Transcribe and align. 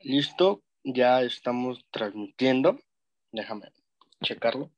Listo, 0.00 0.62
ya 0.84 1.22
estamos 1.22 1.86
transmitiendo. 1.90 2.78
Déjame 3.30 3.72
checarlo. 4.22 4.70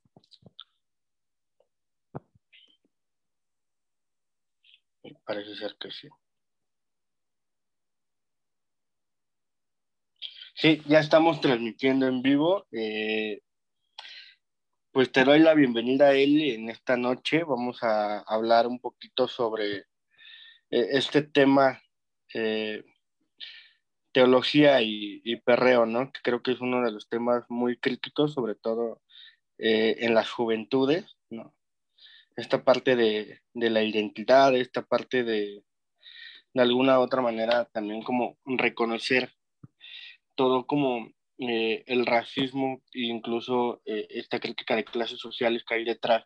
Parece 5.24 5.54
ser 5.56 5.76
que 5.80 5.90
sí. 5.90 6.08
Sí, 10.54 10.82
ya 10.86 11.00
estamos 11.00 11.40
transmitiendo 11.40 12.06
en 12.06 12.22
vivo. 12.22 12.66
Eh, 12.70 13.40
pues 14.92 15.10
te 15.10 15.24
doy 15.24 15.40
la 15.40 15.54
bienvenida 15.54 16.08
a 16.08 16.12
él 16.14 16.40
en 16.42 16.70
esta 16.70 16.96
noche. 16.96 17.44
Vamos 17.44 17.82
a 17.82 18.20
hablar 18.20 18.66
un 18.66 18.78
poquito 18.78 19.26
sobre 19.26 19.86
eh, 20.70 20.88
este 20.92 21.22
tema, 21.22 21.82
eh, 22.34 22.84
teología 24.12 24.80
y, 24.82 25.36
perreo, 25.44 25.86
¿no? 25.86 26.12
Que 26.12 26.20
creo 26.22 26.42
que 26.42 26.52
es 26.52 26.60
uno 26.60 26.84
de 26.84 26.92
los 26.92 27.08
temas 27.08 27.44
muy 27.48 27.76
críticos, 27.78 28.34
sobre 28.34 28.54
todo 28.54 29.00
en 29.58 30.14
las 30.14 30.30
juventudes, 30.30 31.16
¿no? 31.30 31.54
Esta 32.36 32.64
parte 32.64 32.96
de, 32.96 33.40
de 33.54 33.70
la 33.70 33.82
identidad, 33.82 34.54
esta 34.56 34.82
parte 34.82 35.22
de, 35.22 35.64
de 36.54 36.62
alguna 36.62 37.00
otra 37.00 37.20
manera 37.20 37.66
también 37.66 38.02
como 38.02 38.38
reconocer 38.44 39.32
todo 40.36 40.66
como 40.66 41.08
eh, 41.38 41.82
el 41.86 42.06
racismo 42.06 42.80
e 42.92 43.06
incluso 43.06 43.82
eh, 43.84 44.06
esta 44.10 44.38
crítica 44.38 44.76
de 44.76 44.84
clases 44.84 45.18
sociales 45.18 45.64
que 45.64 45.74
hay 45.74 45.84
detrás, 45.84 46.24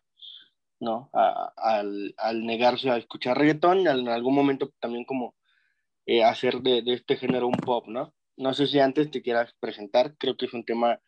¿no? 0.79 1.09
al, 1.13 2.13
al, 2.17 2.45
negarse 2.45 2.89
a 2.89 2.97
escuchar 2.97 3.37
reggaetón 3.37 3.81
y 3.81 3.87
en 3.87 4.07
algún 4.07 4.35
momento 4.35 4.71
también 4.79 5.05
como 5.05 5.35
eh, 6.05 6.23
hacer 6.23 6.61
de, 6.61 6.81
de, 6.81 6.93
este 6.93 7.17
género 7.17 7.47
un 7.47 7.57
pop, 7.57 7.87
¿no? 7.87 8.13
No 8.37 8.53
sé 8.53 8.67
si 8.67 8.79
antes 8.79 9.11
te 9.11 9.21
quieras 9.21 9.53
presentar, 9.59 10.15
creo 10.17 10.37
que 10.37 10.45
es 10.45 10.53
un 10.53 10.63
tema 10.63 10.99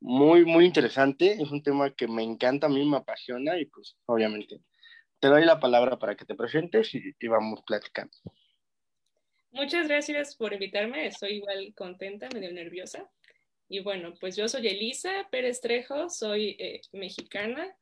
muy, 0.00 0.44
muy 0.44 0.64
interesante, 0.64 1.32
es 1.32 1.50
un 1.50 1.62
tema 1.62 1.90
que 1.90 2.08
me 2.08 2.22
encanta, 2.22 2.66
a 2.66 2.70
mí 2.70 2.84
me 2.88 2.96
apasiona 2.96 3.58
y 3.58 3.66
pues 3.66 3.96
obviamente 4.06 4.60
te 5.20 5.28
doy 5.28 5.44
la 5.44 5.60
palabra 5.60 5.98
para 5.98 6.16
que 6.16 6.24
te 6.24 6.34
presentes 6.34 6.94
y, 6.94 7.00
y 7.20 7.28
vamos 7.28 7.62
platicando. 7.64 8.12
Muchas 9.52 9.86
gracias 9.86 10.34
por 10.34 10.54
invitarme, 10.54 11.06
estoy 11.06 11.34
igual 11.34 11.74
contenta, 11.76 12.28
medio 12.34 12.50
nerviosa. 12.52 13.08
Y 13.68 13.80
bueno, 13.80 14.14
pues 14.18 14.34
yo 14.34 14.48
soy 14.48 14.66
Elisa 14.66 15.28
Pérez 15.30 15.60
Trejo, 15.60 16.08
soy 16.08 16.56
eh, 16.58 16.80
mexicana, 16.92 17.74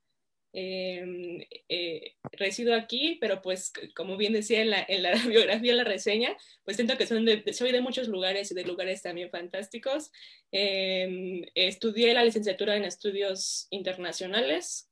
em, 0.53 1.45
eh, 1.69 2.15
resido 2.33 2.75
aquí, 2.75 3.19
pero 3.21 3.43
pues 3.43 3.73
como 3.95 4.17
bien 4.17 4.33
decía 4.33 4.63
en 4.63 4.71
la, 4.71 4.85
en 4.89 5.03
la 5.03 5.13
biografía, 5.27 5.75
la 5.75 5.85
reseña, 5.85 6.37
pues 6.65 6.77
siento 6.77 6.97
que 6.97 7.07
son 7.07 7.25
de, 7.25 7.53
soy 7.53 7.73
de 7.73 7.81
muchos 7.81 8.09
lugares 8.09 8.51
y 8.51 8.55
de 8.55 8.65
lugares 8.65 9.03
también 9.03 9.31
fantásticos. 9.31 10.11
Em, 10.53 11.45
estudié 11.55 12.15
la 12.15 12.25
licenciatura 12.25 12.77
en 12.77 12.85
estudios 12.85 13.67
internacionales 13.71 14.91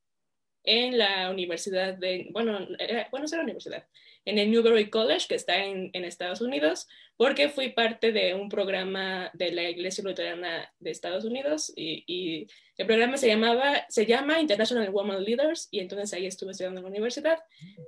en 0.64 0.98
la 0.98 1.30
universidad 1.30 1.94
de, 1.94 2.28
bueno, 2.30 2.66
bueno, 3.10 3.24
es 3.24 3.32
la 3.32 3.42
universidad, 3.42 3.86
en 4.24 4.38
el 4.38 4.50
Newberry 4.50 4.90
College, 4.90 5.26
que 5.26 5.34
está 5.34 5.64
en, 5.64 5.90
en, 5.94 6.04
Estados 6.04 6.42
Unidos, 6.42 6.86
porque 7.16 7.48
fui 7.48 7.70
parte 7.70 8.12
de 8.12 8.34
un 8.34 8.50
programa 8.50 9.30
de 9.32 9.52
la 9.52 9.70
Iglesia 9.70 10.04
Luterana 10.04 10.70
de 10.78 10.90
Estados 10.90 11.24
Unidos 11.24 11.72
y, 11.74 12.04
y 12.06 12.48
el 12.78 12.86
programa 12.86 13.16
se 13.16 13.26
llamaba, 13.26 13.84
se 13.88 14.06
llama 14.06 14.40
International 14.40 14.88
Women 14.90 15.24
Leaders 15.24 15.66
y 15.72 15.80
entonces 15.80 16.12
ahí 16.12 16.26
estuve 16.26 16.52
estudiando 16.52 16.78
en 16.78 16.84
la 16.84 16.90
universidad. 16.90 17.40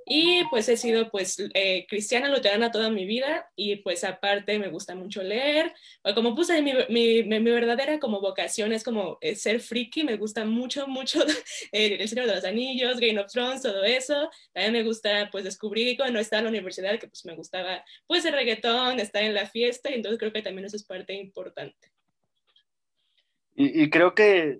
Y 0.05 0.43
pues 0.49 0.67
he 0.67 0.75
sido 0.75 1.09
pues 1.09 1.37
eh, 1.53 1.85
cristiana 1.87 2.27
luterana 2.27 2.71
toda 2.71 2.89
mi 2.89 3.05
vida 3.05 3.49
y 3.55 3.77
pues 3.77 4.03
aparte 4.03 4.59
me 4.59 4.67
gusta 4.67 4.93
mucho 4.93 5.23
leer, 5.23 5.73
como 6.13 6.35
puse 6.35 6.61
mi, 6.61 6.73
mi, 6.89 7.23
mi 7.23 7.51
verdadera 7.51 7.99
como 7.99 8.19
vocación 8.19 8.73
es 8.73 8.83
como 8.83 9.17
eh, 9.21 9.35
ser 9.35 9.61
friki, 9.61 10.03
me 10.03 10.17
gusta 10.17 10.43
mucho, 10.43 10.85
mucho 10.87 11.23
el 11.71 12.09
Señor 12.09 12.27
de 12.27 12.35
los 12.35 12.43
Anillos, 12.43 12.99
Game 12.99 13.17
of 13.17 13.31
Thrones, 13.31 13.61
todo 13.61 13.85
eso, 13.85 14.29
también 14.51 14.73
me 14.73 14.83
gusta 14.83 15.29
pues 15.31 15.45
descubrir 15.45 15.95
cuando 15.95 16.19
estaba 16.19 16.39
en 16.39 16.45
la 16.45 16.49
universidad 16.49 16.99
que 16.99 17.07
pues 17.07 17.23
me 17.23 17.35
gustaba 17.35 17.81
pues 18.07 18.25
el 18.25 18.33
reggaetón, 18.33 18.99
estar 18.99 19.23
en 19.23 19.35
la 19.35 19.47
fiesta 19.47 19.89
y 19.89 19.93
entonces 19.93 20.19
creo 20.19 20.33
que 20.33 20.41
también 20.41 20.65
eso 20.65 20.75
es 20.75 20.83
parte 20.83 21.13
importante. 21.13 21.93
Y, 23.55 23.83
y 23.83 23.89
creo 23.89 24.13
que 24.13 24.59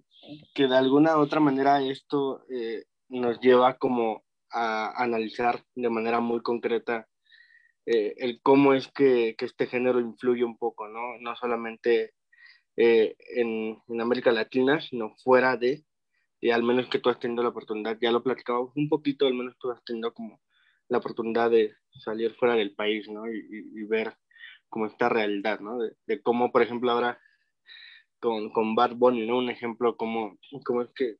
que 0.54 0.68
de 0.68 0.78
alguna 0.78 1.18
u 1.18 1.22
otra 1.22 1.40
manera 1.40 1.82
esto 1.82 2.44
eh, 2.50 2.86
nos 3.10 3.40
lleva 3.40 3.78
como 3.78 4.24
a 4.52 5.02
analizar 5.02 5.64
de 5.76 5.90
manera 5.90 6.20
muy 6.20 6.42
concreta 6.42 7.08
eh, 7.86 8.14
el 8.18 8.42
cómo 8.42 8.74
es 8.74 8.88
que, 8.90 9.36
que, 9.38 9.46
este 9.46 9.66
género 9.68 10.00
influye 10.00 10.44
un 10.44 10.58
poco, 10.58 10.88
¿no? 10.88 11.18
No 11.20 11.36
solamente 11.36 12.14
eh, 12.78 13.16
en, 13.36 13.78
en, 13.88 14.02
América 14.02 14.32
Latina, 14.32 14.80
sino 14.82 15.16
fuera 15.24 15.58
de, 15.58 15.84
y 16.40 16.52
al 16.52 16.64
menos 16.64 16.88
que 16.90 17.00
tú 17.00 17.10
has 17.10 17.20
tenido 17.20 17.42
la 17.44 17.50
oportunidad, 17.50 17.98
ya 18.00 18.12
lo 18.12 18.24
platicamos 18.24 18.72
un 18.76 18.88
poquito, 18.88 19.26
al 19.26 19.34
menos 19.34 19.58
tú 19.60 19.72
has 19.72 19.84
tenido 19.84 20.14
como 20.14 20.40
la 20.90 21.00
oportunidad 21.00 21.50
de 21.50 21.74
salir 22.04 22.36
fuera 22.36 22.56
del 22.56 22.76
país, 22.76 23.10
¿no? 23.10 23.28
Y, 23.28 23.40
y, 23.50 23.84
ver 23.86 24.16
como 24.70 24.86
esta 24.86 25.10
realidad, 25.10 25.60
¿no? 25.60 25.80
De, 25.80 25.94
de, 26.06 26.22
cómo, 26.22 26.52
por 26.52 26.62
ejemplo, 26.62 26.92
ahora 26.92 27.20
con, 28.22 28.52
con 28.52 28.76
Bad 28.76 28.92
Bunny, 28.96 29.26
¿no? 29.26 29.40
Un 29.40 29.50
ejemplo 29.50 29.98
como, 29.98 30.38
como 30.64 30.84
es 30.84 30.90
que, 30.96 31.16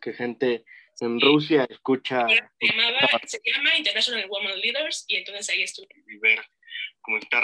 que 0.00 0.12
gente 0.12 0.64
en 1.00 1.20
Rusia 1.20 1.66
escucha... 1.68 2.26
Se, 2.28 3.40
llama 3.52 3.76
International 3.76 4.26
Women 4.28 4.60
Leaders 4.60 5.04
y 5.08 5.16
entonces 5.16 5.48
ahí 5.50 5.62
estuve. 5.62 5.88
Y 6.06 6.18
ver 6.18 6.40
cómo 7.00 7.18
está... 7.18 7.42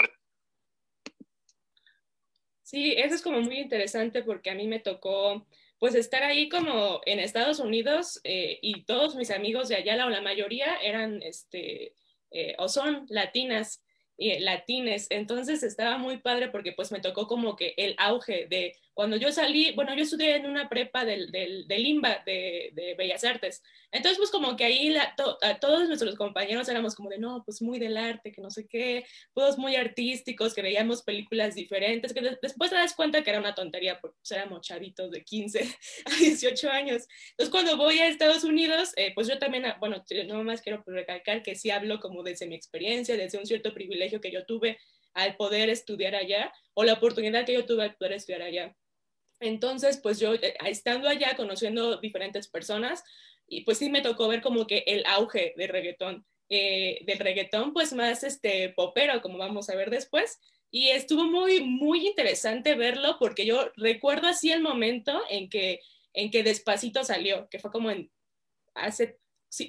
Sí, 2.63 2.93
eso 2.95 3.15
es 3.15 3.21
como 3.23 3.41
muy 3.41 3.57
interesante 3.57 4.23
porque 4.23 4.51
a 4.51 4.55
mí 4.55 4.67
me 4.67 4.79
tocó 4.79 5.47
pues 5.79 5.95
estar 5.95 6.21
ahí 6.23 6.49
como 6.49 7.01
en 7.05 7.19
Estados 7.19 7.59
Unidos 7.59 8.19
eh, 8.23 8.59
y 8.61 8.83
todos 8.83 9.15
mis 9.15 9.31
amigos 9.31 9.69
de 9.69 9.77
allá, 9.77 10.05
o 10.05 10.09
la 10.09 10.21
mayoría 10.21 10.75
eran, 10.75 11.23
este, 11.23 11.95
eh, 12.31 12.53
o 12.59 12.67
son 12.67 13.05
latinas 13.09 13.81
y 14.17 14.37
latines, 14.39 15.07
entonces 15.09 15.63
estaba 15.63 15.97
muy 15.97 16.17
padre 16.17 16.49
porque 16.49 16.73
pues 16.73 16.91
me 16.91 16.99
tocó 16.99 17.27
como 17.27 17.55
que 17.55 17.73
el 17.77 17.95
auge 17.97 18.47
de 18.47 18.75
cuando 18.99 19.15
yo 19.15 19.31
salí, 19.31 19.71
bueno, 19.75 19.95
yo 19.95 20.03
estudié 20.03 20.35
en 20.35 20.45
una 20.45 20.67
prepa 20.67 21.05
del, 21.05 21.31
del, 21.31 21.65
del 21.69 21.87
IMBA 21.87 22.21
de, 22.25 22.71
de, 22.73 22.95
Bellas 22.95 23.23
Artes. 23.23 23.63
Entonces, 23.93 24.17
pues 24.17 24.29
como 24.29 24.57
que 24.57 24.65
ahí 24.65 24.89
la, 24.89 25.15
to, 25.15 25.37
a 25.41 25.57
todos 25.57 25.87
nuestros 25.87 26.15
compañeros 26.15 26.67
éramos 26.67 26.95
como 26.95 27.07
de, 27.07 27.17
no, 27.17 27.41
pues 27.45 27.61
muy 27.61 27.79
del 27.79 27.95
arte, 27.95 28.33
que 28.33 28.41
no 28.41 28.49
sé 28.49 28.67
qué, 28.67 29.05
todos 29.33 29.57
muy 29.57 29.77
artísticos, 29.77 30.53
que 30.53 30.61
veíamos 30.61 31.01
películas 31.03 31.55
diferentes, 31.55 32.11
que 32.11 32.19
de, 32.19 32.37
después 32.41 32.71
te 32.71 32.75
das 32.75 32.93
cuenta 32.93 33.23
que 33.23 33.29
era 33.29 33.39
una 33.39 33.55
tontería 33.55 34.01
porque 34.01 34.17
pues, 34.17 34.31
éramos 34.31 34.67
chavitos 34.67 35.11
de 35.11 35.23
15 35.23 35.59
a 36.05 36.15
18 36.19 36.69
años. 36.69 37.07
Entonces, 37.29 37.51
cuando 37.51 37.77
voy 37.77 37.99
a 37.99 38.07
Estados 38.09 38.43
Unidos, 38.43 38.91
eh, 38.97 39.13
pues 39.15 39.29
yo 39.29 39.39
también, 39.39 39.63
bueno, 39.79 40.03
no 40.27 40.43
más 40.43 40.61
quiero 40.61 40.83
recalcar 40.85 41.41
que 41.41 41.55
sí 41.55 41.71
hablo 41.71 42.01
como 42.01 42.21
desde 42.21 42.47
mi 42.47 42.55
experiencia, 42.55 43.15
desde 43.15 43.37
un 43.37 43.45
cierto 43.45 43.73
privilegio 43.73 44.19
que 44.19 44.29
yo 44.29 44.45
tuve 44.45 44.77
al 45.13 45.37
poder 45.37 45.69
estudiar 45.69 46.15
allá 46.15 46.51
o 46.73 46.83
la 46.83 46.91
oportunidad 46.91 47.45
que 47.45 47.53
yo 47.53 47.65
tuve 47.65 47.83
al 47.83 47.95
poder 47.95 48.11
estudiar 48.11 48.41
allá. 48.41 48.75
Entonces, 49.39 49.99
pues 50.01 50.19
yo 50.19 50.33
eh, 50.33 50.55
estando 50.65 51.07
allá, 51.07 51.35
conociendo 51.35 51.97
diferentes 51.97 52.47
personas, 52.47 53.03
y 53.47 53.61
pues 53.61 53.77
sí 53.77 53.89
me 53.89 54.01
tocó 54.01 54.27
ver 54.27 54.41
como 54.41 54.67
que 54.67 54.83
el 54.85 55.03
auge 55.05 55.53
del 55.57 55.69
reggaetón, 55.69 56.25
eh, 56.49 56.99
del 57.05 57.19
reggaetón 57.19 57.73
pues 57.73 57.93
más 57.93 58.23
este 58.23 58.69
popero, 58.69 59.21
como 59.21 59.37
vamos 59.37 59.69
a 59.69 59.75
ver 59.75 59.89
después, 59.89 60.39
y 60.71 60.89
estuvo 60.89 61.23
muy, 61.23 61.63
muy 61.63 62.07
interesante 62.07 62.75
verlo 62.75 63.17
porque 63.19 63.45
yo 63.45 63.71
recuerdo 63.75 64.27
así 64.27 64.51
el 64.51 64.61
momento 64.61 65.23
en 65.29 65.49
que, 65.49 65.79
en 66.13 66.29
que 66.29 66.43
Despacito 66.43 67.03
salió, 67.03 67.47
que 67.49 67.59
fue 67.59 67.71
como 67.71 67.89
en 67.89 68.11
hace 68.75 69.17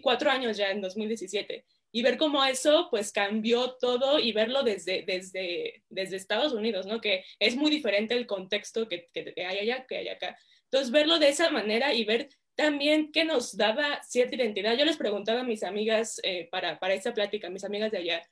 cuatro 0.02 0.30
años 0.30 0.58
ya, 0.58 0.70
en 0.70 0.82
2017 0.82 1.64
y 1.92 2.02
ver 2.02 2.16
cómo 2.16 2.44
eso 2.44 2.88
pues 2.90 3.12
cambió 3.12 3.76
todo 3.80 4.18
y 4.18 4.32
verlo 4.32 4.62
desde, 4.62 5.02
desde, 5.02 5.82
desde 5.88 6.16
Estados 6.16 6.52
Unidos, 6.52 6.86
¿no? 6.86 7.00
Que 7.00 7.24
es 7.38 7.56
muy 7.56 7.70
diferente 7.70 8.14
el 8.14 8.26
contexto 8.26 8.88
que, 8.88 9.08
que, 9.12 9.34
hay 9.44 9.58
allá 9.58 9.86
que 9.86 9.96
hay 9.96 10.08
acá. 10.08 10.38
Entonces, 10.64 10.90
verlo 10.92 11.18
de 11.18 11.28
esa 11.28 11.50
manera 11.50 11.92
y 11.94 12.04
ver 12.04 12.28
también 12.54 13.10
que 13.10 13.24
nos 13.24 13.56
daba 13.56 14.02
cierta 14.02 14.36
identidad. 14.36 14.76
Yo 14.76 14.84
les 14.84 14.96
preguntaba 14.96 15.40
a 15.40 15.44
mis 15.44 15.64
amigas 15.64 16.20
eh, 16.22 16.48
para, 16.50 16.78
para 16.78 16.94
esta 16.94 17.14
plática, 17.14 17.50
mis 17.50 17.64
amigas 17.64 17.90
de 17.90 17.98
allá, 17.98 18.22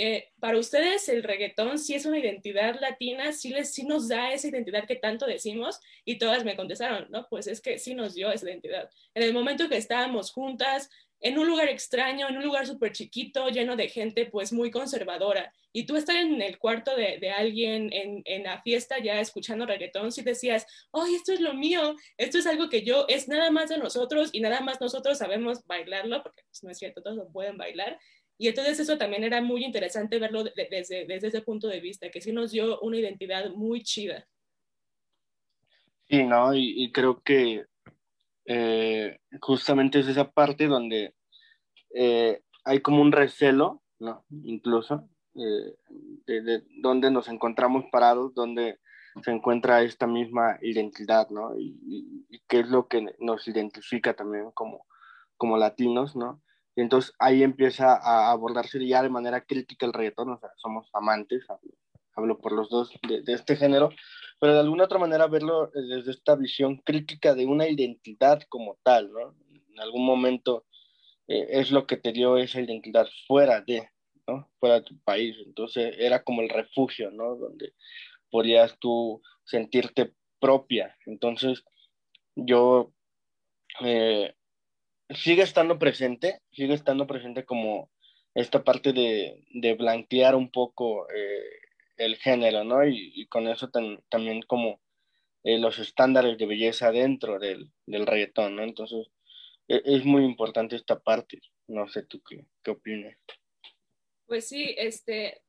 eh, 0.00 0.30
para 0.38 0.58
ustedes 0.58 1.08
el 1.08 1.24
reggaetón 1.24 1.76
sí 1.76 1.92
es 1.96 2.06
una 2.06 2.20
identidad 2.20 2.78
latina, 2.80 3.32
sí, 3.32 3.48
les, 3.48 3.74
sí 3.74 3.84
nos 3.84 4.06
da 4.06 4.32
esa 4.32 4.46
identidad 4.46 4.86
que 4.86 4.94
tanto 4.94 5.26
decimos 5.26 5.80
y 6.04 6.18
todas 6.18 6.44
me 6.44 6.54
contestaron, 6.54 7.08
¿no? 7.10 7.26
Pues 7.28 7.48
es 7.48 7.60
que 7.60 7.80
sí 7.80 7.94
nos 7.94 8.14
dio 8.14 8.30
esa 8.30 8.48
identidad. 8.48 8.88
En 9.14 9.24
el 9.24 9.32
momento 9.32 9.68
que 9.68 9.76
estábamos 9.76 10.30
juntas, 10.30 10.88
en 11.20 11.38
un 11.38 11.46
lugar 11.46 11.68
extraño, 11.68 12.28
en 12.28 12.36
un 12.36 12.44
lugar 12.44 12.66
súper 12.66 12.92
chiquito, 12.92 13.48
lleno 13.48 13.76
de 13.76 13.88
gente 13.88 14.26
pues 14.26 14.52
muy 14.52 14.70
conservadora. 14.70 15.52
Y 15.72 15.84
tú 15.86 15.96
estás 15.96 16.16
en 16.16 16.40
el 16.40 16.58
cuarto 16.58 16.94
de, 16.96 17.18
de 17.18 17.30
alguien 17.30 17.92
en, 17.92 18.22
en, 18.24 18.44
la 18.44 18.62
fiesta 18.62 18.98
ya 18.98 19.20
escuchando 19.20 19.66
reggaetón, 19.66 20.12
si 20.12 20.22
decías, 20.22 20.66
¡ay, 20.92 21.14
esto 21.14 21.32
es 21.32 21.40
lo 21.40 21.54
mío! 21.54 21.94
Esto 22.16 22.38
es 22.38 22.46
algo 22.46 22.68
que 22.68 22.82
yo, 22.82 23.04
es 23.08 23.28
nada 23.28 23.50
más 23.50 23.68
de 23.68 23.78
nosotros 23.78 24.30
y 24.32 24.40
nada 24.40 24.60
más 24.60 24.80
nosotros 24.80 25.18
sabemos 25.18 25.66
bailarlo, 25.66 26.22
porque 26.22 26.42
pues, 26.48 26.62
no 26.62 26.70
es 26.70 26.78
cierto, 26.78 27.02
todos 27.02 27.16
lo 27.16 27.30
pueden 27.30 27.58
bailar. 27.58 27.98
Y 28.38 28.46
entonces 28.46 28.78
eso 28.78 28.96
también 28.96 29.24
era 29.24 29.42
muy 29.42 29.64
interesante 29.64 30.20
verlo 30.20 30.44
desde, 30.44 31.04
desde 31.06 31.26
ese 31.26 31.42
punto 31.42 31.66
de 31.66 31.80
vista, 31.80 32.08
que 32.08 32.20
sí 32.20 32.32
nos 32.32 32.52
dio 32.52 32.80
una 32.80 32.98
identidad 32.98 33.50
muy 33.50 33.82
chida. 33.82 34.28
Sí, 36.08 36.22
¿no? 36.22 36.54
Y, 36.54 36.90
creo 36.92 37.20
que 37.22 37.66
eh, 38.50 39.20
justamente 39.42 40.00
es 40.00 40.08
esa 40.08 40.30
parte 40.30 40.68
donde 40.68 41.14
eh, 41.94 42.40
hay 42.64 42.80
como 42.80 43.02
un 43.02 43.12
recelo, 43.12 43.82
¿no? 43.98 44.24
Incluso, 44.42 45.06
eh, 45.34 45.76
de, 46.26 46.64
donde 46.80 47.10
nos 47.10 47.28
encontramos 47.28 47.84
parados, 47.92 48.32
donde 48.32 48.78
se 49.22 49.32
encuentra 49.32 49.82
esta 49.82 50.06
misma 50.06 50.58
identidad, 50.62 51.28
¿no? 51.28 51.58
Y, 51.58 52.26
qué 52.48 52.60
es 52.60 52.70
lo 52.70 52.88
que 52.88 53.14
nos 53.18 53.46
identifica 53.48 54.14
también 54.14 54.50
como, 54.52 54.86
como 55.36 55.58
latinos, 55.58 56.16
¿no? 56.16 56.42
Y 56.74 56.80
entonces 56.80 57.12
ahí 57.18 57.42
empieza 57.42 57.96
a 57.96 58.30
abordarse 58.30 58.86
ya 58.86 59.02
de 59.02 59.10
manera 59.10 59.42
crítica 59.42 59.84
el 59.84 59.92
reggaetón, 59.92 60.30
o 60.30 60.38
sea, 60.38 60.48
somos 60.56 60.88
amantes, 60.94 61.44
hablo, 62.18 62.38
por 62.38 62.52
los 62.52 62.68
dos 62.68 62.90
de, 63.08 63.32
este 63.32 63.56
género, 63.56 63.90
pero 64.40 64.54
de 64.54 64.60
alguna 64.60 64.84
otra 64.84 64.98
manera 64.98 65.26
verlo 65.26 65.70
desde 65.72 66.10
esta 66.10 66.34
visión 66.34 66.76
crítica 66.78 67.34
de 67.34 67.46
una 67.46 67.68
identidad 67.68 68.42
como 68.48 68.78
tal, 68.82 69.12
¿no? 69.12 69.36
En 69.72 69.80
algún 69.80 70.04
momento 70.04 70.66
eh, 71.28 71.46
es 71.50 71.70
lo 71.70 71.86
que 71.86 71.96
te 71.96 72.12
dio 72.12 72.36
esa 72.36 72.60
identidad 72.60 73.06
fuera 73.26 73.60
de, 73.60 73.88
¿no? 74.26 74.50
Fuera 74.58 74.76
de 74.76 74.82
tu 74.82 74.98
país, 75.00 75.36
entonces 75.46 75.94
era 75.98 76.22
como 76.24 76.42
el 76.42 76.48
refugio, 76.48 77.10
¿no? 77.10 77.36
Donde 77.36 77.72
podías 78.30 78.78
tú 78.78 79.22
sentirte 79.44 80.12
propia. 80.40 80.96
Entonces, 81.06 81.64
yo 82.34 82.92
eh, 83.80 84.34
sigue 85.10 85.42
estando 85.42 85.78
presente, 85.78 86.40
sigue 86.52 86.74
estando 86.74 87.06
presente 87.06 87.44
como 87.44 87.90
esta 88.34 88.62
parte 88.62 88.92
de, 88.92 89.44
de 89.50 89.74
blanquear 89.74 90.36
un 90.36 90.50
poco 90.50 91.08
eh, 91.10 91.67
el 91.98 92.16
género, 92.16 92.64
¿no? 92.64 92.86
Y, 92.86 93.26
con 93.26 93.48
eso 93.48 93.70
también 94.08 94.42
como 94.42 94.80
eh, 95.44 95.58
los 95.58 95.78
estándares 95.78 96.38
de 96.38 96.46
belleza 96.46 96.90
dentro 96.90 97.38
del, 97.38 97.70
del 97.86 98.06
reggaetón, 98.06 98.56
¿no? 98.56 98.62
Entonces, 98.62 99.08
e, 99.68 99.82
es 99.84 100.04
muy 100.04 100.24
importante 100.24 100.76
esta 100.76 100.98
parte. 100.98 101.40
No 101.66 101.88
sé 101.88 102.04
tú 102.04 102.22
qué, 102.22 102.46
qué 102.62 102.70
opinas. 102.70 103.16
Pues 104.26 104.48
sí, 104.48 104.74
este, 104.78 105.42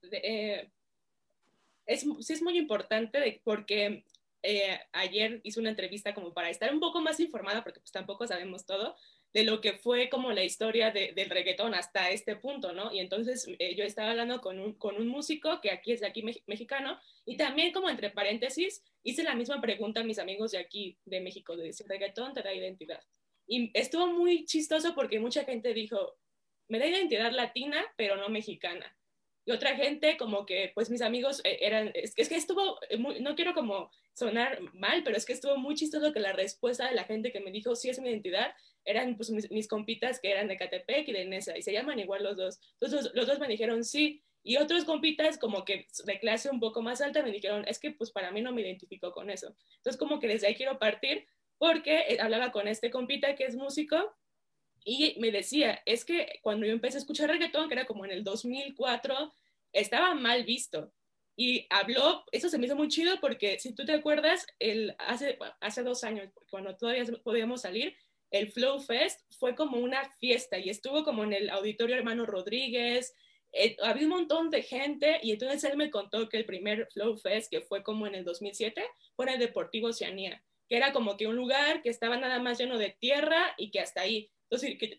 es, 1.85 2.05
sí 2.19 2.33
es 2.33 2.41
muy 2.41 2.57
importante 2.57 3.41
porque 3.43 4.05
eh, 4.41 4.79
ayer 4.93 5.41
hice 5.43 5.59
una 5.59 5.69
entrevista 5.69 6.13
como 6.13 6.33
para 6.33 6.49
estar 6.49 6.73
un 6.73 6.79
poco 6.79 7.01
más 7.01 7.19
informada, 7.19 7.63
porque 7.63 7.79
pues 7.79 7.91
tampoco 7.91 8.25
sabemos 8.25 8.65
todo, 8.65 8.95
de 9.33 9.43
lo 9.43 9.61
que 9.61 9.73
fue 9.73 10.09
como 10.09 10.31
la 10.31 10.43
historia 10.43 10.91
del 10.91 11.29
reggaetón 11.29 11.75
hasta 11.75 12.09
este 12.09 12.35
punto, 12.35 12.73
¿no? 12.73 12.91
Y 12.91 12.99
entonces 12.99 13.47
eh, 13.59 13.75
yo 13.75 13.83
estaba 13.83 14.11
hablando 14.11 14.41
con 14.41 14.59
un, 14.59 14.73
con 14.73 14.95
un 14.95 15.07
músico 15.07 15.61
que 15.61 15.71
aquí 15.71 15.91
es 15.91 15.99
de 15.99 16.07
aquí 16.07 16.23
mexicano 16.47 16.99
y 17.25 17.37
también 17.37 17.71
como 17.71 17.89
entre 17.89 18.09
paréntesis 18.09 18.83
hice 19.03 19.23
la 19.23 19.35
misma 19.35 19.61
pregunta 19.61 20.01
a 20.01 20.03
mis 20.03 20.19
amigos 20.19 20.51
de 20.51 20.57
aquí, 20.57 20.97
de 21.05 21.21
México, 21.21 21.55
de 21.55 21.71
si 21.73 21.83
reggaetón 21.83 22.33
te 22.33 22.41
da 22.41 22.53
identidad. 22.53 23.03
Y 23.47 23.71
estuvo 23.73 24.07
muy 24.07 24.45
chistoso 24.45 24.95
porque 24.95 25.19
mucha 25.19 25.43
gente 25.43 25.73
dijo, 25.73 26.17
me 26.67 26.79
da 26.79 26.87
identidad 26.87 27.31
latina, 27.31 27.85
pero 27.97 28.15
no 28.17 28.29
mexicana 28.29 28.95
y 29.49 29.51
otra 29.51 29.75
gente 29.75 30.15
como 30.15 30.45
que, 30.45 30.71
pues 30.75 30.91
mis 30.91 31.01
amigos 31.01 31.41
eh, 31.43 31.57
eran, 31.61 31.91
es 31.95 32.13
que, 32.13 32.21
es 32.21 32.31
estuvo, 32.31 32.79
eh, 32.87 32.97
muy, 32.97 33.19
no 33.19 33.33
quiero 33.33 33.55
como 33.55 33.89
sonar 34.13 34.59
mal, 34.73 35.01
pero 35.03 35.17
es 35.17 35.25
que 35.25 35.33
estuvo 35.33 35.57
muy 35.57 35.73
chistoso 35.73 36.13
que 36.13 36.19
la 36.19 36.33
respuesta 36.33 36.87
de 36.87 36.93
la 36.93 37.05
gente 37.05 37.31
que 37.31 37.39
me 37.39 37.49
dijo, 37.49 37.75
sí 37.75 37.89
es 37.89 37.99
mi 37.99 38.09
identidad, 38.09 38.53
eran 38.85 39.15
pues 39.15 39.29
mis, 39.29 39.67
compitas 39.67 40.19
que 40.19 40.31
eran 40.31 40.47
de 40.47 40.57
Catepec 40.57 41.07
y 41.07 41.13
de 41.13 41.25
Nesa, 41.25 41.57
y 41.57 41.61
se 41.61 41.73
llaman 41.73 41.99
igual 41.99 42.23
los 42.23 42.37
dos. 42.37 42.59
Entonces 42.79 43.11
los, 43.13 43.27
dos 43.27 43.39
me 43.39 43.47
dijeron 43.47 43.83
sí, 43.83 44.23
y 44.43 44.57
otros 44.57 44.85
compitas 44.85 45.37
como 45.37 45.65
que 45.65 45.87
de 46.05 46.19
clase 46.19 46.49
un 46.49 46.59
poco 46.59 46.81
más 46.81 47.01
alta 47.01 47.23
me 47.23 47.31
dijeron, 47.31 47.65
es 47.67 47.79
que 47.79 47.91
pues 47.91 48.11
para 48.11 48.31
mí 48.31 48.41
no 48.41 48.51
me 48.51 48.61
identifico 48.61 49.11
con 49.11 49.29
eso. 49.29 49.55
Entonces 49.77 49.97
como 49.97 50.19
que 50.19 50.27
desde 50.27 50.47
ahí 50.47 50.55
quiero 50.55 50.79
partir 50.79 51.27
porque 51.57 52.05
eh, 52.07 52.17
hablaba 52.21 52.51
con 52.51 52.67
este 52.67 52.89
compita 52.89 53.35
que 53.35 53.45
es 53.45 53.55
músico 53.55 54.15
y 54.85 55.15
me 55.19 55.31
decía, 55.31 55.81
es 55.85 56.05
que 56.05 56.39
cuando 56.41 56.65
yo 56.65 56.71
empecé 56.71 56.97
a 56.97 57.01
escuchar 57.01 57.29
reggaetón, 57.29 57.67
que 57.67 57.75
era 57.75 57.85
como 57.85 58.05
en 58.05 58.11
el 58.11 58.23
2004, 58.23 59.33
estaba 59.73 60.15
mal 60.15 60.45
visto. 60.45 60.91
Y 61.35 61.67
habló, 61.69 62.25
eso 62.31 62.49
se 62.49 62.57
me 62.57 62.65
hizo 62.65 62.75
muy 62.75 62.89
chido 62.89 63.19
porque 63.21 63.59
si 63.59 63.73
tú 63.73 63.85
te 63.85 63.93
acuerdas, 63.93 64.45
el, 64.59 64.95
hace, 64.99 65.37
hace 65.61 65.83
dos 65.83 66.03
años, 66.03 66.29
cuando 66.49 66.75
todavía 66.75 67.05
podíamos 67.23 67.61
salir, 67.61 67.95
el 68.31 68.51
Flow 68.51 68.79
Fest 68.79 69.21
fue 69.37 69.55
como 69.55 69.77
una 69.77 70.09
fiesta 70.19 70.57
y 70.57 70.69
estuvo 70.69 71.03
como 71.03 71.23
en 71.23 71.33
el 71.33 71.49
auditorio 71.49 71.95
Hermano 71.95 72.25
Rodríguez, 72.25 73.15
eh, 73.51 73.75
había 73.81 74.03
un 74.03 74.11
montón 74.11 74.49
de 74.49 74.61
gente 74.61 75.19
y 75.23 75.31
entonces 75.31 75.63
él 75.63 75.77
me 75.77 75.89
contó 75.89 76.29
que 76.29 76.37
el 76.37 76.45
primer 76.45 76.87
Flow 76.91 77.17
Fest, 77.17 77.49
que 77.49 77.61
fue 77.61 77.83
como 77.83 78.05
en 78.05 78.15
el 78.15 78.23
2007, 78.23 78.83
fue 79.15 79.25
en 79.25 79.33
el 79.33 79.39
Deportivo 79.39 79.87
Oceanía, 79.87 80.43
que 80.67 80.77
era 80.77 80.93
como 80.93 81.17
que 81.17 81.27
un 81.27 81.35
lugar 81.35 81.81
que 81.81 81.89
estaba 81.89 82.17
nada 82.17 82.39
más 82.39 82.59
lleno 82.59 82.77
de 82.77 82.95
tierra 82.99 83.53
y 83.57 83.71
que 83.71 83.79
hasta 83.79 84.01
ahí. 84.01 84.29
Entonces, 84.49 84.77
que 84.79 84.97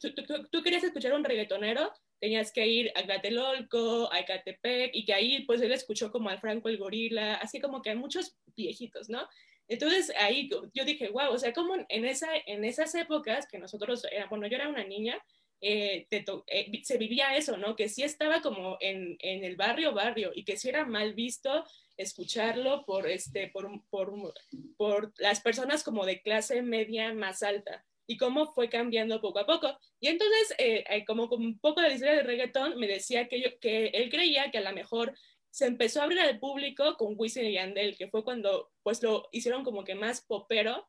tú, 0.50 0.62
querías 0.62 0.84
escuchar 0.84 1.12
un 1.12 1.24
reggaetonero, 1.24 1.92
tenías 2.20 2.52
que 2.52 2.66
ir 2.66 2.92
a 2.94 3.02
Tlatelolco, 3.02 4.12
a 4.12 4.20
Ecatepec, 4.20 4.94
y 4.94 5.04
que 5.04 5.14
ahí 5.14 5.44
pues 5.44 5.60
él 5.60 5.72
escuchó 5.72 6.12
como 6.12 6.28
al 6.28 6.38
Franco 6.40 6.68
el 6.68 6.78
Gorila, 6.78 7.34
así 7.34 7.60
como 7.60 7.82
que 7.82 7.90
a 7.90 7.96
muchos 7.96 8.36
viejitos, 8.54 9.08
¿no? 9.08 9.28
Entonces 9.70 10.12
ahí 10.18 10.50
yo 10.74 10.84
dije, 10.84 11.08
wow, 11.08 11.32
o 11.32 11.38
sea, 11.38 11.52
como 11.52 11.76
en, 11.88 12.04
esa, 12.04 12.28
en 12.46 12.64
esas 12.64 12.92
épocas 12.96 13.46
que 13.46 13.58
nosotros, 13.58 14.04
era, 14.10 14.26
bueno, 14.26 14.48
yo 14.48 14.56
era 14.56 14.68
una 14.68 14.82
niña, 14.82 15.16
eh, 15.60 16.08
eh, 16.10 16.80
se 16.82 16.98
vivía 16.98 17.36
eso, 17.36 17.56
¿no? 17.56 17.76
Que 17.76 17.88
sí 17.88 18.02
estaba 18.02 18.42
como 18.42 18.78
en, 18.80 19.16
en, 19.20 19.44
el 19.44 19.54
barrio, 19.54 19.92
barrio, 19.94 20.32
y 20.34 20.44
que 20.44 20.56
sí 20.56 20.68
era 20.68 20.84
mal 20.86 21.14
visto 21.14 21.64
escucharlo 21.96 22.84
por, 22.84 23.08
este, 23.08 23.48
por, 23.48 23.70
por, 23.90 24.34
por 24.76 25.12
las 25.18 25.40
personas 25.40 25.84
como 25.84 26.04
de 26.04 26.20
clase 26.20 26.62
media 26.62 27.14
más 27.14 27.44
alta 27.44 27.84
y 28.08 28.16
cómo 28.16 28.52
fue 28.54 28.68
cambiando 28.68 29.20
poco 29.20 29.38
a 29.38 29.46
poco. 29.46 29.78
Y 30.00 30.08
entonces, 30.08 30.52
eh, 30.58 30.82
eh, 30.90 31.04
como 31.04 31.28
con 31.28 31.42
un 31.42 31.60
poco 31.60 31.80
de 31.80 31.90
la 31.90 31.94
historia 31.94 32.16
del 32.16 32.26
reggaetón, 32.26 32.76
me 32.76 32.88
decía 32.88 33.28
que, 33.28 33.40
yo, 33.40 33.60
que 33.60 33.86
él 33.86 34.10
creía 34.10 34.50
que 34.50 34.58
a 34.58 34.62
lo 34.62 34.72
mejor 34.72 35.14
se 35.50 35.66
empezó 35.66 36.00
a 36.00 36.04
abrir 36.04 36.20
al 36.20 36.38
público 36.38 36.96
con 36.96 37.14
Wisin 37.16 37.46
y 37.46 37.54
Yandel, 37.54 37.96
que 37.96 38.08
fue 38.08 38.24
cuando 38.24 38.70
pues 38.82 39.02
lo 39.02 39.28
hicieron 39.32 39.64
como 39.64 39.84
que 39.84 39.94
más 39.94 40.20
popero 40.22 40.88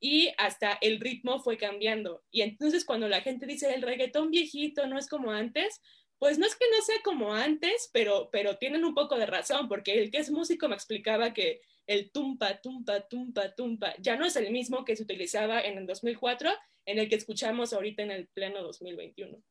y 0.00 0.32
hasta 0.38 0.78
el 0.80 0.98
ritmo 0.98 1.40
fue 1.40 1.56
cambiando. 1.56 2.24
Y 2.30 2.42
entonces 2.42 2.84
cuando 2.84 3.08
la 3.08 3.20
gente 3.20 3.46
dice 3.46 3.72
el 3.72 3.82
reggaetón 3.82 4.30
viejito 4.30 4.86
no 4.86 4.98
es 4.98 5.08
como 5.08 5.30
antes, 5.30 5.80
pues 6.18 6.38
no 6.38 6.46
es 6.46 6.54
que 6.54 6.66
no 6.70 6.82
sea 6.82 6.96
como 7.02 7.32
antes, 7.32 7.88
pero, 7.92 8.28
pero 8.30 8.58
tienen 8.58 8.84
un 8.84 8.94
poco 8.94 9.16
de 9.16 9.26
razón, 9.26 9.68
porque 9.68 9.98
el 9.98 10.10
que 10.10 10.18
es 10.18 10.30
músico 10.30 10.68
me 10.68 10.74
explicaba 10.74 11.32
que 11.32 11.62
el 11.86 12.10
tumpa, 12.12 12.60
tumpa, 12.60 13.08
tumpa, 13.08 13.54
tumpa, 13.54 13.94
ya 13.98 14.16
no 14.16 14.26
es 14.26 14.36
el 14.36 14.50
mismo 14.50 14.84
que 14.84 14.96
se 14.96 15.02
utilizaba 15.02 15.60
en 15.60 15.78
el 15.78 15.86
2004, 15.86 16.50
en 16.84 16.98
el 16.98 17.08
que 17.08 17.16
escuchamos 17.16 17.72
ahorita 17.72 18.02
en 18.02 18.10
el 18.10 18.28
pleno 18.28 18.62
2021. 18.62 19.42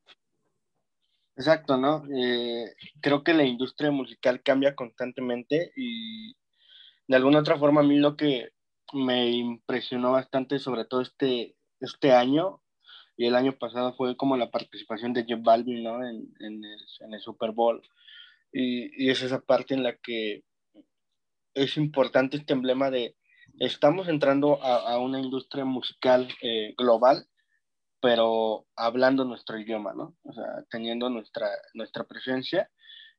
Exacto, 1.40 1.78
¿no? 1.78 2.04
Eh, 2.14 2.76
creo 3.00 3.24
que 3.24 3.34
la 3.34 3.46
industria 3.46 3.92
musical 3.92 4.44
cambia 4.44 4.76
constantemente 4.76 5.72
y 5.78 6.36
de 7.08 7.16
alguna 7.16 7.40
otra 7.40 7.58
forma 7.58 7.80
a 7.80 7.86
mí 7.86 7.98
lo 7.98 8.18
que 8.18 8.50
me 8.92 9.30
impresionó 9.32 10.12
bastante, 10.12 10.60
sobre 10.60 10.84
todo 10.84 11.00
este, 11.00 11.56
este 11.80 12.12
año 12.12 12.62
y 13.16 13.26
el 13.26 13.36
año 13.36 13.58
pasado, 13.58 13.94
fue 13.96 14.18
como 14.18 14.36
la 14.36 14.52
participación 14.52 15.14
de 15.14 15.24
Jeff 15.24 15.40
Balvin, 15.42 15.82
¿no? 15.82 16.06
En, 16.06 16.28
en, 16.42 16.62
el, 17.14 17.22
Super 17.22 17.52
Bowl. 17.52 17.82
Y, 18.52 19.06
y 19.06 19.10
es 19.10 19.22
esa 19.22 19.40
parte 19.40 19.74
en 19.74 19.84
la 19.84 19.96
que 19.96 20.44
es 21.54 21.78
importante 21.78 22.36
este 22.36 22.52
emblema 22.52 22.92
de 22.92 23.16
estamos 23.60 24.10
entrando 24.10 24.62
a, 24.62 25.00
una 25.00 25.22
industria 25.22 25.64
musical 25.64 26.28
eh, 26.42 26.74
global, 26.78 27.28
pero 28.02 28.66
hablando 28.76 29.26
nuestro 29.26 29.60
idioma, 29.60 29.94
¿no? 29.94 30.16
O 30.24 30.34
sea, 30.34 30.64
teniendo 30.70 31.10
nuestra, 31.10 31.50
nuestra 31.74 32.04
presencia. 32.06 32.70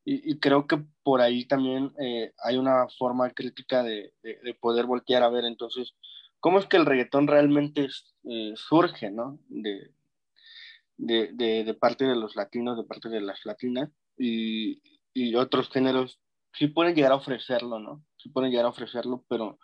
Y, 0.02 0.38
creo 0.40 0.66
que 0.66 0.82
por 1.02 1.20
ahí 1.20 1.44
también 1.44 1.92
eh, 2.00 2.32
hay 2.42 2.56
una 2.56 2.88
forma 2.98 3.30
crítica 3.30 3.82
de, 3.82 4.14
de, 4.22 4.54
poder 4.54 4.86
voltear 4.86 5.22
a 5.22 5.28
ver 5.28 5.44
entonces 5.44 5.94
cómo 6.40 6.58
es 6.58 6.66
que 6.66 6.78
el 6.78 6.86
reggaetón 6.86 7.26
realmente 7.28 7.86
eh, 8.24 8.52
surge, 8.56 9.10
¿no? 9.10 9.38
De, 9.48 9.92
de, 10.96 11.32
de, 11.64 11.74
parte 11.74 12.06
de 12.06 12.16
los 12.16 12.34
latinos, 12.34 12.78
de 12.78 12.84
parte 12.84 13.10
de 13.10 13.20
las 13.20 13.44
latinas 13.44 13.90
y, 14.16 14.82
y 15.12 15.34
otros 15.34 15.68
géneros 15.68 16.18
sí 16.54 16.68
pueden 16.68 16.94
llegar 16.94 17.12
a 17.12 17.16
ofrecerlo, 17.16 17.78
¿no? 17.78 18.02
sí 18.16 18.28
pueden 18.28 18.50
llegar 18.50 18.66
a 18.66 18.70
ofrecerlo, 18.70 19.24
pero 19.28 19.58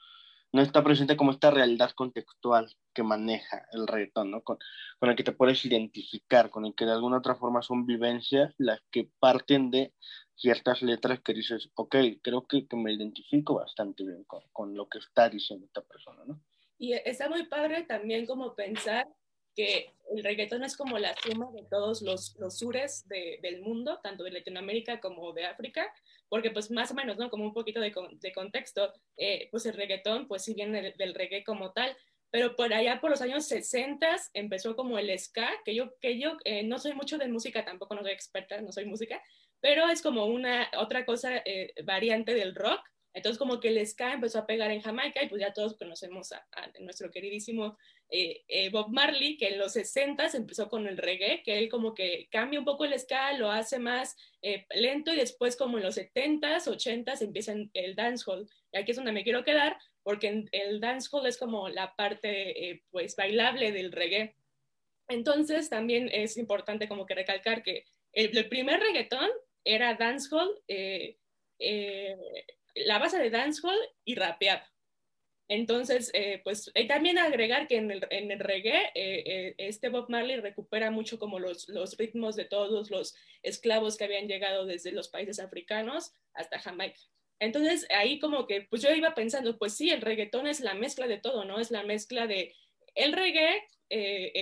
no 0.53 0.63
está 0.63 0.83
presente 0.83 1.17
como 1.17 1.33
esta 1.33 1.51
realidad 1.51 1.91
contextual 1.93 2.75
que 2.95 3.03
maneja 3.03 3.67
el 3.73 3.87
reggaetón, 3.87 4.31
¿no? 4.31 4.43
Con, 4.43 4.59
con, 4.99 5.11
el 5.11 5.17
que 5.17 5.25
te 5.25 5.33
puedes 5.33 5.65
identificar, 5.65 6.51
con 6.51 6.65
el 6.65 6.75
que 6.75 6.87
de 6.87 6.93
alguna 6.93 7.19
otra 7.19 7.35
forma 7.35 7.63
son 7.63 7.87
vivencias 7.87 8.55
las 8.59 8.81
que 8.91 9.11
parten 9.19 9.71
de 9.71 9.93
ciertas 10.37 10.83
letras 10.83 11.21
que 11.21 11.35
dices, 11.35 11.71
ok, 11.75 11.97
creo 12.23 12.47
que, 12.47 12.67
que 12.67 12.77
me 12.77 12.93
identifico 12.93 13.55
bastante 13.55 14.05
bien 14.05 14.25
con, 14.25 14.43
con, 14.53 14.75
lo 14.75 14.89
que 14.89 14.99
está 14.99 15.29
diciendo 15.29 15.67
esta 15.67 15.83
persona, 15.83 16.23
¿no? 16.27 16.41
Y 16.79 16.93
está 16.93 17.29
muy 17.29 17.45
padre 17.47 17.85
también 17.85 18.27
como 18.27 18.55
pensar 18.55 19.07
que 19.55 19.95
el 20.15 20.23
reggaetón 20.23 20.63
es 20.63 20.77
como 20.77 20.99
la 20.99 21.15
suma 21.17 21.51
de 21.53 21.63
todos 21.65 22.03
los, 22.03 22.37
los 22.39 22.59
sures 22.59 23.09
del 23.09 23.63
mundo, 23.63 23.99
tanto 24.03 24.23
de 24.25 24.31
Latinoamérica 24.31 25.01
como 25.01 25.33
de 25.33 25.47
África, 25.47 25.91
porque 26.29 26.51
pues 26.51 26.71
más 26.71 26.91
o 26.91 26.95
menos, 26.95 27.17
¿no? 27.17 27.31
Como 27.31 27.45
un 27.45 27.53
poquito 27.53 27.81
de, 27.81 27.93
de 28.21 28.33
contexto, 28.33 28.93
eh, 29.17 29.49
pues 29.51 29.67
el 29.67 29.75
reggaetón 29.75 30.27
pues 30.27 30.45
sí 30.45 30.55
viene 30.55 30.95
del, 30.97 31.15
reggae 31.15 31.45
como 31.45 31.73
tal, 31.73 31.97
pero 32.31 32.57
por 32.57 32.73
allá 32.73 33.01
por 33.01 33.11
los 33.11 33.23
años 33.23 33.47
60 33.47 34.17
empezó 34.35 34.75
como 34.77 34.99
el 34.99 35.17
ska, 35.19 35.49
que 35.65 35.75
yo, 35.75 35.97
que 36.01 36.19
yo 36.19 36.37
eh, 36.45 36.63
no 36.63 36.79
soy 36.79 36.95
mucho 36.95 37.19
de 37.19 37.29
música, 37.29 37.65
tampoco 37.65 37.95
no 37.95 38.03
soy 38.03 38.13
experta, 38.13 38.61
no 38.61 38.73
soy 38.73 38.85
música, 38.87 39.23
pero 39.61 39.89
es 39.89 40.03
como 40.03 40.27
una 40.27 40.71
otra 40.77 41.07
cosa 41.07 41.39
eh, 41.45 41.73
variante 41.85 42.35
del 42.35 42.55
rock, 42.55 42.81
entonces 43.15 43.39
como 43.39 43.61
que 43.61 43.69
el 43.69 43.87
ska 43.87 44.13
empezó 44.13 44.41
a 44.41 44.47
pegar 44.47 44.71
en 44.71 44.83
Jamaica 44.83 45.23
y 45.23 45.29
pues 45.29 45.41
ya 45.41 45.55
todos 45.55 45.79
conocemos 45.79 46.33
a, 46.33 46.45
nuestro 46.81 47.11
queridísimo 47.11 47.79
eh, 48.09 48.45
eh, 48.47 48.71
Bob 48.71 48.89
Marley, 48.91 49.37
que 49.37 49.49
en 49.49 49.59
los 49.59 49.73
60 49.73 50.29
empezó 50.35 50.69
con 50.69 50.87
el 50.87 50.97
reggae, 50.97 51.43
que 51.43 51.59
él 51.59 51.69
como 51.69 51.95
que 51.95 52.29
cambia 52.31 52.59
un 52.59 52.65
poco 52.65 52.85
el 52.85 52.99
ska, 52.99 53.33
lo 53.33 53.51
hace 53.51 53.79
más 53.79 54.17
eh, 54.43 54.65
lento 54.75 55.13
y 55.13 55.17
después 55.17 55.57
como 55.57 55.79
en 55.79 55.85
los 55.85 55.97
70s, 55.97 56.67
80s 56.67 57.23
empieza 57.23 57.55
el 57.73 57.97
dancehall. 57.97 58.49
Y 58.73 58.79
aquí 58.79 58.93
es 58.93 58.97
donde 58.97 59.13
me 59.13 59.25
quiero 59.25 59.45
quedar 59.45 59.77
porque 60.03 60.45
el 60.53 60.81
dancehall 60.81 61.27
es 61.27 61.37
como 61.37 61.69
la 61.69 61.97
parte 61.97 62.85
pues 62.91 63.17
bailable 63.17 63.73
del 63.73 63.91
reggae. 63.91 64.37
Entonces 65.09 65.69
también 65.69 66.09
es 66.13 66.37
importante 66.37 66.89
como 66.89 67.07
que 67.07 67.15
recalcar 67.15 67.63
que 67.63 67.85
el, 68.13 68.49
primer 68.49 68.81
reggaetón 68.81 69.31
era 69.65 69.95
dancehall 69.95 70.63
la 72.77 72.99
base 72.99 73.19
de 73.19 73.31
dancehall 73.31 73.79
y 74.05 74.15
rapeado. 74.15 74.63
Entonces, 75.49 76.11
eh, 76.13 76.41
pues 76.43 76.73
también 76.89 77.19
agregar 77.19 77.69
que 77.69 77.77
en 77.77 77.91
el, 77.93 78.41
reggae, 78.41 78.91
eh, 78.95 79.23
eh, 79.27 79.55
este 79.59 79.91
Bob 79.91 80.11
Marley 80.11 80.41
recupera 80.41 80.91
mucho 80.91 81.19
como 81.21 81.39
los, 81.39 81.69
ritmos 81.97 82.35
de 82.35 82.47
todos 82.47 82.91
los 82.91 83.15
esclavos 83.43 83.97
que 83.97 84.05
habían 84.05 84.27
llegado 84.27 84.67
desde 84.67 84.91
los 84.91 85.09
países 85.09 85.39
africanos 85.39 86.13
hasta 86.35 86.59
Jamaica. 86.59 86.99
Entonces, 87.39 87.87
ahí 87.91 88.19
como 88.19 88.47
que, 88.47 88.63
pues 88.63 88.83
yo 88.83 88.91
iba 88.93 89.15
pensando, 89.15 89.57
pues 89.57 89.75
sí, 89.75 89.91
el 89.91 90.01
reggaetón 90.01 90.49
es 90.49 90.61
la 90.61 90.75
mezcla 90.75 91.07
de 91.07 91.19
todo, 91.19 91.45
¿no? 91.45 91.61
Es 91.61 91.71
la 91.71 91.85
mezcla 91.85 92.27
de 92.27 92.55
el 92.95 93.13
reggae 93.13 93.63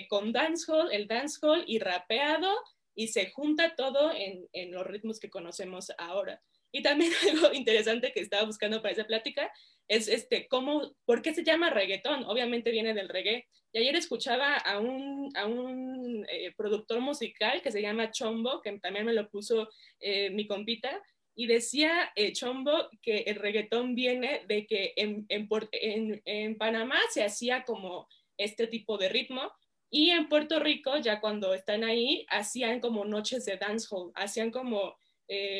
con 0.08 0.32
dancehall, 0.32 0.90
el 0.90 1.06
dancehall 1.06 1.64
y 1.66 1.80
rapeado, 1.80 2.50
y 2.94 3.08
se 3.08 3.30
junta 3.30 3.74
todo 3.74 4.12
en, 4.14 4.48
en 4.52 4.70
los 4.70 4.86
ritmos 4.86 5.18
que 5.18 5.28
conocemos 5.28 5.92
ahora. 5.98 6.40
Y 6.72 6.82
también 6.82 7.12
algo 7.30 7.52
interesante 7.52 8.12
que 8.12 8.20
estaba 8.20 8.44
buscando 8.44 8.80
para 8.80 8.92
esa 8.92 9.04
plática 9.04 9.52
es 9.88 10.08
este, 10.08 10.48
cómo, 10.48 10.94
¿por 11.04 11.22
qué 11.22 11.34
se 11.34 11.44
llama 11.44 11.70
reggaetón? 11.70 12.24
Obviamente 12.24 12.70
viene 12.70 12.94
del 12.94 13.08
reggae. 13.08 13.46
Y 13.72 13.78
ayer 13.78 13.96
escuchaba 13.96 14.54
a 14.56 14.78
un, 14.78 15.30
a 15.36 15.46
un 15.46 16.24
eh, 16.30 16.52
productor 16.56 17.00
musical 17.00 17.60
que 17.60 17.72
se 17.72 17.82
llama 17.82 18.10
Chombo, 18.10 18.60
que 18.62 18.78
también 18.78 19.04
me 19.04 19.12
lo 19.12 19.28
puso 19.28 19.68
eh, 20.00 20.30
mi 20.30 20.46
compita, 20.46 21.02
y 21.34 21.46
decía 21.46 22.12
eh, 22.14 22.32
Chombo 22.32 22.88
que 23.02 23.24
el 23.26 23.36
reggaetón 23.36 23.96
viene 23.96 24.44
de 24.46 24.66
que 24.66 24.92
en, 24.96 25.26
en, 25.28 26.22
en, 26.24 26.56
Panamá 26.56 26.98
se 27.10 27.24
hacía 27.24 27.64
como 27.64 28.06
este 28.36 28.68
tipo 28.68 28.96
de 28.96 29.08
ritmo, 29.08 29.50
y 29.90 30.10
en 30.10 30.28
Puerto 30.28 30.60
Rico, 30.60 30.96
ya 30.98 31.20
cuando 31.20 31.52
están 31.52 31.84
ahí, 31.84 32.26
hacían 32.28 32.80
como 32.80 33.04
noches 33.04 33.44
de 33.44 33.56
dancehall, 33.56 34.12
hacían 34.14 34.50
como 34.50 34.96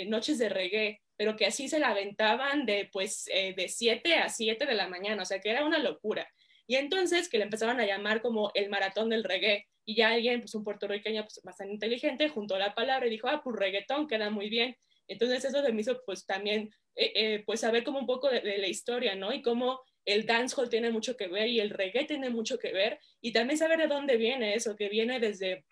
noches 0.07 0.39
de 0.39 0.49
reggae 0.49 1.01
pero 1.17 1.37
que 1.37 1.47
así 1.47 1.69
se 1.69 1.79
la 1.79 1.91
aventaban 1.91 2.67
de 2.67 2.89
pues 2.93 3.29
eh, 3.33 3.55
de 3.57 3.69
7 3.69 4.17
a 4.17 4.29
7 4.29 4.67
de 4.67 4.75
la 4.75 4.89
mañana, 4.89 5.23
o 5.23 5.27
sea 5.27 5.41
que 5.41 5.51
era 5.51 5.65
una 5.65 5.79
locura. 5.79 6.29
Y 6.67 6.77
entonces 6.77 7.29
que 7.29 7.39
le 7.39 7.45
empezaban 7.45 7.81
a 7.81 7.87
llamar 7.87 8.23
como 8.23 8.51
el 8.55 8.71
maratón 8.71 9.11
del 9.11 9.25
reggae 9.25 9.67
y 9.85 9.97
ya 9.97 10.11
alguien, 10.11 10.41
pues 10.41 10.55
un 10.55 10.65
puertorriqueño 10.65 11.23
pues, 11.23 11.41
bastante 11.45 11.75
inteligente, 11.75 12.29
juntó 12.29 12.59
la 12.59 12.75
palabra 12.75 13.07
y 13.07 13.11
dijo, 13.11 13.29
ah, 13.29 13.43
pues 13.45 13.57
reggaetón 13.57 14.09
queda 14.09 14.31
muy 14.31 14.49
bien. 14.49 14.77
Entonces 15.07 15.45
eso 15.45 15.63
me 15.73 15.81
hizo 15.81 16.01
pues 16.07 16.25
también 16.25 16.71
eh, 16.97 17.13
eh, 17.15 17.43
pues 17.45 17.61
saber 17.61 17.85
como 17.85 17.99
un 17.99 18.07
poco 18.07 18.31
de, 18.31 18.41
de, 18.41 18.59
la 18.59 18.69
historia, 18.69 19.15
¿no? 19.15 19.33
Y 19.33 19.43
cómo 19.43 19.81
el 20.07 20.25
dancehall 20.25 20.71
tiene 20.71 20.91
mucho 20.91 21.17
que 21.17 21.29
ver 21.29 21.49
y 21.49 21.61
el 21.61 21.71
reggae 21.71 22.05
tiene 22.05 22.31
mucho 22.31 22.59
que 22.59 22.73
ver 22.73 22.99
y 23.21 23.33
también 23.33 23.59
saber 23.59 23.79
de 23.79 23.87
dónde 23.87 24.17
viene 24.17 24.55
eso, 24.55 24.77
que 24.77 24.89
viene 24.89 25.21
desde 25.21 25.65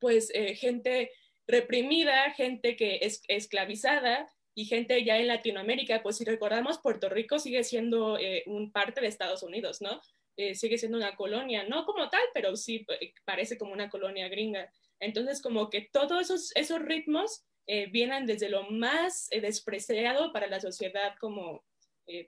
pues 0.00 0.30
gente 0.56 1.10
reprimida, 1.46 2.30
gente 2.32 2.76
que 2.76 2.98
es 3.02 3.22
esclavizada 3.28 4.28
y 4.54 4.66
gente 4.66 5.04
ya 5.04 5.18
en 5.18 5.26
Latinoamérica, 5.26 6.02
pues 6.02 6.16
si 6.16 6.24
recordamos, 6.24 6.78
Puerto 6.78 7.08
Rico 7.08 7.38
sigue 7.38 7.64
siendo 7.64 8.18
eh, 8.18 8.44
un 8.46 8.70
parte 8.70 9.00
de 9.00 9.08
Estados 9.08 9.42
Unidos, 9.42 9.80
¿no? 9.80 10.00
Eh, 10.36 10.54
sigue 10.54 10.78
siendo 10.78 10.98
una 10.98 11.16
colonia, 11.16 11.64
no 11.64 11.84
como 11.84 12.08
tal, 12.08 12.22
pero 12.32 12.56
sí 12.56 12.86
eh, 13.00 13.12
parece 13.24 13.58
como 13.58 13.72
una 13.72 13.90
colonia 13.90 14.28
gringa. 14.28 14.70
Entonces, 15.00 15.42
como 15.42 15.70
que 15.70 15.88
todos 15.92 16.20
esos, 16.20 16.52
esos 16.54 16.80
ritmos 16.80 17.44
vienen 17.90 18.26
desde 18.26 18.50
lo 18.50 18.70
más 18.70 19.28
despreciado 19.30 20.34
para 20.34 20.46
la 20.48 20.60
sociedad 20.60 21.14
como, 21.18 21.64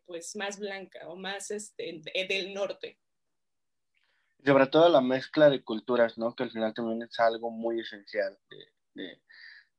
pues, 0.06 0.35
más 0.35 0.59
blanca 0.59 1.06
o 1.09 1.16
más 1.16 1.50
este, 1.50 2.00
del 2.26 2.54
norte. 2.54 2.99
Sobre 4.42 4.66
todo 4.68 4.88
la 4.88 5.02
mezcla 5.02 5.50
de 5.50 5.62
culturas, 5.62 6.16
¿no? 6.16 6.35
Que 6.35 6.45
al 6.45 6.50
final 6.50 6.73
también 6.73 7.02
es 7.02 7.21
algo 7.21 7.50
muy 7.50 7.80
esencial 7.80 8.38
de 8.49 8.66
de 8.97 9.23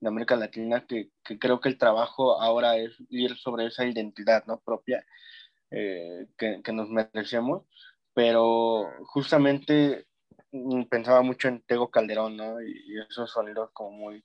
América 0.05 0.35
Latina, 0.35 0.85
que, 0.85 1.09
que, 1.23 1.39
creo 1.39 1.59
que 1.59 1.69
el 1.69 1.77
trabajo 1.77 2.39
ahora 2.41 2.77
es 2.77 2.91
ir 3.09 3.35
sobre 3.37 3.65
esa 3.65 3.85
identidad 3.85 4.45
¿no? 4.45 4.59
propia 4.59 5.05
eh, 5.71 6.27
que, 6.37 6.61
que, 6.63 6.71
nos 6.71 6.89
merecemos, 6.89 7.63
pero 8.13 8.89
justamente 9.05 10.07
mm, 10.51 10.83
pensaba 10.83 11.21
mucho 11.21 11.47
en 11.49 11.61
Tego 11.61 11.91
Calderón, 11.91 12.37
¿no? 12.37 12.61
Y, 12.61 12.99
esos 13.09 13.31
sonidos 13.31 13.71
como 13.73 13.91
muy, 13.91 14.23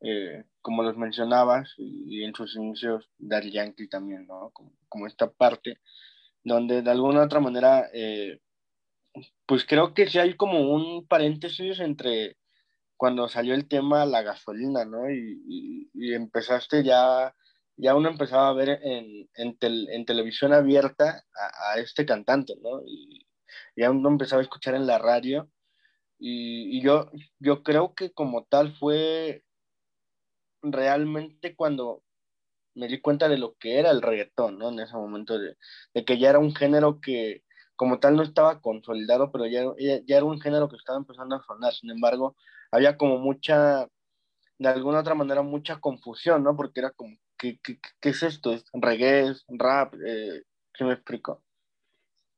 eh, 0.00 0.44
como 0.62 0.82
los 0.82 0.96
mencionabas, 0.96 1.74
y, 1.78 2.24
en 2.24 2.34
sus 2.34 2.56
inicios 2.56 3.10
Daddy 3.18 3.52
Yankee 3.52 3.88
también, 3.88 4.26
¿no? 4.26 4.50
Como, 4.52 4.72
como, 4.88 5.06
esta 5.06 5.30
parte, 5.30 5.78
donde 6.42 6.82
de 6.82 6.90
alguna 6.90 7.20
u 7.20 7.24
otra 7.24 7.40
manera, 7.40 7.90
eh, 7.92 8.40
pues 9.46 9.64
creo 9.66 9.94
que 9.94 10.08
sí 10.08 10.18
hay 10.18 10.34
como 10.36 10.72
un 10.74 11.06
paréntesis 11.06 11.80
entre 11.80 12.36
cuando 13.02 13.28
salió 13.28 13.54
el 13.54 13.66
tema 13.66 14.06
la 14.06 14.22
gasolina, 14.22 14.84
¿no? 14.84 15.10
Y, 15.10 15.90
y, 15.92 16.14
empezaste 16.14 16.84
ya, 16.84 17.34
ya 17.76 17.96
uno 17.96 18.08
empezaba 18.08 18.48
a 18.48 18.52
ver 18.52 18.78
en, 18.80 19.28
en, 19.34 19.56
en 19.60 20.04
televisión 20.04 20.52
abierta 20.52 21.24
a, 21.34 21.72
a, 21.72 21.78
este 21.80 22.06
cantante, 22.06 22.54
¿no? 22.62 22.80
Y 22.86 23.26
ya 23.74 23.90
uno 23.90 24.08
empezaba 24.08 24.40
a 24.40 24.44
escuchar 24.44 24.76
en 24.76 24.86
la 24.86 24.98
radio. 24.98 25.50
Y, 26.16 26.78
y, 26.78 26.80
yo, 26.80 27.10
yo 27.40 27.64
creo 27.64 27.92
que 27.96 28.12
como 28.12 28.44
tal 28.44 28.72
fue 28.76 29.42
realmente 30.62 31.56
cuando 31.56 32.04
me 32.76 32.86
di 32.86 33.00
cuenta 33.00 33.28
de 33.28 33.36
lo 33.36 33.56
que 33.56 33.80
era 33.80 33.90
el 33.90 34.00
reggaetón, 34.00 34.58
¿no? 34.58 34.68
En 34.68 34.78
ese 34.78 34.94
momento, 34.94 35.40
de, 35.40 35.56
de 35.92 36.04
que 36.04 36.18
ya 36.18 36.30
era 36.30 36.38
un 36.38 36.54
género 36.54 37.00
que 37.00 37.42
como 37.74 37.98
tal 37.98 38.14
no 38.14 38.22
estaba 38.22 38.60
consolidado, 38.60 39.32
pero 39.32 39.46
ya, 39.46 39.64
ya, 39.76 40.00
ya 40.06 40.18
era 40.18 40.24
un 40.24 40.40
género 40.40 40.68
que 40.68 40.76
estaba 40.76 40.98
empezando 40.98 41.34
a 41.34 41.42
sonar. 41.42 41.74
Sin 41.74 41.90
embargo, 41.90 42.36
había 42.72 42.96
como 42.96 43.18
mucha, 43.18 43.86
de 44.58 44.68
alguna 44.68 45.00
otra 45.00 45.14
manera, 45.14 45.42
mucha 45.42 45.78
confusión, 45.78 46.42
¿no? 46.42 46.56
Porque 46.56 46.80
era 46.80 46.90
como, 46.90 47.16
¿qué, 47.38 47.58
qué, 47.62 47.78
qué 48.00 48.08
es 48.08 48.22
esto? 48.22 48.52
¿Es 48.52 48.64
reggae? 48.72 49.32
¿Rap? 49.48 49.94
Eh, 50.04 50.42
¿Qué 50.72 50.84
me 50.84 50.94
explico? 50.94 51.44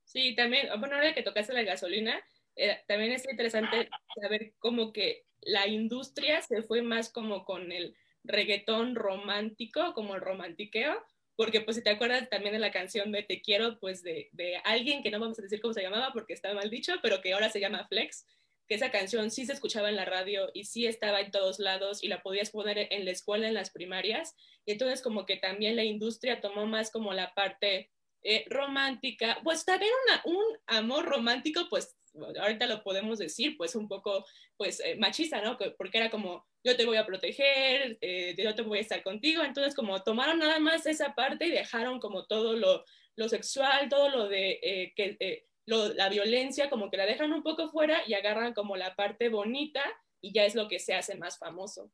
Sí, 0.05 0.35
también, 0.35 0.69
bueno, 0.79 0.97
ahora 0.97 1.15
que 1.15 1.23
tocaste 1.23 1.55
la 1.55 1.63
gasolina, 1.63 2.21
eh, 2.57 2.79
también 2.87 3.13
es 3.13 3.29
interesante 3.29 3.89
saber 4.21 4.53
cómo 4.59 4.93
que 4.93 5.25
la 5.41 5.67
industria 5.67 6.43
se 6.43 6.63
fue 6.63 6.83
más 6.83 7.11
como 7.11 7.45
con 7.45 7.73
el 7.73 7.97
reggaetón 8.25 8.95
romántico, 8.95 9.93
como 9.95 10.15
el 10.15 10.21
romantiqueo, 10.21 10.95
porque 11.37 11.61
pues 11.61 11.77
si 11.77 11.83
te 11.83 11.91
acuerdas 11.91 12.29
también 12.31 12.55
de 12.55 12.61
la 12.61 12.71
canción 12.71 13.13
de 13.13 13.23
Te 13.23 13.41
quiero, 13.41 13.79
pues 13.81 14.03
de, 14.03 14.29
de, 14.33 14.57
alguien 14.65 15.03
que 15.03 15.11
no 15.11 15.21
vamos 15.21 15.39
a 15.39 15.43
decir 15.43 15.61
cómo 15.61 15.75
se 15.75 15.83
llamaba 15.83 16.13
porque 16.13 16.33
está 16.33 16.55
mal 16.55 16.71
dicho, 16.71 16.95
pero 17.03 17.21
que 17.21 17.35
ahora 17.35 17.51
se 17.51 17.61
llama 17.61 17.87
Flex, 17.89 18.25
que 18.69 18.75
esa 18.75 18.91
canción 18.91 19.31
sí 19.31 19.47
se 19.47 19.53
escuchaba 19.53 19.89
en 19.89 19.97
la 19.97 20.05
radio 20.05 20.51
y 20.55 20.65
sí 20.65 20.87
estaba 20.87 21.21
en 21.21 21.31
todos 21.31 21.59
lados 21.59 22.03
y 22.03 22.09
la 22.09 22.23
podías 22.23 22.51
poner 22.51 22.89
en 22.91 23.05
la 23.05 23.11
escuela, 23.11 23.49
en 23.49 23.55
las 23.55 23.71
primarias. 23.71 24.35
Y 24.65 24.73
entonces 24.73 25.03
como 25.03 25.27
que 25.27 25.37
también 25.37 25.77
la 25.77 25.85
industria 25.85 26.41
tomó 26.41 26.67
más 26.67 26.91
como 26.91 27.13
la 27.13 27.35
parte 27.35 27.91
eh, 28.23 28.45
romántica, 28.49 29.39
pues 29.45 29.65
también 29.65 29.93
una, 30.07 30.23
un 30.25 30.45
amor 30.67 31.05
romántico, 31.05 31.67
pues 31.69 31.95
ahorita 32.41 32.67
lo 32.67 32.83
podemos 32.83 33.19
decir, 33.19 33.57
pues 33.57 33.75
un 33.75 33.89
poco 33.89 34.25
pues 34.57 34.81
eh, 34.81 34.97
machista, 34.97 35.41
¿no? 35.41 35.59
Porque 35.77 35.99
era 35.99 36.11
como 36.11 36.47
yo 36.63 36.77
te 36.77 36.87
voy 36.87 36.97
a 36.97 37.07
proteger, 37.07 37.99
eh, 38.01 38.35
yo 38.39 38.55
te 38.55 38.63
voy 38.63 38.79
a 38.79 38.83
estar 38.83 39.03
contigo. 39.03 39.43
Entonces 39.43 39.75
como 39.75 40.03
tomaron 40.03 40.39
nada 40.39 40.59
más 40.59 40.87
esa 40.87 41.15
parte 41.15 41.47
y 41.47 41.51
dejaron 41.51 42.01
como 42.01 42.27
todo 42.27 42.55
lo, 42.55 42.85
lo 43.17 43.29
sexual, 43.29 43.89
todo 43.89 44.09
lo 44.09 44.29
de 44.29 44.59
eh, 44.63 44.93
que 44.97 45.47
eh, 45.67 45.95
la 45.97 46.09
violencia 46.09 46.71
como 46.71 46.91
que 46.91 46.97
la 46.97 47.07
dejan 47.07 47.33
un 47.33 47.43
poco 47.43 47.71
fuera 47.71 48.03
y 48.07 48.15
agarran 48.15 48.55
como 48.55 48.77
la 48.77 48.95
parte 48.95 49.29
bonita 49.29 49.83
y 50.21 50.33
ya 50.33 50.45
es 50.45 50.55
lo 50.55 50.69
que 50.69 50.79
se 50.79 50.95
hace 50.95 51.17
más 51.17 51.39
famoso. 51.39 51.91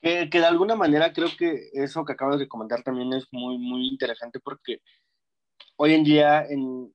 Que, 0.00 0.28
que, 0.28 0.38
de 0.38 0.46
alguna 0.46 0.76
manera 0.76 1.12
creo 1.12 1.28
que 1.36 1.70
eso 1.72 2.04
que 2.04 2.12
acabas 2.12 2.38
de 2.38 2.48
comentar 2.48 2.82
también 2.82 3.12
es 3.14 3.26
muy, 3.30 3.56
muy 3.56 3.88
interesante 3.88 4.38
porque 4.38 4.82
hoy 5.76 5.94
en 5.94 6.04
día 6.04 6.44
en, 6.46 6.94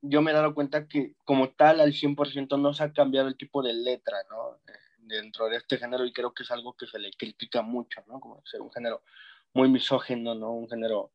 yo 0.00 0.22
me 0.22 0.30
he 0.30 0.34
dado 0.34 0.54
cuenta 0.54 0.86
que 0.86 1.14
como 1.24 1.50
tal 1.50 1.80
al 1.80 1.92
100% 1.92 2.60
no 2.60 2.72
se 2.72 2.84
ha 2.84 2.92
cambiado 2.92 3.28
el 3.28 3.36
tipo 3.36 3.62
de 3.62 3.72
letra, 3.72 4.18
¿no? 4.30 4.60
Dentro 4.98 5.48
de 5.48 5.56
este 5.56 5.78
género 5.78 6.04
y 6.04 6.12
creo 6.12 6.32
que 6.32 6.42
es 6.42 6.50
algo 6.50 6.74
que 6.74 6.86
se 6.86 6.98
le 6.98 7.10
critica 7.12 7.62
mucho, 7.62 8.02
¿no? 8.06 8.20
Como 8.20 8.42
ser 8.46 8.60
un 8.60 8.70
género 8.70 9.02
muy 9.54 9.68
misógeno, 9.68 10.34
¿no? 10.34 10.52
Un 10.52 10.68
género 10.68 11.12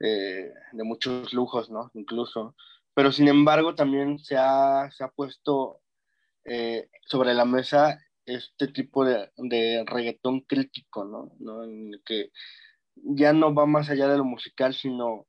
eh, 0.00 0.52
de 0.72 0.84
muchos 0.84 1.32
lujos, 1.32 1.70
¿no? 1.70 1.90
Incluso. 1.94 2.56
Pero 2.94 3.12
sin 3.12 3.28
embargo 3.28 3.74
también 3.74 4.18
se 4.18 4.36
ha, 4.36 4.90
se 4.90 5.04
ha 5.04 5.08
puesto 5.08 5.80
eh, 6.44 6.88
sobre 7.06 7.34
la 7.34 7.44
mesa 7.44 7.98
este 8.24 8.68
tipo 8.68 9.04
de, 9.04 9.30
de 9.36 9.84
reggaetón 9.86 10.40
crítico, 10.40 11.04
¿no? 11.04 11.32
¿no? 11.38 11.64
En 11.64 11.94
el 11.94 12.02
que 12.04 12.30
ya 12.94 13.32
no 13.32 13.54
va 13.54 13.66
más 13.66 13.90
allá 13.90 14.08
de 14.08 14.18
lo 14.18 14.24
musical, 14.24 14.74
sino 14.74 15.26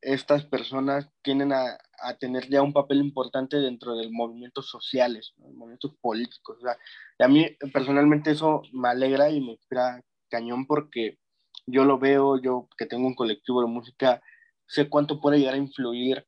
estas 0.00 0.44
personas 0.44 1.08
tienen 1.22 1.52
a, 1.52 1.78
a, 2.00 2.16
tener 2.18 2.48
ya 2.48 2.62
un 2.62 2.72
papel 2.72 2.98
importante 2.98 3.58
dentro 3.58 3.94
de 3.96 4.10
movimientos 4.10 4.68
sociales, 4.68 5.32
movimientos 5.38 5.94
políticos. 6.00 6.58
O 6.58 6.60
sea, 6.60 6.76
y 7.18 7.22
a 7.22 7.28
mí 7.28 7.56
personalmente 7.72 8.32
eso 8.32 8.62
me 8.72 8.88
alegra 8.88 9.30
y 9.30 9.40
me 9.40 9.52
inspira 9.52 10.02
cañón 10.28 10.66
porque 10.66 11.18
yo 11.66 11.84
lo 11.84 11.98
veo, 11.98 12.40
yo 12.40 12.68
que 12.76 12.86
tengo 12.86 13.06
un 13.06 13.14
colectivo 13.14 13.60
de 13.62 13.68
música, 13.68 14.22
sé 14.66 14.88
cuánto 14.88 15.20
puede 15.20 15.38
llegar 15.38 15.54
a 15.54 15.58
influir 15.58 16.26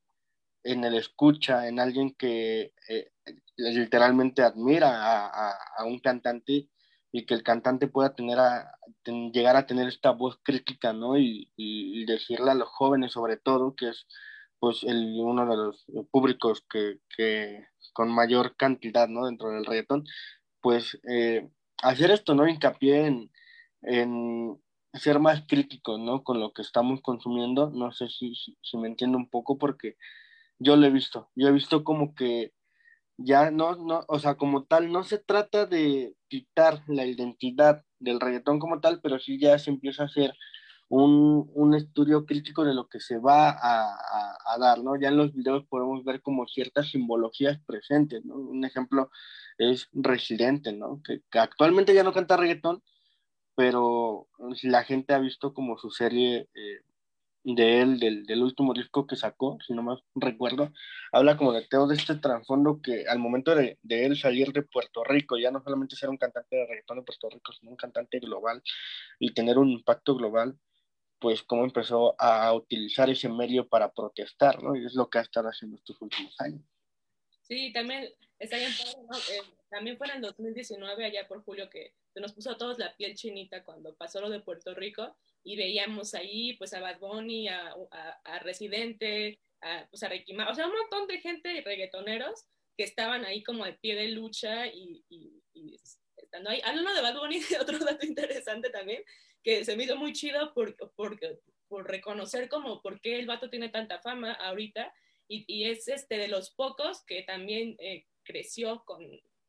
en 0.65 0.85
el 0.85 0.95
escucha, 0.95 1.69
en 1.69 1.79
alguien 1.81 2.15
que 2.15 2.73
eh, 2.89 3.11
literalmente 3.57 4.43
admira 4.43 5.27
a, 5.29 5.53
a, 5.79 5.85
un 5.85 5.99
cantante 6.01 6.69
y 7.13 7.27
que 7.27 7.35
el 7.35 7.43
cantante 7.43 7.87
pueda 7.87 8.15
tener 8.15 8.39
a, 8.39 8.73
llegar 9.33 9.57
a 9.57 9.67
tener 9.67 9.89
esta 9.89 10.11
voz 10.11 10.39
crítica, 10.43 10.93
¿no? 10.93 11.19
Y, 11.19 11.53
y, 11.57 12.05
decirle 12.07 12.51
a 12.51 12.55
los 12.55 12.69
jóvenes 12.69 13.13
sobre 13.13 13.37
todo, 13.37 13.75
que 13.77 13.91
es 13.91 14.07
pues 14.59 14.83
el, 14.85 15.15
uno 15.21 15.47
de 15.47 15.57
los 15.57 15.85
públicos 16.11 16.65
que, 16.71 16.99
que 17.17 17.67
con 17.93 18.11
mayor 18.11 18.57
cantidad, 18.57 19.09
¿no? 19.09 19.27
Dentro 19.27 19.51
del 19.51 19.65
reggaetón, 19.67 20.05
pues 20.61 20.99
eh, 21.09 21.49
hacer 21.83 22.11
esto, 22.11 22.35
¿no? 22.35 22.49
Hincapié 22.49 23.07
en, 23.83 24.59
ser 24.95 25.19
más 25.21 25.45
críticos, 25.47 25.99
¿no? 26.01 26.23
Con 26.25 26.41
lo 26.41 26.53
que 26.53 26.63
estamos 26.63 27.01
consumiendo, 27.03 27.71
no 27.71 27.93
sé 27.93 28.09
si, 28.09 28.35
si, 28.35 28.57
si 28.63 28.77
me 28.79 28.89
entiendo 28.89 29.19
un 29.19 29.29
poco 29.29 29.59
porque 29.59 29.97
yo 30.59 30.77
lo 30.77 30.87
he 30.87 30.91
visto, 30.91 31.31
yo 31.35 31.49
he 31.49 31.53
visto 31.53 31.85
como 31.85 32.15
que 32.15 32.53
ya 33.17 33.51
no, 33.51 33.77
no, 33.77 34.05
o 34.09 34.19
sea, 34.19 34.37
como 34.37 34.65
tal, 34.65 34.91
no 34.91 35.05
se 35.05 35.19
trata 35.19 35.67
de 35.67 36.15
quitar 36.29 36.83
la 36.89 37.07
identidad 37.07 37.85
del 37.99 38.21
reggaetón 38.21 38.59
como 38.59 38.81
tal, 38.81 39.01
pero 39.01 39.19
sí 39.19 39.39
ya 39.39 39.59
se 39.59 39.71
empieza 39.71 40.03
a 40.05 40.07
hacer 40.07 40.35
un, 40.89 41.51
un 41.55 41.75
estudio 41.75 42.27
crítico 42.27 42.65
de 42.65 42.75
lo 42.75 42.89
que 42.89 43.01
se 43.01 43.19
va 43.19 43.51
a, 43.51 43.95
a, 43.95 44.39
a, 44.47 44.59
dar, 44.59 44.83
¿no? 44.83 44.97
Ya 45.01 45.09
en 45.09 45.17
los 45.17 45.33
videos 45.33 45.65
podemos 45.67 46.05
ver 46.05 46.23
como 46.23 46.47
ciertas 46.47 46.91
simbologías 46.91 47.59
presentes, 47.67 48.25
¿no? 48.25 48.37
Un 48.37 48.65
ejemplo 48.65 49.11
es 49.59 49.89
Residente, 49.93 50.73
¿no? 50.73 51.01
Que, 51.03 51.23
que 51.31 51.39
actualmente 51.39 51.95
ya 51.95 52.03
no 52.03 52.13
canta 52.13 52.37
reggaetón, 52.37 52.83
pero 53.55 54.29
la 54.63 54.85
gente 54.85 55.15
ha 55.15 55.19
visto 55.19 55.55
como 55.55 55.79
su 55.79 55.91
serie 55.91 56.49
eh, 56.55 56.81
de 57.45 57.83
él, 57.83 58.01
del, 58.01 58.25
del, 58.25 58.43
último 58.43 58.73
disco 58.73 59.07
que 59.07 59.17
sacó, 59.17 59.59
si 59.67 59.75
no 59.75 59.83
más 59.83 60.01
recuerdo, 60.15 60.73
habla 61.13 61.37
como 61.37 61.53
de 61.53 61.67
todo 61.69 61.93
este 61.93 62.15
trasfondo 62.17 62.81
que 62.83 63.07
al 63.07 63.19
momento 63.19 63.55
de, 63.55 63.79
de, 63.83 64.07
él 64.07 64.17
salir 64.17 64.53
de 64.53 64.63
Puerto 64.63 65.05
Rico, 65.05 65.37
ya 65.37 65.51
no 65.51 65.63
solamente 65.63 65.97
ser 65.97 66.09
un 66.09 66.17
cantante 66.17 66.57
de 66.57 66.67
reggaetón 66.67 66.99
de 66.99 67.05
Puerto 67.05 67.29
Rico, 67.31 67.53
sino 67.53 67.71
un 67.71 67.77
cantante 67.77 68.19
global 68.19 68.63
y 69.19 69.35
tener 69.35 69.59
un 69.59 69.71
impacto 69.71 70.17
global, 70.17 70.59
pues 71.19 71.43
cómo 71.43 71.65
empezó 71.65 72.15
a 72.19 72.53
utilizar 72.55 73.11
ese 73.11 73.29
medio 73.29 73.69
para 73.69 73.93
protestar, 73.93 74.63
¿no? 74.63 74.75
Y 74.77 74.85
es 74.85 74.95
lo 74.95 75.09
que 75.09 75.19
ha 75.19 75.23
estado 75.23 75.49
haciendo 75.49 75.77
estos 75.77 76.01
últimos 76.01 76.35
años. 76.41 76.63
Sí, 77.45 77.73
también 77.73 78.11
está 78.39 78.57
bien 78.57 78.73
¿no? 79.11 79.17
eh, 79.19 79.43
también 79.71 79.99
fue 79.99 80.09
en 80.09 80.17
el 80.17 80.23
2019, 80.23 81.05
allá 81.05 81.29
por 81.29 81.45
julio, 81.45 81.69
que 81.69 81.93
se 82.13 82.21
nos 82.21 82.33
puso 82.33 82.51
a 82.51 82.57
todos 82.57 82.79
la 82.79 82.97
piel 82.97 83.15
chinita 83.15 83.65
cuando 83.65 83.95
pasó 83.95 84.21
lo 84.21 84.31
de 84.31 84.41
Puerto 84.41 84.75
Rico 84.75 85.15
y 85.43 85.57
veíamos 85.57 86.15
ahí 86.15 86.55
pues 86.57 86.73
a 86.73 86.81
Bad 86.81 86.99
Bunny, 87.01 87.49
a, 87.49 87.75
a, 87.91 88.21
a 88.25 88.39
Residente, 88.39 89.41
a, 89.61 89.87
pues 89.91 90.03
a 90.03 90.09
Ricky 90.09 90.35
o 90.35 90.55
sea, 90.55 90.67
un 90.67 90.73
montón 90.73 91.07
de 91.07 91.21
gente, 91.21 91.61
reggaetoneros, 91.61 92.47
que 92.77 92.85
estaban 92.85 93.25
ahí 93.25 93.43
como 93.43 93.65
al 93.65 93.77
pie 93.79 93.95
de 93.95 94.09
lucha 94.09 94.67
y, 94.67 95.05
y, 95.09 95.43
y 95.53 95.77
estando 96.17 96.51
ahí. 96.51 96.61
Hablando 96.65 96.95
de 96.95 97.03
Bad 97.03 97.19
Bunny, 97.19 97.41
otro 97.61 97.79
dato 97.79 98.07
interesante 98.07 98.71
también, 98.71 99.05
que 99.43 99.65
se 99.65 99.77
me 99.77 99.85
hizo 99.85 99.97
muy 99.97 100.13
chido 100.13 100.55
por, 100.55 100.77
por, 100.95 101.19
por 101.69 101.87
reconocer 101.87 102.49
como 102.49 102.81
por 102.81 103.01
qué 103.01 103.19
el 103.19 103.27
vato 103.27 103.51
tiene 103.51 103.69
tanta 103.69 104.01
fama 104.01 104.33
ahorita 104.33 104.95
y, 105.29 105.45
y 105.47 105.71
es 105.71 105.89
este 105.89 106.19
de 106.19 106.29
los 106.29 106.51
pocos 106.51 107.03
que 107.05 107.23
también 107.23 107.77
eh, 107.79 108.07
creció 108.23 108.85
con, 108.85 109.07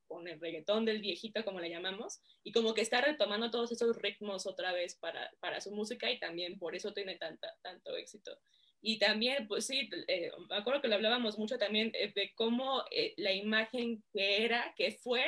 con 0.08 0.28
el 0.28 0.40
reggaetón 0.40 0.86
del 0.86 1.02
viejito, 1.02 1.44
como 1.44 1.60
le 1.60 1.70
llamamos, 1.70 2.20
y 2.44 2.52
como 2.52 2.74
que 2.74 2.82
está 2.82 3.02
retomando 3.02 3.52
todos 3.52 3.72
esos 3.72 3.98
ritmos 3.98 4.46
otra 4.46 4.72
vez 4.72 4.96
para, 4.96 5.32
para 5.40 5.62
su 5.62 5.72
música 5.72 6.10
y 6.12 6.20
también 6.20 6.58
por 6.60 6.76
eso 6.76 6.94
tiene 6.94 7.16
tanta, 7.18 7.56
tanto 7.62 7.96
éxito. 7.98 8.38
Y 8.82 9.00
también, 9.00 9.48
pues 9.48 9.66
sí, 9.66 9.90
eh, 10.08 10.32
me 10.48 10.58
acuerdo 10.58 10.82
que 10.82 10.88
lo 10.88 10.96
hablábamos 10.96 11.40
mucho 11.40 11.58
también 11.58 11.92
eh, 11.96 12.12
de 12.14 12.34
cómo 12.36 12.84
eh, 12.92 13.14
la 13.18 13.34
imagen 13.34 14.04
que 14.14 14.44
era, 14.46 14.74
que 14.78 14.92
fue 14.92 15.24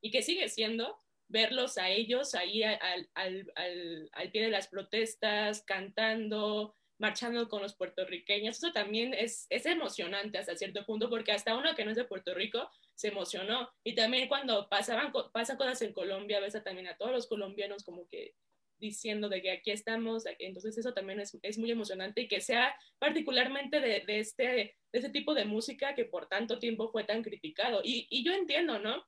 y 0.00 0.10
que 0.10 0.22
sigue 0.22 0.48
siendo, 0.48 0.96
verlos 1.28 1.78
a 1.78 1.90
ellos 1.90 2.34
ahí 2.34 2.62
al, 2.62 3.10
al, 3.14 3.52
al, 3.54 4.10
al 4.12 4.30
pie 4.30 4.42
de 4.42 4.50
las 4.50 4.68
protestas, 4.68 5.62
cantando, 5.62 6.74
marchando 7.02 7.48
con 7.48 7.60
los 7.62 7.74
puertorriqueños, 7.74 8.58
eso 8.58 8.72
también 8.72 9.12
es, 9.12 9.46
es 9.50 9.66
emocionante 9.66 10.38
hasta 10.38 10.54
cierto 10.56 10.86
punto, 10.86 11.10
porque 11.10 11.32
hasta 11.32 11.56
uno 11.56 11.74
que 11.74 11.84
no 11.84 11.90
es 11.90 11.96
de 11.96 12.04
Puerto 12.04 12.32
Rico 12.32 12.70
se 12.94 13.08
emocionó. 13.08 13.68
Y 13.82 13.96
también 13.96 14.28
cuando 14.28 14.68
pasaban, 14.68 15.12
pasan 15.32 15.56
cosas 15.56 15.82
en 15.82 15.92
Colombia, 15.92 16.38
ves 16.38 16.56
también 16.62 16.86
a 16.86 16.96
todos 16.96 17.10
los 17.10 17.26
colombianos 17.26 17.82
como 17.82 18.06
que 18.08 18.36
diciendo 18.78 19.28
de 19.28 19.42
que 19.42 19.50
aquí 19.50 19.72
estamos, 19.72 20.24
entonces 20.38 20.78
eso 20.78 20.94
también 20.94 21.18
es, 21.18 21.36
es 21.42 21.58
muy 21.58 21.72
emocionante 21.72 22.20
y 22.20 22.28
que 22.28 22.40
sea 22.40 22.72
particularmente 23.00 23.80
de, 23.80 24.04
de, 24.06 24.20
este, 24.20 24.44
de 24.44 24.76
este 24.92 25.10
tipo 25.10 25.34
de 25.34 25.44
música 25.44 25.96
que 25.96 26.04
por 26.04 26.28
tanto 26.28 26.60
tiempo 26.60 26.88
fue 26.92 27.02
tan 27.02 27.22
criticado. 27.24 27.80
Y, 27.82 28.06
y 28.10 28.24
yo 28.24 28.32
entiendo, 28.32 28.78
¿no? 28.78 29.04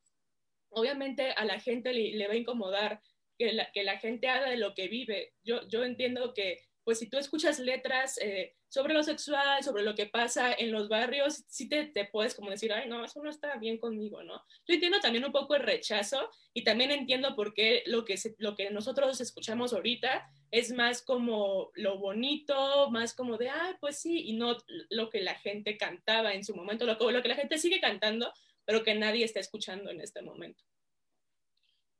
Obviamente 0.70 1.30
a 1.30 1.44
la 1.44 1.61
gente 1.61 1.92
le, 1.92 2.12
le 2.14 2.26
va 2.26 2.35
a 2.35 2.38
incomodar 2.38 3.00
que 3.38 3.52
la, 3.52 3.70
que 3.70 3.85
la, 3.85 3.98
gente 3.98 4.26
haga 4.28 4.50
de 4.50 4.57
lo 4.57 4.74
que 4.74 4.88
vive. 4.88 5.33
Yo, 5.44 5.66
yo 5.68 5.85
entiendo 5.85 6.35
que 6.35 6.59
pues 6.85 6.99
si 6.99 7.09
tú 7.09 7.18
escuchas 7.18 7.59
letras 7.59 8.18
eh, 8.18 8.55
sobre 8.68 8.92
lo 8.92 9.03
sexual, 9.03 9.62
sobre 9.64 9.83
lo 9.83 9.94
que 9.94 10.07
pasa 10.07 10.53
en 10.53 10.70
los 10.70 10.88
barrios, 10.88 11.44
sí 11.49 11.68
te, 11.68 11.87
te, 11.87 12.05
puedes 12.05 12.35
como 12.35 12.51
decir, 12.51 12.73
ay, 12.73 12.88
no, 12.88 13.05
eso 13.05 13.23
no 13.23 13.31
está 13.31 13.57
bien 13.57 13.79
conmigo, 13.79 14.23
¿no? 14.23 14.42
Yo 14.66 14.75
entiendo 14.75 15.01
también 15.01 15.25
un 15.25 15.33
poco 15.33 15.55
el 15.55 15.62
rechazo 15.62 16.31
y 16.53 16.62
también 16.62 16.90
entiendo 16.90 17.35
por 17.35 17.55
qué 17.55 17.83
lo 17.87 18.05
que, 18.05 18.18
se, 18.18 18.35
lo 18.38 18.55
que 18.55 18.70
nosotros 18.70 19.20
escuchamos 19.20 19.73
ahorita 19.73 20.29
es 20.51 20.73
más 20.73 21.03
como 21.03 21.70
lo 21.75 21.99
bonito, 21.99 22.90
más 22.90 23.14
como 23.14 23.38
de, 23.38 23.49
ay, 23.49 23.75
pues 23.81 23.99
sí, 23.99 24.29
y 24.29 24.35
no 24.35 24.57
lo 24.90 25.09
que 25.09 25.23
la 25.23 25.35
gente 25.37 25.79
cantaba 25.79 26.35
en 26.35 26.44
su 26.44 26.55
momento, 26.55 26.85
lo 26.85 26.94
lo 27.11 27.23
que 27.23 27.29
la 27.29 27.37
gente 27.37 27.59
sigue 27.59 27.81
cantando, 27.81 28.33
pero 28.66 28.83
que 28.83 28.94
nadie 28.94 29.25
está 29.25 29.40
escuchando 29.40 29.90
en 29.90 30.01
este 30.01 30.20
momento. 30.20 30.62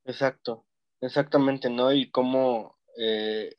Exacto, 0.05 0.66
exactamente, 1.01 1.70
¿no? 1.70 1.90
Y 1.92 2.11
cómo... 2.11 2.79
Eh 2.99 3.57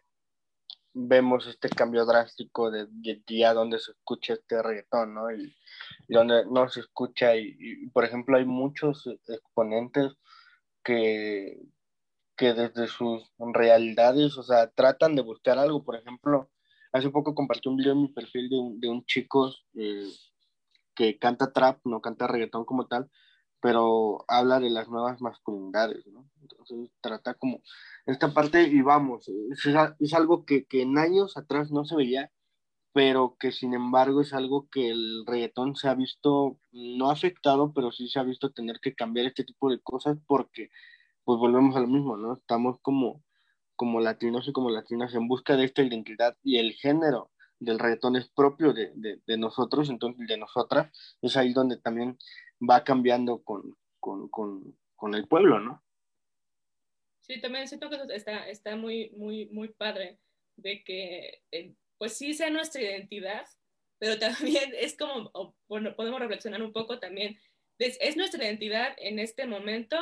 vemos 0.96 1.46
este 1.46 1.70
cambio 1.70 2.06
drástico 2.06 2.72
de, 2.72 2.88
de 2.90 3.22
donde 3.54 3.80
se 3.80 3.92
escucha 3.92 4.34
este 4.34 4.64
reggaetón, 4.64 5.14
¿no? 5.14 5.30
Y, 5.32 5.54
donde 6.08 6.46
no 6.46 6.70
se 6.70 6.80
escucha, 6.80 7.36
y, 7.36 7.56
y, 7.60 7.88
por 7.90 8.06
ejemplo 8.06 8.38
hay 8.38 8.46
muchos 8.46 9.06
exponentes 9.28 10.14
que, 10.84 11.60
que 12.38 12.54
desde 12.54 12.88
sus 12.88 13.30
realidades, 13.38 14.38
o 14.38 14.44
sea, 14.44 14.70
tratan 14.72 15.16
de 15.16 15.22
buscar 15.22 15.58
algo, 15.58 15.84
por 15.84 15.98
ejemplo, 15.98 16.50
hace 16.94 17.10
poco 17.10 17.36
compartí 17.36 17.68
un 17.68 17.78
video 17.78 17.94
en 17.94 18.04
mi 18.04 18.08
perfil 18.08 18.50
de 18.50 18.58
un, 18.58 18.80
de 18.80 18.88
un 18.88 19.06
chico 19.06 19.54
eh, 19.74 20.08
que 20.96 21.18
canta 21.20 21.52
trap, 21.52 21.80
no 21.84 22.00
canta 22.00 22.28
reggaetón 22.28 22.64
como 22.64 22.88
tal, 22.88 23.10
pero 23.66 24.24
habla 24.28 24.60
de 24.60 24.70
las 24.70 24.90
nuevas 24.90 25.20
masculinidades, 25.22 26.06
¿no? 26.06 26.30
Entonces 26.40 26.92
trata 27.02 27.34
como 27.34 27.64
esta 28.06 28.32
parte 28.32 28.62
y 28.62 28.84
vamos, 28.84 29.28
es, 29.28 29.66
es 30.00 30.14
algo 30.14 30.46
que, 30.46 30.66
que, 30.66 30.84
en 30.84 31.00
años 31.00 31.36
atrás 31.36 31.72
no 31.72 31.84
se 31.84 31.96
veía, 31.96 32.32
pero 32.94 33.38
que 33.40 33.52
sin 33.52 33.74
embargo 33.74 34.22
es 34.22 34.34
algo 34.34 34.68
que 34.70 34.92
el 34.92 35.26
reggaetón 35.26 35.76
se 35.76 35.88
ha 35.88 35.96
visto, 35.96 36.60
no 36.74 37.10
afectado, 37.10 37.74
pero 37.74 37.92
sí 37.92 38.08
se 38.08 38.20
ha 38.20 38.24
visto 38.24 38.52
tener 38.52 38.80
que 38.80 38.94
cambiar 38.94 39.26
este 39.26 39.44
tipo 39.44 39.72
de 39.72 39.80
cosas 39.82 40.16
porque 40.28 40.70
pues 41.24 41.40
volvemos 41.40 41.76
a 41.76 41.80
lo 41.80 41.88
mismo, 41.88 42.18
¿no? 42.18 42.34
Estamos 42.34 42.78
como, 42.84 43.24
como 43.76 44.00
latinos 44.00 44.48
y 44.48 44.52
como 44.52 44.70
latinas 44.70 45.16
en 45.16 45.28
busca 45.28 45.58
de 45.58 45.66
esta 45.66 45.82
identidad 45.82 46.38
y 46.44 46.58
el 46.58 46.74
género 46.74 47.32
del 47.58 47.80
reggaetón 47.80 48.16
es 48.16 48.30
propio 48.30 48.74
de, 48.74 48.92
de, 48.94 49.22
de 49.26 49.38
nosotros, 49.40 49.90
entonces 49.90 50.28
de 50.28 50.38
nosotras, 50.38 50.92
es 51.24 51.36
ahí 51.36 51.52
donde 51.52 51.78
también 51.78 52.20
va 52.60 52.84
cambiando 52.84 53.44
con, 53.44 53.78
con, 54.00 54.30
con, 54.30 54.78
con 54.96 55.16
el 55.16 55.28
pueblo, 55.28 55.60
¿no? 55.60 55.84
Sí, 57.22 57.42
también 57.42 57.68
siento 57.68 57.90
que 57.90 57.98
está, 58.14 58.48
está 58.48 58.76
muy, 58.76 59.10
muy, 59.12 59.48
muy 59.48 59.70
padre 59.70 60.20
de 60.58 60.84
que, 60.84 61.42
eh, 61.52 61.74
pues 61.98 62.14
sí 62.14 62.34
sea 62.34 62.50
nuestra 62.50 62.82
identidad, 62.82 63.46
pero 64.00 64.20
también 64.20 64.74
es 64.78 64.96
como, 64.98 65.32
bueno, 65.68 65.96
podemos 65.96 66.20
reflexionar 66.20 66.62
un 66.62 66.74
poco 66.74 67.00
también, 67.00 67.38
es, 67.80 67.98
es 68.00 68.16
nuestra 68.16 68.44
identidad 68.44 68.96
en 68.98 69.20
este 69.20 69.48
momento, 69.48 69.98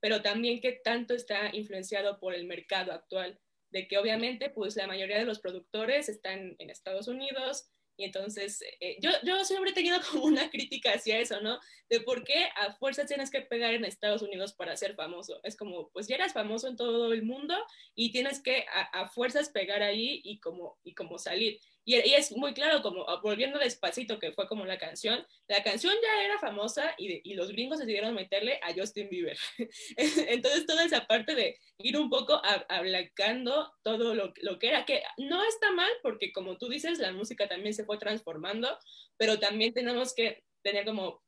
pero 0.00 0.22
también 0.22 0.60
qué 0.60 0.72
tanto 0.72 1.14
está 1.14 1.54
influenciado 1.54 2.20
por 2.20 2.34
el 2.34 2.46
mercado 2.46 2.92
actual, 2.92 3.40
de 3.70 3.88
que 3.88 3.98
obviamente 3.98 4.48
pues 4.48 4.76
la 4.76 4.86
mayoría 4.86 5.18
de 5.18 5.24
los 5.24 5.40
productores 5.40 6.08
están 6.08 6.54
en 6.58 6.70
Estados 6.70 7.08
Unidos, 7.08 7.70
y 7.98 8.04
entonces, 8.04 8.62
eh, 8.80 8.96
yo, 9.00 9.10
yo 9.24 9.44
siempre 9.44 9.72
he 9.72 9.74
tenido 9.74 9.98
como 10.10 10.24
una 10.24 10.48
crítica 10.50 10.92
hacia 10.92 11.18
eso, 11.18 11.40
¿no? 11.40 11.58
De 11.90 12.00
por 12.00 12.22
qué 12.22 12.48
a 12.54 12.72
fuerzas 12.74 13.08
tienes 13.08 13.28
que 13.28 13.40
pegar 13.40 13.74
en 13.74 13.84
Estados 13.84 14.22
Unidos 14.22 14.52
para 14.52 14.76
ser 14.76 14.94
famoso. 14.94 15.40
Es 15.42 15.56
como, 15.56 15.90
pues 15.90 16.06
ya 16.06 16.14
eras 16.14 16.32
famoso 16.32 16.68
en 16.68 16.76
todo 16.76 17.12
el 17.12 17.24
mundo 17.24 17.56
y 17.96 18.12
tienes 18.12 18.40
que 18.40 18.66
a, 18.72 19.02
a 19.02 19.08
fuerzas 19.08 19.50
pegar 19.50 19.82
ahí 19.82 20.20
y 20.22 20.38
como, 20.38 20.78
y 20.84 20.94
como 20.94 21.18
salir. 21.18 21.60
Y, 21.88 21.94
es 21.94 22.36
muy 22.36 22.52
claro, 22.52 22.82
como 22.82 23.08
ah, 23.08 23.18
volviendo 23.22 23.58
despacito, 23.58 24.18
que 24.18 24.32
fue 24.32 24.46
como 24.46 24.66
la 24.66 24.76
canción, 24.76 25.26
la 25.46 25.62
canción 25.62 25.94
ya 26.02 26.22
era 26.22 26.38
famosa 26.38 26.94
y, 26.98 27.22
y 27.24 27.32
los 27.32 27.50
gringos 27.50 27.78
decidieron 27.78 28.14
meterle 28.14 28.60
a 28.62 28.74
Justin 28.74 29.08
Bieber. 29.08 29.38
Entonces, 29.96 30.66
toda 30.66 30.84
esa 30.84 31.06
parte 31.06 31.34
de 31.34 31.58
ir 31.78 31.96
un 31.96 32.10
poco 32.10 32.42
ablacando 32.68 33.72
todo 33.82 34.14
lo, 34.14 34.34
lo, 34.42 34.58
que 34.58 34.68
era, 34.68 34.84
que 34.84 35.02
no 35.16 35.42
está 35.44 35.72
mal, 35.72 35.90
porque 36.02 36.30
como 36.30 36.58
tú 36.58 36.68
dices, 36.68 36.98
la 36.98 37.12
música 37.12 37.48
también 37.48 37.72
se 37.72 37.86
fue 37.86 37.96
transformando, 37.96 38.68
pero 39.16 39.38
también 39.38 39.72
tenemos 39.72 40.14
que 40.14 40.44
tener 40.60 40.84
como 40.84 41.22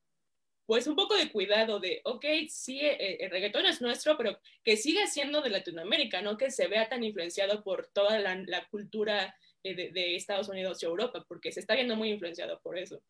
pues 0.66 0.86
un 0.86 0.94
poco 0.94 1.16
de 1.16 1.32
cuidado 1.32 1.80
de, 1.80 2.02
ok, 2.04 2.24
sí, 2.50 2.80
eh, 2.80 3.16
el 3.20 3.30
reggaetón 3.30 3.64
es 3.64 3.80
nuestro, 3.80 4.18
pero 4.18 4.38
que 4.62 4.76
siga 4.76 5.06
siendo 5.06 5.40
de 5.40 5.48
Latinoamérica, 5.48 6.20
no 6.20 6.36
que 6.36 6.50
se 6.50 6.68
vea 6.68 6.86
tan 6.90 7.02
influenciado 7.02 7.64
por 7.64 7.86
toda 7.94 8.18
la, 8.18 8.36
la 8.46 8.68
cultura 8.68 9.34
de, 9.62 10.16
Estados 10.16 10.48
Unidos 10.48 10.82
y 10.82 10.86
Europa, 10.86 11.24
porque 11.28 11.52
se 11.52 11.60
está 11.60 11.74
viendo 11.74 11.96
muy 11.96 12.10
influenciado 12.10 12.60
por 12.62 12.78
eso. 12.78 13.00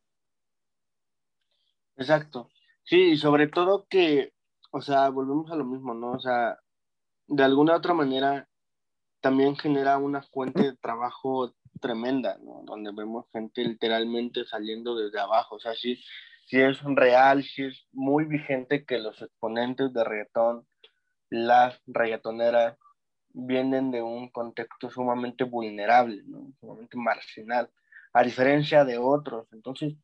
Exacto. 1.96 2.50
Sí, 2.84 3.12
y 3.12 3.16
sobre 3.16 3.48
todo 3.48 3.86
que, 3.88 4.32
o 4.70 4.80
sea, 4.80 5.08
volvemos 5.10 5.50
a 5.50 5.56
lo 5.56 5.64
mismo, 5.64 5.94
¿no? 5.94 6.12
O 6.12 6.20
sea, 6.20 6.58
de 7.26 7.44
alguna 7.44 7.74
u 7.74 7.76
otra 7.76 7.94
manera 7.94 8.48
también 9.20 9.56
genera 9.56 9.98
una 9.98 10.22
fuente 10.22 10.62
de 10.62 10.76
trabajo 10.76 11.54
tremenda, 11.80 12.38
¿no? 12.38 12.62
Donde 12.64 12.90
vemos 12.92 13.26
gente 13.32 13.64
literalmente 13.64 14.44
saliendo 14.44 14.96
desde 14.96 15.20
abajo, 15.20 15.56
o 15.56 15.60
sea, 15.60 15.74
sí, 15.74 16.02
sí 16.46 16.60
es 16.60 16.82
real, 16.82 17.44
sí 17.44 17.64
es 17.64 17.86
muy 17.92 18.24
vigente 18.24 18.84
que 18.84 18.98
los 18.98 19.20
exponentes 19.22 19.92
de 19.92 20.04
reggaetón, 20.04 20.66
las 21.28 21.80
reggaetoneras, 21.86 22.76
vienen 23.32 23.90
de 23.90 24.02
un 24.02 24.28
contexto 24.30 24.90
sumamente 24.90 25.44
vulnerable, 25.44 26.22
¿no? 26.26 26.52
sumamente 26.60 26.96
marginal, 26.96 27.70
a 28.12 28.22
diferencia 28.22 28.84
de 28.84 28.98
otros. 28.98 29.46
Entonces, 29.52 29.94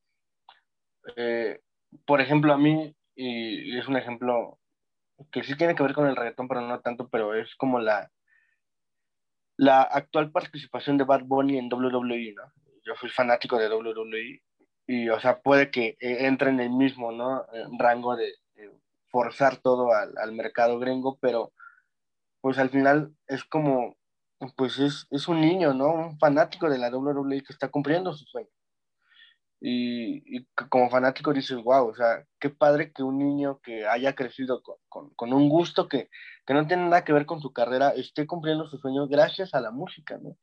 eh, 1.16 1.60
por 2.04 2.20
ejemplo, 2.20 2.52
a 2.52 2.58
mí, 2.58 2.94
y, 3.14 3.76
es 3.78 3.88
un 3.88 3.96
ejemplo 3.96 4.58
que 5.32 5.42
sí 5.42 5.56
tiene 5.56 5.74
que 5.74 5.82
ver 5.82 5.94
con 5.94 6.06
el 6.06 6.16
reggaetón, 6.16 6.48
pero 6.48 6.60
no 6.60 6.80
tanto, 6.80 7.08
pero 7.08 7.34
es 7.34 7.54
como 7.56 7.80
la, 7.80 8.10
la 9.56 9.82
actual 9.82 10.30
participación 10.30 10.98
de 10.98 11.04
Bad 11.04 11.24
Bunny 11.24 11.58
en 11.58 11.72
WWE, 11.72 12.34
¿no? 12.34 12.52
Yo 12.84 12.94
soy 13.00 13.10
fanático 13.10 13.58
de 13.58 13.68
WWE 13.68 14.42
y, 14.86 15.08
o 15.08 15.18
sea, 15.18 15.40
puede 15.40 15.70
que 15.70 15.96
eh, 16.00 16.26
entre 16.26 16.50
en 16.50 16.60
el 16.60 16.70
mismo, 16.70 17.10
¿no? 17.10 17.44
rango 17.78 18.14
de, 18.16 18.32
forzar 19.08 19.56
todo 19.56 19.92
al, 19.92 20.12
al 20.18 20.32
mercado 20.32 20.78
gringo, 20.78 21.16
pero 21.20 21.52
pues 22.46 22.58
al 22.58 22.70
final 22.70 23.12
es 23.26 23.42
como, 23.42 23.96
pues 24.56 24.78
es, 24.78 25.08
es, 25.10 25.26
un 25.26 25.40
niño, 25.40 25.74
¿no? 25.74 25.92
Un 25.92 26.16
fanático 26.16 26.70
de 26.70 26.78
la 26.78 26.96
WWE 26.96 27.42
que 27.42 27.52
está 27.52 27.70
cumpliendo 27.70 28.14
su 28.14 28.24
sueño. 28.24 28.48
Y, 29.60 30.22
y 30.38 30.46
como 30.70 30.88
fanático 30.88 31.32
dices, 31.32 31.56
wow, 31.56 31.88
o 31.88 31.94
sea, 31.96 32.24
qué 32.38 32.48
padre 32.50 32.92
que 32.92 33.02
un 33.02 33.18
niño 33.18 33.58
que 33.64 33.88
haya 33.88 34.14
crecido 34.14 34.62
con, 34.88 35.10
con, 35.16 35.32
un 35.32 35.48
gusto 35.48 35.88
que, 35.88 36.08
que 36.46 36.54
no 36.54 36.68
tiene 36.68 36.84
nada 36.84 37.02
que 37.02 37.12
ver 37.12 37.26
con 37.26 37.40
su 37.40 37.52
carrera 37.52 37.88
esté 37.88 38.28
cumpliendo 38.28 38.68
su 38.68 38.78
sueño 38.78 39.08
gracias 39.08 39.52
a 39.52 39.60
la 39.60 39.72
música, 39.72 40.16
¿no? 40.22 40.36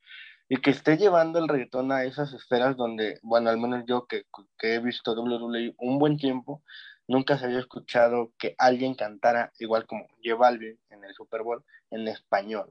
Y 0.46 0.58
que 0.58 0.72
esté 0.72 0.98
llevando 0.98 1.38
el 1.38 1.48
reggaetón 1.48 1.90
a 1.90 2.04
esas 2.04 2.34
esferas 2.34 2.76
donde, 2.76 3.18
bueno, 3.22 3.48
al 3.48 3.56
menos 3.56 3.84
yo 3.86 4.06
que, 4.06 4.24
que 4.58 4.74
he 4.74 4.78
visto 4.78 5.14
WWE 5.14 5.74
un 5.78 5.98
buen 5.98 6.18
tiempo, 6.18 6.62
nunca 7.08 7.38
se 7.38 7.46
había 7.46 7.58
escuchado 7.58 8.32
que 8.38 8.54
alguien 8.58 8.94
cantara 8.94 9.52
igual 9.58 9.86
como 9.86 10.06
J 10.22 10.36
Balvin 10.36 10.78
en 10.90 11.04
el 11.04 11.14
Super 11.14 11.42
Bowl 11.42 11.64
en 11.90 12.08
español, 12.08 12.70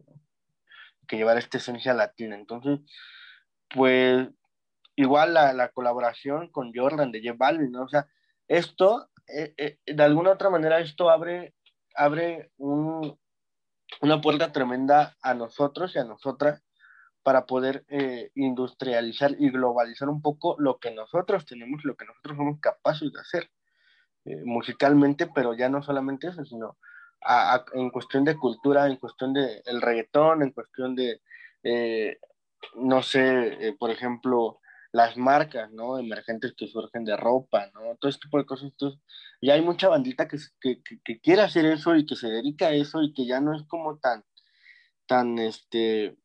que 1.08 1.17
llevara 1.17 1.39
esta 1.39 1.58
esencia 1.58 1.93
latina. 1.93 2.36
Entonces, 2.36 2.80
pues 3.69 4.28
igual 4.96 5.34
la, 5.34 5.54
la 5.54 5.69
colaboración 5.69 6.50
con 6.50 6.72
Jordan 6.74 7.12
de 7.12 7.22
J 7.24 7.36
Balvin, 7.38 7.72
¿no? 7.72 7.84
O 7.84 7.89
sea, 7.89 8.08
esto, 8.48 9.10
eh, 9.28 9.54
eh, 9.58 9.78
de 9.86 10.04
alguna 10.04 10.32
otra 10.32 10.50
manera, 10.50 10.80
esto 10.80 11.10
abre, 11.10 11.54
abre 11.96 12.52
un, 12.58 13.17
una 14.02 14.22
puerta 14.22 14.52
tremenda 14.52 15.15
a 15.22 15.34
nosotros 15.34 15.96
y 15.96 16.00
a 16.00 16.04
nosotras 16.04 16.63
para 17.24 17.46
poder 17.46 17.86
eh, 17.88 18.32
industrializar 18.36 19.36
y 19.39 19.50
globalizar 19.50 20.10
un 20.10 20.22
poco 20.22 20.56
lo 20.60 20.78
que 20.78 20.91
nosotros 20.91 21.46
tenemos, 21.46 21.84
lo 21.86 21.96
que 21.96 22.06
nosotros 22.06 22.38
somos 22.38 22.60
capaces 22.60 23.12
de 23.13 23.19
hacer. 23.19 23.50
Eh, 24.26 24.42
musicalmente, 24.46 25.28
pero 25.28 25.54
ya 25.54 25.68
no 25.70 25.84
solamente 25.84 26.28
eso, 26.28 26.46
sino 26.46 26.78
en 27.74 27.90
cuestión 27.90 28.24
de 28.24 28.38
cultura, 28.38 28.88
en 28.88 28.98
cuestión 28.98 29.34
de 29.34 29.62
el 29.66 29.82
reggaetón, 29.82 30.44
en 30.44 30.52
cuestión 30.52 30.96
de, 30.96 31.22
eh, 31.64 32.20
no 32.76 33.02
sé, 33.02 33.68
eh, 33.68 33.76
por 33.78 33.92
ejemplo, 33.92 34.60
las 34.92 35.18
marcas, 35.18 35.72
¿no? 35.72 35.98
Emergentes 36.00 36.54
que 36.58 36.68
surgen 36.68 37.04
de 37.06 37.18
ropa, 37.18 37.68
¿no? 37.74 37.96
Todo 38.00 38.10
este 38.10 38.24
tipo 38.28 38.38
de 38.38 38.46
cosas. 38.46 38.72
Entonces, 38.72 39.02
ya 39.42 39.54
hay 39.54 39.62
mucha 39.62 39.90
bandita 39.90 40.28
que, 40.28 40.38
que, 40.62 40.82
que, 41.04 41.20
quiere 41.20 41.42
hacer 41.42 41.66
eso 41.66 41.96
y 41.96 42.06
que 42.06 42.16
se 42.16 42.28
dedica 42.28 42.68
a 42.68 42.74
eso 42.74 43.02
y 43.02 43.14
que 43.14 43.26
ya 43.26 43.42
no 43.42 43.56
es 43.56 43.64
como 43.64 43.98
tan, 44.00 44.24
tan, 45.08 45.40
este, 45.40 46.18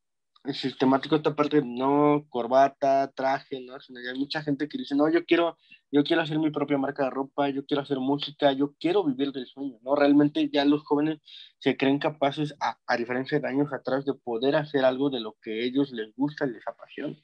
sistemático 0.53 1.17
esta 1.17 1.35
parte, 1.35 1.63
no 1.65 2.27
corbata, 2.29 3.13
traje, 3.15 3.61
¿no? 3.61 3.75
hay 3.75 4.19
mucha 4.19 4.43
gente 4.43 4.69
que 4.69 4.79
dice, 4.79 4.95
no, 4.95 5.11
yo 5.11 5.25
quiero, 5.25 5.59
yo 5.91 6.05
quiero 6.05 6.23
hacer 6.23 6.39
mi 6.39 6.51
propia 6.51 6.79
marca 6.79 7.05
de 7.05 7.11
ropa, 7.11 7.49
yo 7.51 7.67
quiero 7.67 7.83
hacer 7.83 7.99
música, 7.99 8.53
yo 8.53 8.75
quiero 8.79 9.05
vivir 9.05 9.33
del 9.33 9.47
sueño, 9.47 9.79
¿no? 9.83 9.95
Realmente 9.95 10.49
ya 10.53 10.65
los 10.65 10.83
jóvenes 10.85 11.19
se 11.59 11.77
creen 11.77 11.99
capaces, 11.99 12.55
a, 12.61 12.79
a 12.87 12.97
diferencia 12.97 13.41
de 13.41 13.49
años 13.49 13.73
atrás, 13.73 14.05
de 14.05 14.15
poder 14.15 14.57
hacer 14.57 14.85
algo 14.85 15.11
de 15.11 15.21
lo 15.21 15.37
que 15.43 15.65
ellos 15.65 15.91
les 15.91 16.15
gusta 16.15 16.47
y 16.47 16.53
les 16.53 16.67
apasiona. 16.67 17.17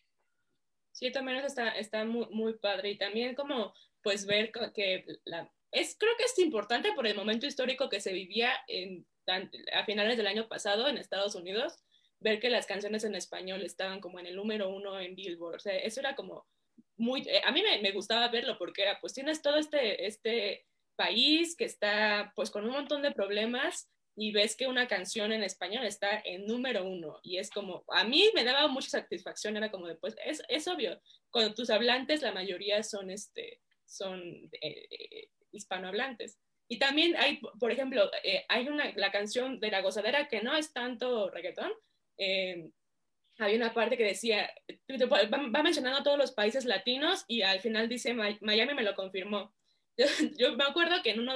Sí, 0.92 1.10
también 1.10 1.38
eso 1.38 1.48
está, 1.48 1.70
está 1.70 2.04
muy, 2.04 2.26
muy 2.30 2.54
padre 2.54 2.90
y 2.90 2.98
también 2.98 3.34
como 3.34 3.74
pues 4.02 4.26
ver 4.26 4.52
que 4.74 5.04
la, 5.24 5.50
es, 5.74 5.96
creo 5.98 6.12
que 6.16 6.24
es 6.24 6.38
importante 6.38 6.92
por 6.92 7.06
el 7.06 7.16
momento 7.16 7.46
histórico 7.46 7.88
que 7.88 8.00
se 8.00 8.12
vivía 8.12 8.52
en, 8.68 9.04
a 9.26 9.84
finales 9.84 10.16
del 10.16 10.28
año 10.28 10.46
pasado 10.46 10.86
en 10.86 10.98
Estados 10.98 11.34
Unidos, 11.34 11.83
ver 12.24 12.40
que 12.40 12.48
las 12.48 12.66
canciones 12.66 13.04
en 13.04 13.14
español 13.14 13.62
estaban 13.62 14.00
como 14.00 14.18
en 14.18 14.26
el 14.26 14.34
número 14.34 14.70
uno 14.70 14.98
en 14.98 15.14
Billboard. 15.14 15.56
O 15.56 15.60
sea, 15.60 15.76
eso 15.76 16.00
era 16.00 16.16
como 16.16 16.46
muy, 16.96 17.20
eh, 17.28 17.42
a 17.44 17.52
mí 17.52 17.62
me, 17.62 17.80
me, 17.82 17.92
gustaba 17.92 18.28
verlo 18.28 18.56
porque 18.58 18.82
era, 18.82 18.98
pues 19.00 19.12
tienes 19.12 19.42
todo 19.42 19.58
este, 19.58 20.06
este 20.06 20.66
país 20.96 21.54
que 21.54 21.66
está 21.66 22.32
pues 22.34 22.50
con 22.50 22.64
un 22.64 22.72
montón 22.72 23.02
de 23.02 23.12
problemas 23.12 23.90
y 24.16 24.32
ves 24.32 24.56
que 24.56 24.68
una 24.68 24.88
canción 24.88 25.32
en 25.32 25.42
español 25.42 25.84
está 25.84 26.22
en 26.24 26.46
número 26.46 26.86
uno 26.86 27.18
y 27.22 27.38
es 27.38 27.50
como, 27.50 27.84
a 27.88 28.04
mí 28.04 28.30
me 28.34 28.44
daba 28.44 28.68
mucha 28.68 28.88
satisfacción, 28.88 29.56
era 29.56 29.70
como 29.70 29.86
de, 29.86 29.96
pues 29.96 30.16
es, 30.24 30.42
es 30.48 30.66
obvio, 30.66 31.00
cuando 31.30 31.54
tus 31.54 31.68
hablantes 31.68 32.22
la 32.22 32.32
mayoría 32.32 32.82
son, 32.82 33.10
este, 33.10 33.60
son 33.84 34.22
eh, 34.62 34.86
eh, 34.90 35.28
hispanohablantes. 35.52 36.38
Y 36.68 36.78
también 36.78 37.14
hay, 37.16 37.40
por 37.60 37.70
ejemplo, 37.70 38.10
eh, 38.22 38.46
hay 38.48 38.68
una, 38.68 38.90
la 38.96 39.12
canción 39.12 39.60
de 39.60 39.70
La 39.70 39.82
Gozadera 39.82 40.28
que 40.28 40.42
no 40.42 40.56
es 40.56 40.72
tanto 40.72 41.28
reggaetón, 41.28 41.72
eh, 42.18 42.70
había 43.38 43.56
una 43.56 43.74
parte 43.74 43.96
que 43.96 44.04
decía, 44.04 44.52
va, 44.90 45.62
mencionando 45.62 46.00
a 46.00 46.02
todos 46.04 46.18
los 46.18 46.32
países 46.32 46.64
latinos 46.64 47.24
y 47.26 47.42
al 47.42 47.60
final 47.60 47.88
dice, 47.88 48.14
Miami 48.14 48.74
me 48.74 48.82
lo 48.82 48.94
confirmó. 48.94 49.54
Yo, 50.38 50.56
me 50.56 50.64
acuerdo 50.64 51.02
que 51.02 51.10
en 51.10 51.20
uno, 51.20 51.34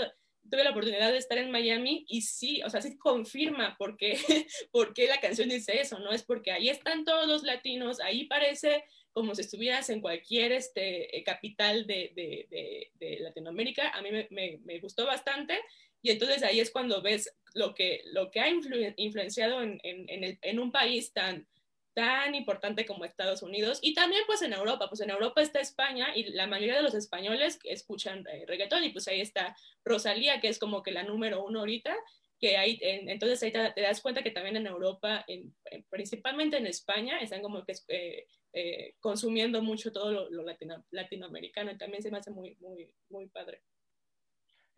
tuve 0.48 0.64
la 0.64 0.70
oportunidad 0.70 1.10
de 1.10 1.18
estar 1.18 1.38
en 1.38 1.50
Miami 1.50 2.04
y 2.08 2.22
sí, 2.22 2.62
o 2.62 2.70
sea, 2.70 2.80
sí 2.80 2.96
confirma 2.96 3.76
por 3.78 3.96
qué, 3.96 4.16
por 4.72 4.94
qué 4.94 5.06
la 5.06 5.20
canción 5.20 5.48
dice 5.48 5.80
eso, 5.80 5.98
¿no? 5.98 6.12
Es 6.12 6.22
porque 6.22 6.52
ahí 6.52 6.68
están 6.68 7.04
todos 7.04 7.26
los 7.26 7.42
latinos, 7.42 8.00
ahí 8.00 8.24
parece 8.24 8.84
como 9.12 9.34
si 9.34 9.40
estuvieras 9.40 9.90
en 9.90 10.00
cualquier 10.00 10.52
este, 10.52 11.16
eh, 11.16 11.24
capital 11.24 11.86
de, 11.86 12.12
de, 12.14 12.90
de, 12.94 13.18
Latinoamérica. 13.20 13.90
A 13.90 14.00
mí 14.00 14.12
me, 14.12 14.28
me, 14.30 14.60
me, 14.64 14.78
gustó 14.78 15.06
bastante 15.06 15.58
y 16.02 16.10
entonces 16.10 16.44
ahí 16.44 16.60
es 16.60 16.70
cuando 16.70 17.02
ves 17.02 17.34
lo 17.54 17.74
que, 17.74 18.02
lo 18.12 18.30
que 18.30 18.40
ha 18.40 18.48
influenciado 18.48 19.62
en, 19.62 19.80
en, 19.82 20.38
en, 20.40 20.58
un 20.58 20.72
país 20.72 21.12
tan, 21.12 21.46
tan 21.94 22.34
importante 22.34 22.86
como 22.86 23.04
Estados 23.04 23.42
Unidos 23.42 23.78
y 23.82 23.94
también 23.94 24.22
pues 24.26 24.42
en 24.42 24.52
Europa, 24.52 24.88
pues 24.88 25.00
en 25.00 25.10
Europa 25.10 25.42
está 25.42 25.60
España 25.60 26.08
y 26.14 26.24
la 26.30 26.46
mayoría 26.46 26.76
de 26.76 26.82
los 26.82 26.94
españoles 26.94 27.58
escuchan 27.64 28.26
eh, 28.28 28.44
reggaetón 28.46 28.84
y 28.84 28.90
pues 28.90 29.08
ahí 29.08 29.20
está 29.20 29.56
Rosalía, 29.84 30.40
que 30.40 30.48
es 30.48 30.58
como 30.58 30.82
que 30.82 30.92
la 30.92 31.02
número 31.02 31.44
uno 31.44 31.60
ahorita 31.60 31.96
que 32.40 32.56
ahí, 32.56 32.78
entonces 32.80 33.42
ahí 33.42 33.52
te, 33.52 33.82
das 33.82 34.00
cuenta 34.00 34.22
que 34.22 34.30
también 34.30 34.56
en 34.56 34.66
Europa, 34.66 35.24
en, 35.26 35.54
principalmente 35.90 36.56
en 36.56 36.66
España, 36.66 37.18
están 37.18 37.42
como 37.42 37.64
que 37.64 37.74
eh, 37.88 38.26
eh, 38.52 38.94
consumiendo 39.00 39.60
mucho 39.60 39.92
todo 39.92 40.30
lo, 40.30 40.44
latinoamericano 40.90 41.72
y 41.72 41.78
también 41.78 42.02
se 42.02 42.10
me 42.10 42.18
hace 42.18 42.30
muy, 42.30 42.56
muy, 42.60 42.90
muy 43.10 43.26
padre. 43.26 43.62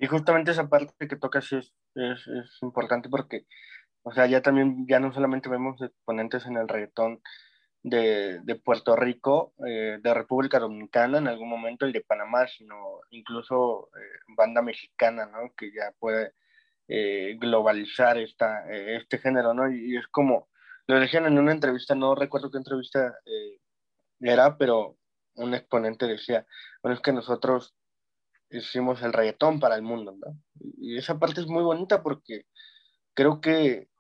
Y 0.01 0.07
justamente 0.07 0.51
esa 0.51 0.69
parte 0.69 1.07
que 1.07 1.17
tocas 1.17 1.53
es, 1.53 1.73
es, 1.95 2.27
es 2.27 2.59
importante 2.63 3.09
porque, 3.09 3.47
o 4.03 4.13
sea, 4.13 4.27
ya 4.27 4.43
también, 4.43 4.87
ya 4.89 4.99
no 4.99 5.13
solamente 5.13 5.49
vemos 5.49 5.81
exponentes 5.83 6.47
en 6.47 6.57
el 6.57 6.69
reggaetón, 6.69 7.21
de, 7.83 8.41
de, 8.43 8.57
Puerto 8.57 8.95
Rico, 8.97 9.55
eh, 9.67 9.99
de 10.03 10.15
República 10.15 10.59
Dominicana 10.59 11.19
en 11.19 11.29
algún 11.29 11.49
momento, 11.49 11.87
el 11.87 11.93
de 11.93 12.03
Panamá, 12.03 12.47
sino 12.47 13.01
incluso 13.11 13.91
eh, 13.97 14.19
banda 14.37 14.63
mexicana, 14.63 15.27
¿no? 15.27 15.53
Que 15.57 15.73
ya 15.73 15.93
puede 15.99 16.35
eh, 16.89 17.37
globalizar 17.41 18.19
esta, 18.19 18.71
este 18.71 19.19
género, 19.19 19.55
¿no? 19.55 19.71
Y, 19.71 19.97
es 19.97 20.07
como, 20.09 20.49
lo 20.87 21.01
decían 21.01 21.27
en 21.27 21.39
una 21.39 21.53
entrevista, 21.53 21.95
no 21.95 22.15
recuerdo 22.15 22.51
qué 22.51 22.59
entrevista 22.59 23.15
era, 24.21 24.59
pero 24.59 24.97
un 25.37 25.55
exponente 25.55 26.07
decía, 26.07 26.47
bueno, 26.83 26.97
es 26.97 27.03
que 27.03 27.13
nosotros 27.13 27.75
hicimos 28.51 29.03
el 29.03 29.13
reggaetón 29.13 29.61
para 29.61 29.77
el 29.77 29.83
mundo, 29.83 30.13
¿no? 30.13 30.37
Y 30.79 30.97
esa 30.97 31.19
parte 31.19 31.41
es 31.41 31.47
muy 31.47 31.63
bonita 31.63 32.03
porque 32.03 32.47
creo 33.15 33.41
que 33.41 33.91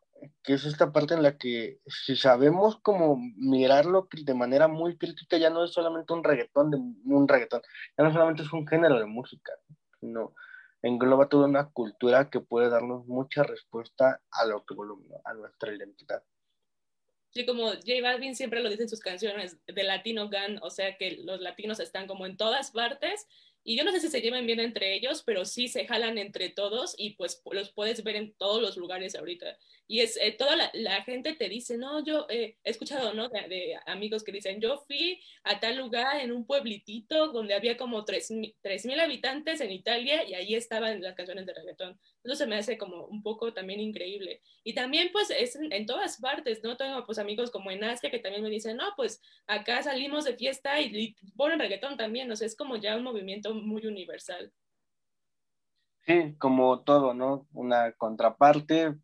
que 0.42 0.54
es 0.54 0.64
esta 0.64 0.92
parte 0.92 1.14
en 1.14 1.22
la 1.22 1.36
que 1.36 1.78
si 1.86 2.16
sabemos 2.16 2.78
como 2.80 3.16
mirarlo 3.36 4.08
de 4.10 4.34
manera 4.34 4.68
muy 4.68 4.96
crítica, 4.96 5.38
ya 5.38 5.50
no 5.50 5.64
es 5.64 5.72
solamente 5.72 6.12
un 6.12 6.24
reggaetón, 6.24 6.70
de, 6.70 6.76
un 6.76 7.28
reggaetón, 7.28 7.62
ya 7.96 8.04
no 8.04 8.12
solamente 8.12 8.42
es 8.42 8.52
un 8.52 8.66
género 8.66 8.98
de 8.98 9.06
música, 9.06 9.52
sino 10.00 10.34
engloba 10.82 11.28
toda 11.28 11.46
una 11.46 11.70
cultura 11.70 12.30
que 12.30 12.40
puede 12.40 12.70
darnos 12.70 13.06
mucha 13.06 13.42
respuesta 13.42 14.20
a 14.30 14.46
lo 14.46 14.64
que 14.64 14.74
a 15.24 15.34
nuestra 15.34 15.74
identidad. 15.74 16.22
Sí, 17.30 17.46
como 17.46 17.68
J 17.68 18.02
Balvin 18.02 18.34
siempre 18.34 18.60
lo 18.60 18.68
dice 18.68 18.82
en 18.82 18.88
sus 18.88 19.00
canciones 19.00 19.56
de 19.64 19.84
Latino 19.84 20.28
Gun, 20.28 20.58
o 20.62 20.70
sea 20.70 20.96
que 20.96 21.18
los 21.22 21.40
latinos 21.40 21.78
están 21.78 22.08
como 22.08 22.26
en 22.26 22.36
todas 22.36 22.72
partes 22.72 23.28
y 23.62 23.77
yo 23.77 23.85
no 23.85 23.92
sé 23.92 24.01
si 24.01 24.09
se 24.09 24.20
llevan 24.20 24.46
bien 24.46 24.61
entre 24.61 24.94
ellos, 24.94 25.23
pero 25.25 25.44
sí 25.44 25.68
se 25.68 25.87
jalan 25.87 26.18
entre 26.18 26.49
todos 26.49 26.94
y 26.96 27.11
pues 27.11 27.42
los 27.51 27.73
puedes 27.73 28.03
ver 28.03 28.16
en 28.16 28.33
todos 28.35 28.62
los 28.62 28.77
lugares 28.77 29.14
ahorita. 29.14 29.59
Y 29.90 30.03
es, 30.03 30.16
eh, 30.18 30.31
toda 30.31 30.55
la, 30.72 31.03
gente 31.03 31.35
te 31.35 31.48
dice, 31.48 31.76
no, 31.76 32.05
yo 32.05 32.24
eh, 32.29 32.57
he 32.62 32.70
escuchado, 32.70 33.12
¿no? 33.12 33.29
De, 33.29 33.76
amigos 33.87 34.22
que 34.22 34.31
dicen, 34.31 34.61
yo 34.61 34.85
fui 34.87 35.20
a 35.42 35.59
tal 35.59 35.79
lugar 35.79 36.20
en 36.20 36.31
un 36.31 36.46
pueblitito 36.46 37.33
donde 37.33 37.55
había 37.55 37.76
como 37.76 38.05
3.000 38.05 39.00
habitantes 39.00 39.61
en 39.61 39.72
Italia 39.72 40.22
y 40.22 40.35
ahí 40.35 40.55
estaban 40.55 41.03
las 41.03 41.16
canciones 41.16 41.44
de 41.44 41.55
reggaetón. 41.55 41.98
Eso 42.22 42.37
se 42.37 42.46
me 42.46 42.55
hace 42.55 42.79
como 42.79 43.07
un 43.07 43.20
poco 43.24 43.53
también 43.53 43.81
increíble. 43.81 44.42
Y 44.62 44.74
también 44.74 45.09
pues 45.11 45.29
es 45.31 45.57
en, 45.57 45.87
todas 45.87 46.20
partes, 46.20 46.62
¿no? 46.62 46.76
Tengo 46.76 47.05
pues 47.05 47.18
amigos 47.18 47.50
como 47.50 47.72
en 47.72 47.83
Asia 47.83 48.12
que 48.12 48.20
también 48.20 48.44
me 48.44 48.48
dicen, 48.48 48.76
no, 48.76 48.92
pues 48.94 49.20
acá 49.48 49.83
salimos 49.83 50.24
de 50.24 50.37
fiesta 50.37 50.81
y, 50.81 50.96
y 50.96 51.31
ponen 51.33 51.59
reggaetón 51.59 51.96
también, 51.96 52.31
o 52.31 52.37
sea, 52.37 52.46
es 52.46 52.55
como 52.55 52.76
ya 52.76 52.96
un 52.96 53.03
movimiento 53.03 53.55
muy 53.55 53.85
universal. 53.85 54.53
Sí, 56.07 56.37
como 56.38 56.79
todo, 56.83 57.12
¿no? 57.12 57.48
Una 57.53 57.90
contraparte 57.90 58.94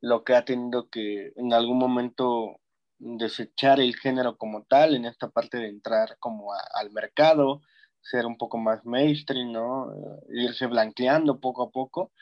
lo 0.00 0.24
que 0.24 0.34
ha 0.34 0.44
tenido 0.44 0.88
que 0.88 1.32
en 1.36 1.52
algún 1.52 1.78
momento 1.78 2.60
desechar 2.98 3.80
el 3.80 3.96
género 3.96 4.36
como 4.36 4.64
tal, 4.64 4.94
en 4.94 5.04
esta 5.04 5.28
parte 5.30 5.58
de 5.58 5.68
entrar 5.68 6.16
como 6.18 6.52
al 6.52 6.90
mercado, 6.90 7.62
ser 8.00 8.26
un 8.26 8.36
poco 8.36 8.58
más 8.58 8.84
mainstream, 8.84 9.52
¿no? 9.52 9.92
Eh, 9.92 10.42
irse 10.44 10.66
blanqueando 10.66 11.40
poco 11.40 11.62
a 11.64 11.70
poco, 11.70 12.12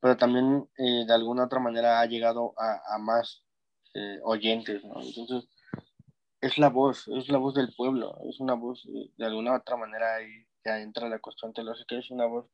pero 0.00 0.16
también 0.16 0.68
eh, 0.78 1.04
de 1.06 1.14
alguna 1.14 1.44
otra 1.44 1.60
manera 1.60 2.00
ha 2.00 2.06
llegado 2.06 2.54
a, 2.56 2.98
más 2.98 3.44
eh, 3.94 4.18
oyentes, 4.22 4.84
¿no? 4.84 5.00
Entonces, 5.00 5.48
es 6.40 6.58
la 6.58 6.68
voz, 6.68 7.08
es 7.08 7.28
la 7.28 7.38
voz 7.38 7.54
del 7.54 7.72
pueblo, 7.74 8.18
es 8.28 8.40
una 8.40 8.54
voz 8.54 8.86
de 9.16 9.24
alguna 9.24 9.54
otra 9.56 9.76
manera 9.76 10.16
ahí 10.16 10.46
ya 10.64 10.80
entra 10.80 11.08
la 11.08 11.18
cuestión 11.18 11.52
teológica, 11.52 11.96
es 11.96 12.10
una 12.10 12.26
voz 12.26 12.46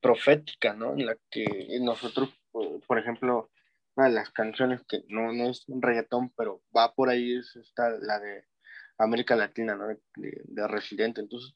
profética, 0.00 0.74
¿no? 0.74 0.92
En 0.92 1.06
la 1.06 1.16
que 1.30 1.46
nosotros, 1.80 2.28
por 2.86 2.98
ejemplo, 2.98 3.50
una 3.96 4.08
de 4.08 4.14
las 4.14 4.30
canciones 4.30 4.82
que 4.88 5.04
no, 5.08 5.32
no 5.32 5.50
es 5.50 5.68
un 5.68 5.82
reggaetón, 5.82 6.32
pero 6.36 6.62
va 6.76 6.94
por 6.94 7.08
ahí, 7.08 7.36
es 7.36 7.54
esta, 7.56 7.90
la 8.00 8.18
de 8.18 8.44
América 8.98 9.36
Latina, 9.36 9.74
¿no? 9.74 9.86
De, 10.16 10.68
Residente. 10.68 11.20
Entonces, 11.20 11.54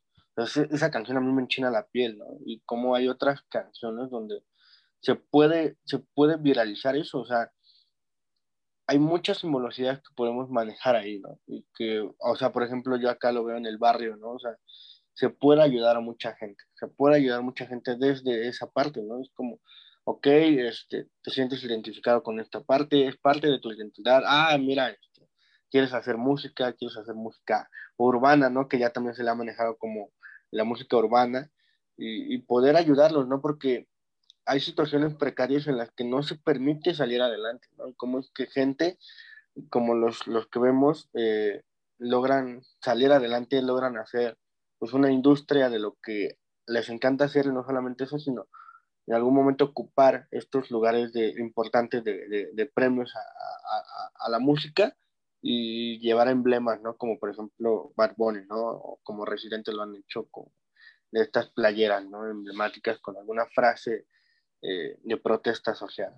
esa 0.71 0.91
canción 0.91 1.17
a 1.17 1.21
mí 1.21 1.33
me 1.33 1.43
enchina 1.43 1.71
la 1.71 1.87
piel, 1.87 2.19
¿no? 2.19 2.27
Y 2.45 2.61
como 2.61 2.95
hay 2.95 3.09
otras 3.09 3.43
canciones 3.49 4.11
donde 4.11 4.43
se 5.01 5.15
puede, 5.15 5.79
se 5.85 5.99
puede 5.99 6.37
viralizar 6.37 6.97
eso, 6.97 7.21
o 7.21 7.27
sea, 7.27 7.51
hay 8.89 8.99
muchas 8.99 9.39
simbologias 9.39 9.99
que 9.99 10.15
podemos 10.15 10.49
manejar 10.49 10.97
ahí, 10.97 11.19
¿no? 11.19 11.41
Y 11.47 11.67
que, 11.75 12.09
o 12.19 12.37
sea, 12.37 12.53
por 12.53 12.63
ejemplo, 12.63 12.97
yo 12.97 13.11
acá 13.11 13.33
lo 13.33 13.45
veo 13.45 13.57
en 13.57 13.67
el 13.67 13.79
barrio, 13.79 14.17
¿no? 14.17 14.33
O 14.33 14.39
sea, 14.39 14.57
se 15.15 15.31
puede 15.31 15.63
ayudar 15.63 15.97
a 15.97 16.01
mucha 16.01 16.37
gente, 16.37 16.63
se 16.75 16.87
puede 16.89 17.17
ayudar 17.17 17.41
a 17.41 17.43
mucha 17.43 17.67
gente 17.67 17.97
desde 17.97 18.49
esa 18.49 18.71
parte, 18.71 19.03
¿no? 19.03 19.21
Es 19.21 19.31
como, 19.35 19.61
ok, 20.09 20.27
este, 20.27 21.09
te 21.21 21.31
sientes 21.33 21.65
identificado 21.65 22.23
con 22.23 22.39
esta 22.39 22.63
parte, 22.63 23.09
es 23.09 23.17
parte 23.17 23.49
de 23.49 23.59
tu 23.59 23.73
identidad, 23.73 24.23
ah, 24.25 24.57
mira, 24.57 24.91
este, 24.91 25.29
quieres 25.69 25.93
hacer 25.93 26.17
música, 26.17 26.73
quieres 26.75 26.97
hacer 26.97 27.17
música 27.17 27.69
urbana, 27.97 28.49
¿no? 28.49 28.69
Que 28.69 28.79
ya 28.79 28.91
también 28.91 29.17
se 29.17 29.25
le 29.25 29.31
ha 29.31 29.35
manejado 29.35 29.77
como 29.79 30.13
la 30.53 30.63
música 30.63 30.97
urbana, 30.97 31.51
y, 31.99 32.39
poder 32.43 32.77
ayudarlos, 32.77 33.27
¿no? 33.27 33.41
Porque 33.41 33.89
hay 34.45 34.61
situaciones 34.61 35.15
precarias 35.15 35.67
en 35.67 35.79
las 35.79 35.91
que 35.91 36.05
no 36.05 36.23
se 36.23 36.37
permite 36.37 36.95
salir 36.95 37.21
adelante, 37.21 37.67
¿no? 37.77 37.93
Como 37.95 38.21
es 38.21 38.31
que 38.33 38.47
gente 38.47 38.99
como 39.71 39.95
los, 39.95 40.27
los 40.29 40.47
que 40.49 40.61
vemos 40.61 41.09
eh, 41.15 41.63
logran 41.99 42.63
salir 42.81 43.11
adelante, 43.11 43.61
logran 43.63 43.97
hacer 43.97 44.37
pues 44.79 44.93
una 44.93 45.11
industria 45.11 45.71
de 45.71 45.79
lo 45.79 45.97
que 46.03 46.39
les 46.67 46.91
encanta 46.91 47.25
hacer, 47.25 47.47
y 47.47 47.53
no 47.53 47.65
solamente 47.65 48.05
eso, 48.05 48.19
sino 48.19 48.47
en 49.07 49.15
algún 49.15 49.35
momento 49.35 49.65
ocupar 49.65 50.27
estos 50.31 50.71
lugares 50.71 51.13
de, 51.13 51.35
importantes 51.39 52.03
de, 52.03 52.51
de, 52.53 52.67
premios 52.67 53.15
a, 53.15 53.21
a, 53.21 54.27
a, 54.27 54.31
la 54.31 54.39
música 54.39 54.97
y 55.41 55.99
llevar 56.01 56.29
emblemas, 56.29 56.81
¿no? 56.83 56.97
Como 56.97 57.19
por 57.19 57.31
ejemplo 57.31 57.93
Bad 57.97 58.15
Bunny, 58.17 58.47
¿no? 58.47 58.57
O 58.57 59.01
como 59.05 59.25
Residente 59.25 59.73
lo 59.73 59.83
han 59.83 59.95
hecho 59.95 60.27
con 60.29 60.47
de 61.13 61.23
estas 61.23 61.51
playeras, 61.51 62.05
¿no? 62.05 62.29
Emblemáticas 62.29 62.99
con 62.99 63.17
alguna 63.17 63.47
frase 63.47 64.07
eh, 64.63 64.99
de 65.03 65.17
protesta 65.19 65.75
social. 65.75 66.13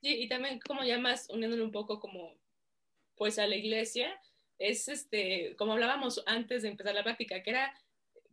Sí, 0.00 0.22
y 0.22 0.28
también 0.28 0.60
como 0.66 0.84
ya 0.84 0.98
más 0.98 1.28
uniéndolo 1.28 1.64
un 1.64 1.72
poco 1.72 2.00
como 2.00 2.34
pues 3.16 3.38
a 3.38 3.46
la 3.46 3.56
iglesia, 3.56 4.18
es 4.58 4.88
este, 4.88 5.54
como 5.56 5.72
hablábamos 5.72 6.22
antes 6.26 6.62
de 6.62 6.68
empezar 6.68 6.94
la 6.94 7.02
práctica, 7.02 7.42
que 7.42 7.50
era, 7.50 7.74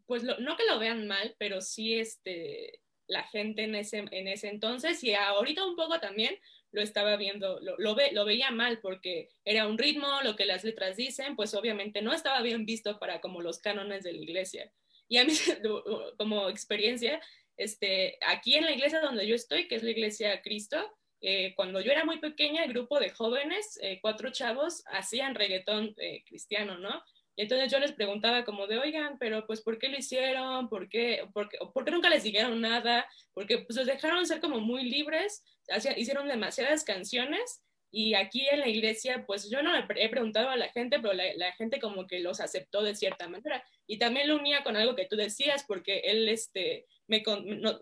pues 0.05 0.23
no 0.23 0.55
que 0.55 0.65
lo 0.69 0.79
vean 0.79 1.07
mal, 1.07 1.35
pero 1.39 1.59
sí 1.61 1.99
este, 1.99 2.81
la 3.07 3.23
gente 3.23 3.63
en 3.63 3.75
ese, 3.75 4.05
en 4.11 4.27
ese 4.27 4.49
entonces 4.49 5.03
y 5.03 5.13
ahorita 5.13 5.65
un 5.65 5.75
poco 5.75 5.99
también 5.99 6.37
lo 6.71 6.81
estaba 6.81 7.15
viendo, 7.15 7.59
lo, 7.61 7.75
lo, 7.77 7.95
ve, 7.95 8.11
lo 8.11 8.25
veía 8.25 8.51
mal 8.51 8.79
porque 8.81 9.29
era 9.45 9.67
un 9.67 9.77
ritmo, 9.77 10.07
lo 10.23 10.35
que 10.35 10.45
las 10.45 10.63
letras 10.63 10.97
dicen, 10.97 11.35
pues 11.35 11.53
obviamente 11.53 12.01
no 12.01 12.13
estaba 12.13 12.41
bien 12.41 12.65
visto 12.65 12.99
para 12.99 13.21
como 13.21 13.41
los 13.41 13.59
cánones 13.59 14.03
de 14.03 14.13
la 14.13 14.21
iglesia. 14.21 14.71
Y 15.07 15.17
a 15.17 15.25
mí 15.25 15.33
como 16.17 16.49
experiencia, 16.49 17.21
este, 17.57 18.17
aquí 18.25 18.55
en 18.55 18.65
la 18.65 18.71
iglesia 18.71 18.99
donde 18.99 19.25
yo 19.25 19.35
estoy, 19.35 19.67
que 19.67 19.75
es 19.75 19.83
la 19.83 19.91
iglesia 19.91 20.41
Cristo, 20.41 20.77
eh, 21.21 21.53
cuando 21.55 21.81
yo 21.81 21.91
era 21.91 22.05
muy 22.05 22.19
pequeña, 22.19 22.63
el 22.63 22.73
grupo 22.73 22.99
de 22.99 23.09
jóvenes, 23.09 23.79
eh, 23.81 23.99
cuatro 24.01 24.31
chavos, 24.31 24.83
hacían 24.87 25.33
reggaetón 25.33 25.95
eh, 25.97 26.23
cristiano, 26.25 26.77
¿no? 26.77 27.01
Y 27.35 27.43
entonces 27.43 27.71
yo 27.71 27.79
les 27.79 27.91
preguntaba 27.91 28.45
como 28.45 28.67
de, 28.67 28.77
oigan, 28.77 29.17
pero 29.19 29.45
pues 29.45 29.61
¿por 29.61 29.77
qué 29.77 29.89
lo 29.89 29.97
hicieron? 29.97 30.69
¿Por 30.69 30.87
qué, 30.87 31.27
por 31.33 31.49
qué, 31.49 31.57
por 31.73 31.83
qué 31.83 31.91
nunca 31.91 32.09
les 32.09 32.23
dijeron 32.23 32.61
nada? 32.61 33.05
Porque 33.33 33.59
pues 33.59 33.77
los 33.77 33.85
dejaron 33.85 34.25
ser 34.25 34.39
como 34.39 34.59
muy 34.59 34.83
libres, 34.83 35.43
hicieron 35.97 36.27
demasiadas 36.27 36.83
canciones 36.83 37.61
y 37.91 38.13
aquí 38.13 38.45
en 38.49 38.59
la 38.59 38.67
iglesia 38.67 39.25
pues 39.25 39.49
yo 39.49 39.63
no 39.63 39.71
he 39.73 40.09
preguntado 40.09 40.49
a 40.49 40.57
la 40.57 40.69
gente, 40.69 40.99
pero 40.99 41.13
la, 41.13 41.51
gente 41.53 41.79
como 41.79 42.07
que 42.07 42.19
los 42.19 42.41
aceptó 42.41 42.83
de 42.83 42.95
cierta 42.95 43.29
manera. 43.29 43.63
Y 43.87 43.99
también 43.99 44.27
lo 44.27 44.35
unía 44.35 44.63
con 44.63 44.75
algo 44.75 44.95
que 44.95 45.05
tú 45.05 45.15
decías, 45.15 45.63
porque 45.65 45.99
él, 45.99 46.27
este, 46.27 46.87
me, 47.07 47.23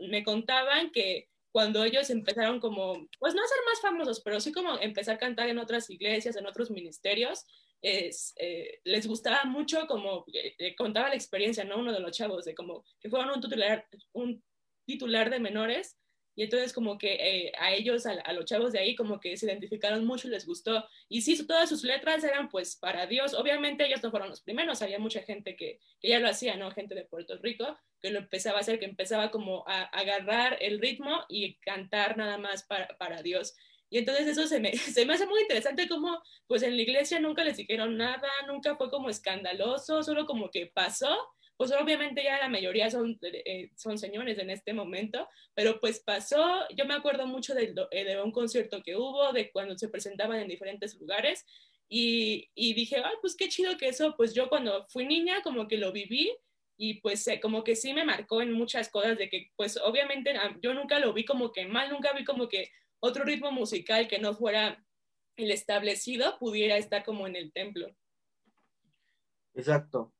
me 0.07 0.23
contaban 0.23 0.91
que 0.91 1.29
cuando 1.51 1.83
ellos 1.83 2.09
empezaron 2.09 2.59
como, 2.59 3.07
pues 3.19 3.33
no 3.33 3.43
a 3.43 3.47
ser 3.47 3.57
más 3.65 3.81
famosos, 3.81 4.21
pero 4.21 4.39
sí 4.39 4.51
como 4.51 4.77
empezar 4.79 5.15
a 5.15 5.19
cantar 5.19 5.49
en 5.49 5.59
otras 5.59 5.89
iglesias, 5.89 6.35
en 6.35 6.45
otros 6.45 6.71
ministerios, 6.71 7.45
eh, 7.83 8.79
les 8.85 9.05
gustaba 9.07 9.43
mucho 9.43 9.85
como 9.87 10.25
eh, 10.33 10.55
eh, 10.57 10.75
contaba 10.75 11.09
la 11.09 11.15
experiencia, 11.15 11.65
¿no? 11.65 11.77
Uno 11.77 11.91
de 11.91 11.99
los 11.99 12.15
chavos, 12.15 12.45
de 12.45 12.55
como 12.55 12.85
que 12.99 13.09
fueron 13.09 13.31
un 13.31 13.41
titular, 13.41 13.85
un 14.13 14.41
titular 14.85 15.29
de 15.29 15.39
menores 15.39 15.97
Y 16.35 16.43
entonces 16.43 16.73
como 16.73 16.97
que 16.97 17.51
a 17.59 17.73
ellos, 17.73 18.05
a, 18.05 18.33
los 18.33 18.45
chavos 18.45 18.71
de 18.71 18.79
ahí, 18.79 18.95
como 18.95 19.19
que 19.19 19.37
se 19.37 19.45
identificaron 19.45 20.05
mucho 20.05 20.29
les 20.29 20.45
gustó. 20.45 20.85
Y 21.09 21.21
sí, 21.21 21.45
todas 21.45 21.69
sus 21.69 21.83
letras 21.83 22.23
eran 22.23 22.49
pues 22.49 22.75
para 22.77 23.05
Dios. 23.05 23.33
Obviamente 23.33 23.85
ellos 23.85 24.01
no 24.01 24.11
fueron 24.11 24.29
los 24.29 24.41
primeros, 24.41 24.81
había 24.81 24.97
mucha 24.99 25.21
gente 25.21 25.55
que, 25.55 25.79
que 25.99 26.09
ya 26.09 26.19
lo 26.19 26.29
hacía, 26.29 26.55
¿no? 26.55 26.71
Gente 26.71 26.95
de 26.95 27.05
Puerto 27.05 27.37
Rico 27.37 27.77
que 28.03 28.11
lo 28.11 28.19
empezaba 28.19 28.57
a 28.57 28.61
hacer, 28.61 28.79
que 28.79 28.85
empezaba 28.85 29.31
como 29.31 29.63
a, 29.65 29.83
agarrar 29.83 30.57
el 30.59 30.79
ritmo 30.79 31.23
y 31.29 31.55
cantar 31.55 32.17
nada 32.17 32.37
más 32.37 32.63
para, 32.63 32.87
para 32.97 33.21
Dios. 33.21 33.55
Y 33.93 33.99
entonces 33.99 34.25
eso 34.25 34.47
se 34.47 34.59
me, 34.59 34.73
se 34.73 35.05
me 35.05 35.13
hace 35.13 35.27
muy 35.27 35.41
interesante 35.41 35.87
como 35.87 36.19
pues 36.47 36.63
en 36.63 36.75
la 36.75 36.81
iglesia 36.81 37.19
nunca 37.19 37.43
les 37.43 37.57
dijeron 37.57 37.95
nada, 37.95 38.27
nunca 38.47 38.75
fue 38.75 38.89
como 38.89 39.07
escandaloso, 39.07 40.01
solo 40.01 40.25
como 40.25 40.49
que 40.49 40.65
pasó. 40.65 41.15
Pues 41.57 41.71
obviamente 41.71 42.23
ya 42.23 42.39
la 42.39 42.49
mayoría 42.49 42.89
son, 42.89 43.19
eh, 43.21 43.69
son 43.75 43.99
señores 43.99 44.39
en 44.39 44.49
este 44.49 44.73
momento, 44.73 45.29
pero 45.53 45.79
pues 45.79 45.99
pasó, 45.99 46.67
yo 46.75 46.85
me 46.85 46.95
acuerdo 46.95 47.27
mucho 47.27 47.53
de, 47.53 47.75
eh, 47.91 48.03
de, 48.03 48.19
un 48.19 48.31
concierto 48.31 48.81
que 48.81 48.95
hubo, 48.95 49.31
de 49.31 49.51
cuando 49.51 49.77
se 49.77 49.89
presentaban 49.89 50.39
en 50.39 50.47
diferentes 50.47 50.99
lugares, 50.99 51.45
y, 51.87 52.49
y 52.55 52.73
dije, 52.73 52.95
ay, 52.97 53.13
pues 53.21 53.35
qué 53.35 53.47
chido 53.49 53.77
que 53.77 53.89
eso, 53.89 54.15
pues 54.17 54.33
yo 54.33 54.49
cuando 54.49 54.87
fui 54.87 55.05
niña 55.05 55.43
como 55.43 55.67
que 55.67 55.77
lo 55.77 55.91
viví, 55.91 56.35
y 56.75 56.95
pues 56.95 57.27
eh, 57.27 57.39
como 57.39 57.63
que 57.63 57.75
sí 57.75 57.93
me 57.93 58.03
marcó 58.03 58.41
en 58.41 58.51
muchas 58.51 58.89
cosas 58.89 59.17
de 59.17 59.29
que 59.29 59.51
pues 59.55 59.77
obviamente 59.77 60.31
ah, 60.31 60.57
yo 60.61 60.73
nunca 60.73 60.99
lo 60.99 61.13
vi 61.13 61.23
como 61.23 61.51
que 61.51 61.67
mal, 61.67 61.89
nunca 61.91 62.13
vi 62.13 62.23
como 62.23 62.49
que 62.49 62.71
otro 63.03 63.25
ritmo 63.25 63.51
musical 63.51 64.07
que 64.07 64.17
no 64.17 64.33
fuera 64.33 64.81
el 65.35 65.51
establecido 65.51 66.39
pudiera 66.39 66.77
estar 66.77 67.03
como 67.03 67.27
en 67.27 67.35
el 67.35 67.51
templo. 67.51 67.87
Exacto. 69.53 70.13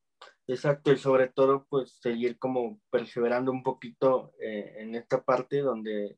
Exacto, 0.46 0.92
y 0.92 0.98
sobre 0.98 1.30
todo, 1.30 1.66
pues 1.70 1.98
seguir 2.02 2.38
como 2.38 2.82
perseverando 2.90 3.50
un 3.54 3.64
poquito 3.64 4.34
eh, 4.42 4.76
en 4.80 4.96
esta 4.96 5.24
parte 5.24 5.60
donde 5.60 6.18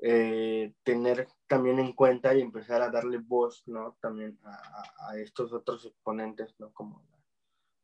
eh, 0.00 0.74
tener 0.82 1.28
también 1.46 1.78
en 1.78 1.92
cuenta 1.92 2.34
y 2.34 2.40
empezar 2.40 2.82
a 2.82 2.90
darle 2.90 3.18
voz, 3.18 3.62
¿no? 3.66 3.96
También 4.00 4.36
a, 4.42 5.10
a, 5.10 5.18
estos 5.18 5.52
otros 5.52 5.86
exponentes, 5.86 6.56
¿no? 6.58 6.72
Como 6.72 7.06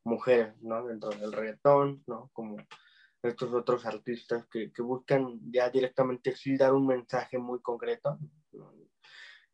mujeres, 0.05 0.61
¿no? 0.61 0.85
Dentro 0.85 1.11
del 1.11 1.33
reggaetón, 1.33 2.03
¿no? 2.09 2.29
Como 2.33 2.57
estos 3.23 3.53
otros 3.55 3.87
artistas 3.87 4.47
que, 4.49 4.71
buscan 4.79 5.41
ya 5.51 5.71
directamente 5.71 6.35
sí 6.35 6.57
dar 6.57 6.73
un 6.73 6.87
mensaje 6.87 7.39
muy 7.39 7.61
concreto, 7.61 8.19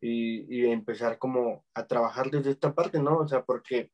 y, 0.01 0.65
empezar 0.65 1.17
como 1.17 1.65
a 1.73 1.85
trabajar 1.85 2.29
desde 2.31 2.51
esta 2.51 2.73
parte, 2.73 2.99
¿no? 2.99 3.17
O 3.17 3.27
sea, 3.27 3.43
porque 3.43 3.91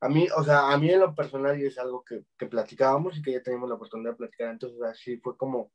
a 0.00 0.08
mí, 0.08 0.26
o 0.36 0.44
sea, 0.44 0.70
a 0.70 0.78
mí 0.78 0.90
en 0.90 1.00
lo 1.00 1.14
personal 1.14 1.58
y 1.58 1.66
es 1.66 1.78
algo 1.78 2.04
que 2.04 2.46
platicábamos 2.46 3.16
y 3.16 3.22
que 3.22 3.32
ya 3.32 3.42
teníamos 3.42 3.68
la 3.68 3.76
oportunidad 3.76 4.12
de 4.12 4.16
platicar 4.16 4.50
entonces 4.50 4.82
así 4.82 5.16
fue 5.18 5.36
como 5.36 5.72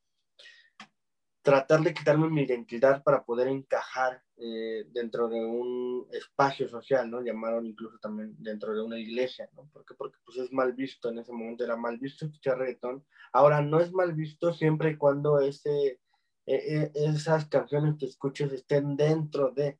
tratar 1.49 1.81
de 1.81 1.95
quitarme 1.95 2.29
mi 2.29 2.43
identidad 2.43 3.01
para 3.01 3.23
poder 3.23 3.47
encajar 3.47 4.21
eh, 4.37 4.85
dentro 4.91 5.27
de 5.27 5.43
un 5.43 6.07
espacio 6.11 6.69
social, 6.69 7.09
¿no? 7.09 7.23
Llamaron 7.23 7.65
incluso 7.65 7.97
también 7.97 8.35
dentro 8.37 8.75
de 8.75 8.83
una 8.83 8.99
iglesia, 8.99 9.49
¿no? 9.53 9.67
Porque, 9.73 9.95
porque 9.95 10.19
pues 10.23 10.37
es 10.37 10.51
mal 10.51 10.73
visto, 10.73 11.09
en 11.09 11.17
ese 11.17 11.31
momento 11.31 11.63
era 11.63 11.75
mal 11.75 11.97
visto 11.97 12.25
escuchar 12.25 12.59
reggaetón. 12.59 13.03
Ahora 13.33 13.63
no 13.63 13.79
es 13.79 13.91
mal 13.91 14.13
visto 14.13 14.53
siempre 14.53 14.91
y 14.91 14.97
cuando 14.97 15.39
ese, 15.39 15.99
e, 16.45 16.55
e, 16.55 16.91
esas 16.93 17.47
canciones 17.47 17.95
que 17.97 18.05
escuches 18.05 18.51
estén 18.51 18.95
dentro 18.95 19.49
de 19.49 19.79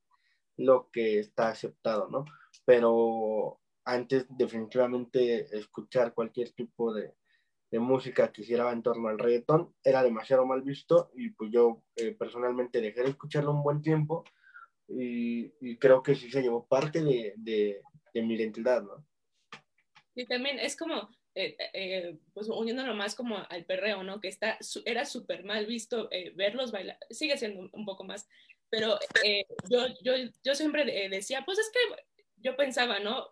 lo 0.57 0.89
que 0.91 1.19
está 1.19 1.49
aceptado, 1.49 2.09
¿no? 2.09 2.25
Pero 2.65 3.59
antes 3.85 4.25
definitivamente 4.27 5.55
escuchar 5.55 6.15
cualquier 6.15 6.51
tipo 6.51 6.91
de, 6.95 7.13
de, 7.71 7.79
música 7.79 8.31
que 8.31 8.41
hiciera 8.41 8.71
en 8.71 8.83
torno 8.83 9.09
al 9.09 9.19
reggaetón 9.19 9.73
era 9.83 10.03
demasiado 10.03 10.45
mal 10.45 10.61
visto 10.61 11.11
y 11.15 11.29
pues 11.29 11.51
yo 11.51 11.83
eh, 11.95 12.11
personalmente 12.11 12.81
dejé 12.81 13.03
de 13.03 13.09
escucharlo 13.09 13.51
un 13.51 13.63
buen 13.63 13.81
tiempo 13.81 14.23
y, 14.87 15.53
y 15.61 15.77
creo 15.77 16.01
que 16.01 16.15
sí 16.15 16.31
se 16.31 16.41
llevó 16.41 16.65
parte 16.65 17.03
de, 17.03 17.33
de, 17.37 17.81
de, 18.13 18.21
mi 18.23 18.35
identidad, 18.35 18.81
¿no? 18.81 19.05
Y 20.15 20.25
también 20.25 20.59
es 20.59 20.75
como, 20.75 21.09
eh, 21.35 21.55
eh, 21.73 22.17
pues 22.33 22.49
uniéndolo 22.49 22.95
más 22.95 23.13
como 23.13 23.37
al 23.49 23.65
perreo, 23.65 24.03
¿no? 24.03 24.19
Que 24.19 24.29
está, 24.29 24.57
era 24.85 25.05
súper 25.05 25.43
mal 25.43 25.67
visto 25.67 26.09
verlos 26.35 26.71
bailar, 26.71 26.97
sigue 27.11 27.37
siendo 27.37 27.69
un, 27.71 27.85
poco 27.85 28.03
más, 28.03 28.27
pero 28.69 28.97
yo, 29.69 29.87
yo, 30.01 30.13
yo 30.43 30.55
siempre 30.55 31.07
decía, 31.09 31.43
pues 31.45 31.59
es 31.59 31.69
que 31.71 32.03
yo 32.37 32.55
pensaba, 32.55 32.99
¿no? 32.99 33.27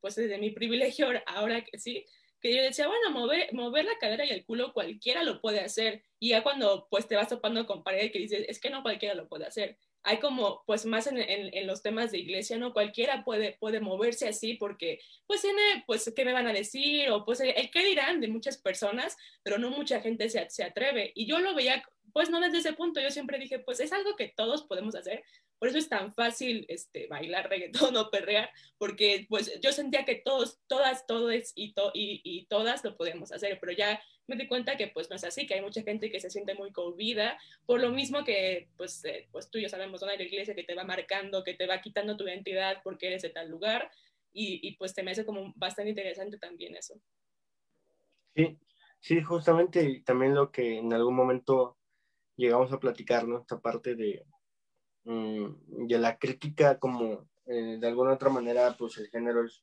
Pues 0.00 0.14
desde 0.14 0.38
mi 0.38 0.50
privilegio 0.50 1.08
ahora 1.26 1.62
que 1.64 1.78
sí, 1.78 2.06
que 2.40 2.54
yo 2.54 2.62
decía, 2.62 2.86
bueno, 2.88 3.10
mover, 3.10 3.52
mover 3.52 3.84
la 3.84 3.98
cadera 3.98 4.24
y 4.24 4.30
el 4.30 4.44
culo 4.44 4.72
cualquiera 4.72 5.22
lo 5.22 5.40
puede 5.40 5.60
hacer. 5.60 6.02
Y 6.18 6.30
ya 6.30 6.42
cuando 6.42 6.88
pues 6.90 7.06
te 7.06 7.16
vas 7.16 7.28
topando 7.28 7.66
con 7.66 7.82
pared 7.82 8.10
que 8.10 8.18
dices, 8.18 8.46
es 8.48 8.60
que 8.60 8.70
no 8.70 8.82
cualquiera 8.82 9.14
lo 9.14 9.28
puede 9.28 9.46
hacer. 9.46 9.78
Hay 10.02 10.18
como, 10.18 10.62
pues 10.66 10.86
más 10.86 11.06
en, 11.06 11.18
en, 11.18 11.54
en, 11.54 11.66
los 11.66 11.82
temas 11.82 12.10
de 12.10 12.18
iglesia, 12.18 12.56
¿no? 12.56 12.72
Cualquiera 12.72 13.22
puede, 13.22 13.58
puede 13.60 13.80
moverse 13.80 14.28
así 14.28 14.54
porque, 14.54 14.98
pues 15.26 15.42
tiene, 15.42 15.84
pues, 15.86 16.10
¿qué 16.16 16.24
me 16.24 16.32
van 16.32 16.46
a 16.46 16.54
decir? 16.54 17.10
O 17.10 17.24
pues, 17.26 17.40
el, 17.40 17.70
qué 17.70 17.84
dirán 17.84 18.20
de 18.20 18.28
muchas 18.28 18.56
personas, 18.56 19.18
pero 19.42 19.58
no 19.58 19.68
mucha 19.68 20.00
gente 20.00 20.30
se, 20.30 20.48
se 20.48 20.64
atreve. 20.64 21.12
Y 21.14 21.26
yo 21.26 21.38
lo 21.40 21.54
veía, 21.54 21.82
pues 22.14 22.30
no 22.30 22.40
desde 22.40 22.58
ese 22.58 22.72
punto, 22.72 23.00
yo 23.00 23.10
siempre 23.10 23.38
dije, 23.38 23.58
pues 23.58 23.78
es 23.80 23.92
algo 23.92 24.16
que 24.16 24.32
todos 24.34 24.62
podemos 24.62 24.94
hacer, 24.94 25.22
por 25.60 25.68
eso 25.68 25.76
es 25.76 25.90
tan 25.90 26.14
fácil 26.14 26.64
este, 26.68 27.06
bailar 27.06 27.50
reggaetón 27.50 27.94
o 27.96 28.10
perrear, 28.10 28.50
porque 28.78 29.26
pues 29.28 29.60
yo 29.60 29.72
sentía 29.72 30.06
que 30.06 30.16
todos, 30.16 30.58
todas, 30.66 31.06
todos 31.06 31.52
y, 31.54 31.74
y, 31.92 32.20
y, 32.24 32.46
todas 32.46 32.82
lo 32.82 32.96
podemos 32.96 33.30
hacer, 33.30 33.58
pero 33.60 33.72
ya 33.72 34.02
me 34.26 34.36
di 34.36 34.48
cuenta 34.48 34.78
que 34.78 34.88
pues 34.88 35.10
no 35.10 35.16
es 35.16 35.24
así, 35.24 35.46
que 35.46 35.54
hay 35.54 35.60
mucha 35.60 35.82
gente 35.82 36.10
que 36.10 36.18
se 36.18 36.30
siente 36.30 36.54
muy 36.54 36.72
cohibida, 36.72 37.38
por 37.66 37.78
lo 37.78 37.90
mismo 37.90 38.24
que 38.24 38.70
pues, 38.78 39.04
eh, 39.04 39.28
pues 39.32 39.50
tú 39.50 39.58
y 39.58 39.62
yo 39.62 39.68
sabemos. 39.68 40.02
Hay 40.02 40.16
la 40.16 40.24
iglesia 40.24 40.54
que 40.54 40.64
te 40.64 40.74
va 40.74 40.84
marcando, 40.84 41.44
que 41.44 41.54
te 41.54 41.66
va 41.66 41.82
quitando 41.82 42.16
tu 42.16 42.26
identidad 42.26 42.80
porque 42.82 43.08
eres 43.08 43.20
de 43.20 43.28
tal 43.28 43.50
lugar, 43.50 43.90
y, 44.32 44.66
y 44.66 44.76
pues 44.76 44.94
te 44.94 45.02
me 45.02 45.10
hace 45.10 45.26
como 45.26 45.52
bastante 45.56 45.90
interesante 45.90 46.38
también 46.38 46.74
eso. 46.74 46.94
Sí, 48.34 48.58
sí, 48.98 49.20
justamente 49.20 50.02
también 50.06 50.34
lo 50.34 50.50
que 50.50 50.78
en 50.78 50.90
algún 50.94 51.16
momento 51.16 51.76
llegamos 52.36 52.72
a 52.72 52.80
platicar, 52.80 53.28
¿no? 53.28 53.40
Esta 53.40 53.60
parte 53.60 53.94
de, 53.94 54.24
de 55.10 55.98
la 55.98 56.18
crítica 56.18 56.78
como 56.78 57.28
eh, 57.46 57.78
de 57.80 57.86
alguna 57.88 58.12
otra 58.12 58.30
manera 58.30 58.76
pues 58.78 58.98
el 58.98 59.08
género 59.08 59.44
es 59.44 59.60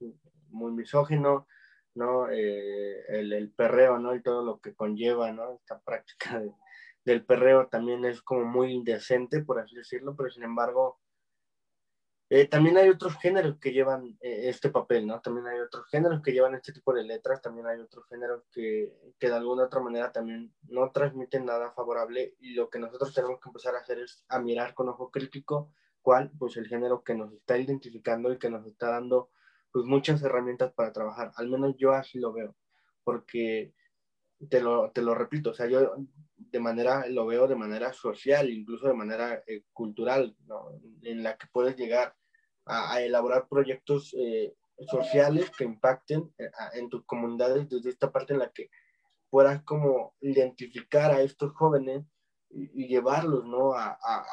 muy 0.50 0.72
misógino, 0.72 1.48
¿no? 1.96 2.30
Eh, 2.30 3.04
el, 3.10 3.52
perreo, 3.52 3.98
¿no? 3.98 4.14
Y 4.14 4.22
todo 4.22 4.44
lo 4.44 4.60
que 4.60 4.76
conlleva, 4.76 5.32
¿no? 5.32 5.56
Esta 5.56 5.80
práctica 5.80 6.40
de, 6.40 6.52
del 7.06 7.26
perreo 7.26 7.68
también 7.68 8.04
es 8.06 8.22
como 8.22 8.44
muy 8.44 8.74
indecente, 8.74 9.42
por 9.44 9.60
así 9.60 9.76
decirlo, 9.76 10.16
pero 10.16 10.30
sin 10.30 10.44
embargo 10.44 11.00
eh, 12.30 12.46
también 12.48 12.78
hay 12.78 12.90
otros 12.90 13.16
géneros 13.20 13.58
que 13.58 13.72
llevan 13.72 14.18
eh, 14.22 14.50
este 14.50 14.70
papel, 14.70 15.08
¿no? 15.08 15.22
También 15.22 15.48
hay 15.48 15.60
otros 15.60 15.88
géneros 15.88 16.22
que 16.22 16.34
llevan 16.34 16.56
este 16.56 16.74
tipo 16.74 16.94
de 16.94 17.04
letras, 17.04 17.42
también 17.42 17.68
hay 17.68 17.80
otros 17.80 18.06
géneros 18.10 18.44
que, 18.52 18.94
que, 19.18 19.30
de 19.30 19.36
alguna 19.36 19.64
otra 19.64 19.80
manera 19.80 20.12
también 20.12 20.54
no 20.64 20.92
transmiten 20.92 21.46
nada 21.46 21.72
favorable 21.72 22.36
y 22.40 22.54
lo 22.54 22.70
que 22.70 22.80
nosotros 22.80 23.14
tenemos 23.14 23.40
que 23.40 23.48
empezar 23.50 23.76
a 23.76 23.80
hacer 23.80 24.00
es 24.00 24.26
a 24.28 24.40
mirar 24.40 24.74
con 24.74 24.90
ojo 24.90 25.10
crítico 25.10 25.72
cuál, 26.02 26.32
pues 26.38 26.58
el 26.58 26.68
género 26.68 27.04
que 27.04 27.16
nos 27.16 27.32
está 27.34 27.58
identificando 27.58 28.32
y 28.32 28.38
que 28.38 28.50
nos 28.50 28.66
está 28.66 28.90
dando 28.90 29.30
pues 29.72 29.86
muchas 29.86 30.22
herramientas 30.22 30.74
para 30.74 30.92
trabajar, 30.92 31.32
al 31.36 31.50
menos 31.50 31.76
yo 31.78 31.94
así 31.94 32.20
lo 32.20 32.34
veo, 32.34 32.56
porque 33.04 33.74
te 34.50 34.62
lo, 34.62 34.92
te 34.92 35.02
lo 35.02 35.16
repito, 35.16 35.52
o 35.52 35.54
sea, 35.54 35.68
yo 35.68 35.96
de 36.36 36.60
manera, 36.60 37.08
lo 37.08 37.26
veo 37.26 37.48
de 37.48 37.56
manera 37.56 37.92
social, 37.94 38.50
incluso 38.50 38.88
de 38.88 38.94
manera 38.94 39.44
eh, 39.48 39.64
cultural, 39.74 40.36
¿no? 40.46 40.80
en 41.02 41.24
la 41.24 41.38
que 41.38 41.48
puedes 41.52 41.76
llegar 41.76 42.16
a, 42.66 42.94
a 42.94 43.02
elaborar 43.02 43.48
proyectos 43.48 44.16
eh, 44.18 44.54
sociales 44.90 45.50
que 45.58 45.64
impacten 45.64 46.32
eh, 46.38 46.50
en 46.74 46.90
tus 46.90 47.04
comunidades 47.06 47.68
desde 47.70 47.90
esta 47.90 48.12
parte 48.12 48.34
en 48.34 48.40
la 48.40 48.52
que 48.52 48.70
puedas 49.30 49.64
como 49.64 50.16
identificar 50.22 51.12
a 51.12 51.22
estos 51.22 51.52
jóvenes 51.54 52.06
y, 52.50 52.84
y 52.84 52.88
llevarlos, 52.88 53.46
¿no? 53.46 53.74
A, 53.74 53.98
a, 54.02 54.26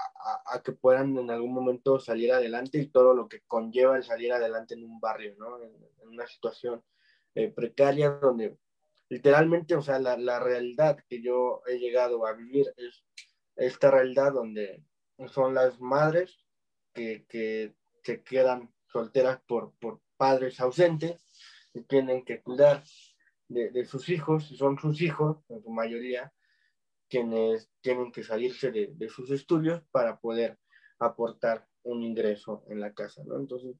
a, 0.46 0.62
que 0.62 0.72
puedan 0.72 1.18
en 1.18 1.30
algún 1.30 1.52
momento 1.52 1.98
salir 1.98 2.32
adelante 2.32 2.78
y 2.78 2.86
todo 2.86 3.12
lo 3.12 3.28
que 3.28 3.40
conlleva 3.48 3.96
el 3.96 4.04
salir 4.04 4.32
adelante 4.32 4.74
en 4.74 4.84
un 4.84 5.00
barrio, 5.00 5.34
¿no? 5.36 5.60
En, 5.60 5.72
en 6.02 6.08
una 6.08 6.26
situación 6.26 6.82
eh, 7.34 7.48
precaria 7.48 8.10
donde 8.10 8.56
literalmente, 9.14 9.76
o 9.76 9.80
sea, 9.80 10.00
la, 10.00 10.16
la, 10.16 10.40
realidad 10.40 10.98
que 11.08 11.22
yo 11.22 11.62
he 11.68 11.78
llegado 11.78 12.26
a 12.26 12.32
vivir 12.32 12.66
es 12.76 13.04
esta 13.54 13.88
realidad 13.88 14.32
donde 14.32 14.82
son 15.28 15.54
las 15.54 15.80
madres 15.80 16.44
que, 16.92 17.24
que 17.28 17.76
se 18.02 18.24
quedan 18.24 18.74
solteras 18.88 19.40
por, 19.46 19.72
por 19.78 20.00
padres 20.16 20.58
ausentes 20.58 21.24
y 21.72 21.82
tienen 21.82 22.24
que 22.24 22.42
cuidar 22.42 22.82
de, 23.46 23.70
de, 23.70 23.84
sus 23.84 24.08
hijos, 24.08 24.50
y 24.50 24.56
son 24.56 24.80
sus 24.80 25.00
hijos, 25.00 25.36
en 25.48 25.62
su 25.62 25.70
mayoría, 25.70 26.32
quienes 27.08 27.70
tienen 27.82 28.10
que 28.10 28.24
salirse 28.24 28.72
de, 28.72 28.94
de 28.96 29.08
sus 29.08 29.30
estudios 29.30 29.80
para 29.92 30.18
poder 30.18 30.58
aportar 30.98 31.68
un 31.84 32.02
ingreso 32.02 32.64
en 32.68 32.80
la 32.80 32.92
casa, 32.92 33.22
¿no? 33.24 33.36
Entonces, 33.36 33.76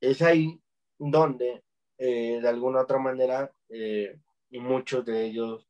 es 0.00 0.22
ahí 0.22 0.58
donde 0.98 1.62
eh, 2.04 2.40
de 2.42 2.48
alguna 2.48 2.80
otra 2.80 2.98
manera, 2.98 3.54
eh, 3.68 4.18
y 4.52 4.60
muchos 4.60 5.04
de 5.04 5.24
ellos 5.24 5.66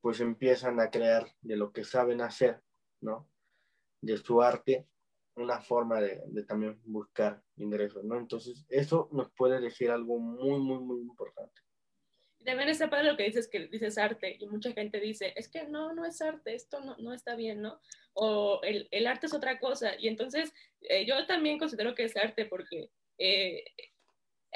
pues 0.00 0.20
empiezan 0.20 0.80
a 0.80 0.90
crear 0.90 1.28
de 1.42 1.56
lo 1.56 1.72
que 1.72 1.84
saben 1.84 2.20
hacer, 2.20 2.60
¿no? 3.00 3.28
De 4.00 4.16
su 4.16 4.40
arte, 4.40 4.88
una 5.36 5.60
forma 5.60 6.00
de, 6.00 6.20
también 6.44 6.80
buscar 6.84 7.42
ingresos, 7.56 8.04
¿no? 8.04 8.16
Entonces, 8.16 8.64
eso 8.68 9.08
nos 9.12 9.30
puede 9.32 9.60
decir 9.60 9.90
algo 9.90 10.18
muy, 10.18 10.60
muy, 10.60 10.78
muy 10.78 11.00
importante. 11.00 11.60
También 12.44 12.68
está 12.68 12.90
padre 12.90 13.10
lo 13.10 13.16
que 13.16 13.24
dices, 13.24 13.48
que 13.48 13.68
dices 13.68 13.98
arte, 13.98 14.36
y 14.38 14.46
mucha 14.46 14.72
gente 14.72 14.98
dice, 14.98 15.32
es 15.36 15.48
que 15.48 15.68
no, 15.68 15.92
no 15.92 16.04
es 16.04 16.20
arte, 16.20 16.54
esto 16.54 16.80
no, 16.80 16.96
no 16.98 17.12
está 17.12 17.36
bien, 17.36 17.62
¿no? 17.62 17.80
O 18.14 18.60
el, 18.62 18.88
el 18.90 19.06
arte 19.06 19.26
es 19.26 19.34
otra 19.34 19.60
cosa. 19.60 19.92
Y 19.98 20.08
entonces, 20.08 20.52
eh, 20.80 21.06
yo 21.06 21.26
también 21.26 21.58
considero 21.58 21.94
que 21.94 22.04
es 22.04 22.16
arte 22.16 22.46
porque 22.46 22.90
eh, 23.18 23.64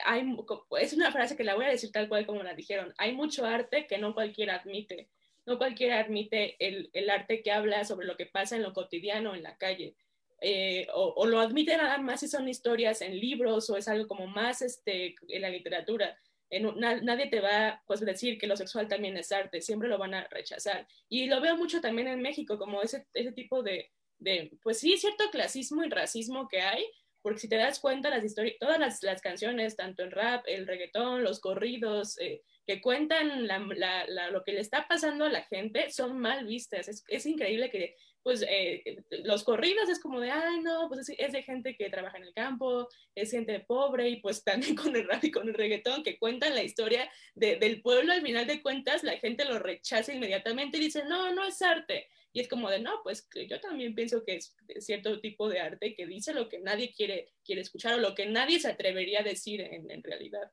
hay, 0.04 0.36
es 0.80 0.92
una 0.92 1.12
frase 1.12 1.36
que 1.36 1.44
la 1.44 1.54
voy 1.54 1.64
a 1.64 1.70
decir 1.70 1.90
tal 1.92 2.08
cual 2.08 2.26
como 2.26 2.42
la 2.42 2.54
dijeron, 2.54 2.94
hay 2.98 3.12
mucho 3.12 3.44
arte 3.44 3.86
que 3.86 3.98
no 3.98 4.14
cualquiera 4.14 4.56
admite. 4.56 5.08
No 5.46 5.58
cualquiera 5.58 6.00
admite 6.00 6.56
el, 6.58 6.90
el 6.92 7.08
arte 7.08 7.42
que 7.42 7.52
habla 7.52 7.84
sobre 7.84 8.06
lo 8.06 8.16
que 8.16 8.26
pasa 8.26 8.56
en 8.56 8.62
lo 8.62 8.72
cotidiano, 8.72 9.34
en 9.34 9.44
la 9.44 9.56
calle. 9.56 9.94
Eh, 10.40 10.86
o, 10.92 11.26
lo 11.26 11.40
admite 11.40 11.76
nada 11.76 11.98
más 11.98 12.20
si 12.20 12.28
son 12.28 12.48
historias 12.48 13.00
en 13.00 13.18
libros 13.18 13.70
o 13.70 13.76
es 13.76 13.88
algo 13.88 14.06
como 14.06 14.26
más 14.26 14.60
este, 14.60 15.14
en 15.28 15.42
la 15.42 15.48
literatura. 15.48 16.18
nadie 16.50 17.28
te 17.28 17.40
va 17.40 17.68
a 17.68 17.82
pues, 17.86 18.00
decir 18.00 18.38
que 18.38 18.46
lo 18.46 18.56
sexual 18.56 18.88
también 18.88 19.16
es 19.16 19.32
arte, 19.32 19.62
siempre 19.62 19.88
lo 19.88 19.98
van 19.98 20.14
a 20.14 20.26
rechazar. 20.28 20.86
Y 21.08 21.26
lo 21.26 21.40
veo 21.40 21.56
mucho 21.56 21.80
también 21.80 22.08
en 22.08 22.20
México, 22.20 22.58
como 22.58 22.82
ese, 22.82 23.06
ese 23.14 23.32
tipo 23.32 23.62
de, 23.62 23.90
de, 24.18 24.50
pues 24.62 24.78
sí, 24.80 24.96
cierto 24.98 25.30
clasismo 25.30 25.84
y 25.84 25.88
racismo 25.88 26.48
que 26.48 26.60
hay, 26.60 26.84
porque 27.26 27.40
si 27.40 27.48
te 27.48 27.56
das 27.56 27.80
cuenta, 27.80 28.08
las 28.08 28.22
todas 28.60 28.78
las, 28.78 29.02
las, 29.02 29.20
canciones, 29.20 29.74
tanto 29.74 30.04
el 30.04 30.12
rap, 30.12 30.44
el 30.46 30.64
reggaetón, 30.64 31.24
los 31.24 31.40
corridos, 31.40 32.16
eh, 32.20 32.40
que 32.64 32.80
cuentan 32.80 33.48
la, 33.48 33.58
la, 34.06 34.30
lo 34.30 34.44
que 34.44 34.52
le 34.52 34.60
está 34.60 34.86
pasando 34.86 35.24
a 35.24 35.28
la 35.28 35.42
gente, 35.42 35.90
son 35.90 36.20
mal 36.20 36.46
vistas. 36.46 36.86
Es, 36.86 37.02
es 37.08 37.26
increíble 37.26 37.68
que 37.68 37.96
pues 38.22 38.44
eh, 38.48 39.02
los 39.24 39.42
corridos 39.42 39.88
es 39.88 39.98
como 39.98 40.20
de, 40.20 40.30
ay, 40.30 40.60
no, 40.60 40.86
pues 40.86 41.08
es, 41.08 41.32
de 41.32 41.42
gente 41.42 41.74
que 41.74 41.90
trabaja 41.90 42.16
en 42.16 42.22
el 42.22 42.32
campo, 42.32 42.88
es 43.16 43.32
gente 43.32 43.58
pobre 43.58 44.08
y 44.08 44.20
pues 44.20 44.44
también 44.44 44.76
con 44.76 44.94
el 44.94 45.08
rap 45.08 45.24
y 45.24 45.32
con 45.32 45.48
el 45.48 45.54
reggaetón 45.54 46.04
que 46.04 46.20
cuentan 46.20 46.54
la 46.54 46.62
historia 46.62 47.10
de, 47.34 47.56
del 47.56 47.82
pueblo, 47.82 48.12
al 48.12 48.22
final 48.22 48.46
de 48.46 48.62
cuentas 48.62 49.02
la 49.02 49.18
gente 49.18 49.46
lo 49.46 49.58
rechaza 49.58 50.14
inmediatamente 50.14 50.78
y 50.78 50.82
dice, 50.82 51.02
no, 51.06 51.34
no 51.34 51.44
es 51.44 51.60
arte. 51.60 52.08
Y 52.36 52.40
es 52.40 52.48
como 52.48 52.68
de, 52.68 52.80
no, 52.80 53.00
pues 53.02 53.26
yo 53.48 53.58
también 53.62 53.94
pienso 53.94 54.22
que 54.22 54.36
es 54.36 54.54
cierto 54.80 55.22
tipo 55.22 55.48
de 55.48 55.58
arte 55.58 55.94
que 55.94 56.06
dice 56.06 56.34
lo 56.34 56.50
que 56.50 56.58
nadie 56.58 56.92
quiere, 56.94 57.32
quiere 57.42 57.62
escuchar 57.62 57.94
o 57.94 57.96
lo 57.96 58.14
que 58.14 58.26
nadie 58.26 58.60
se 58.60 58.68
atrevería 58.68 59.20
a 59.20 59.22
decir 59.22 59.62
en, 59.62 59.90
en 59.90 60.02
realidad. 60.02 60.52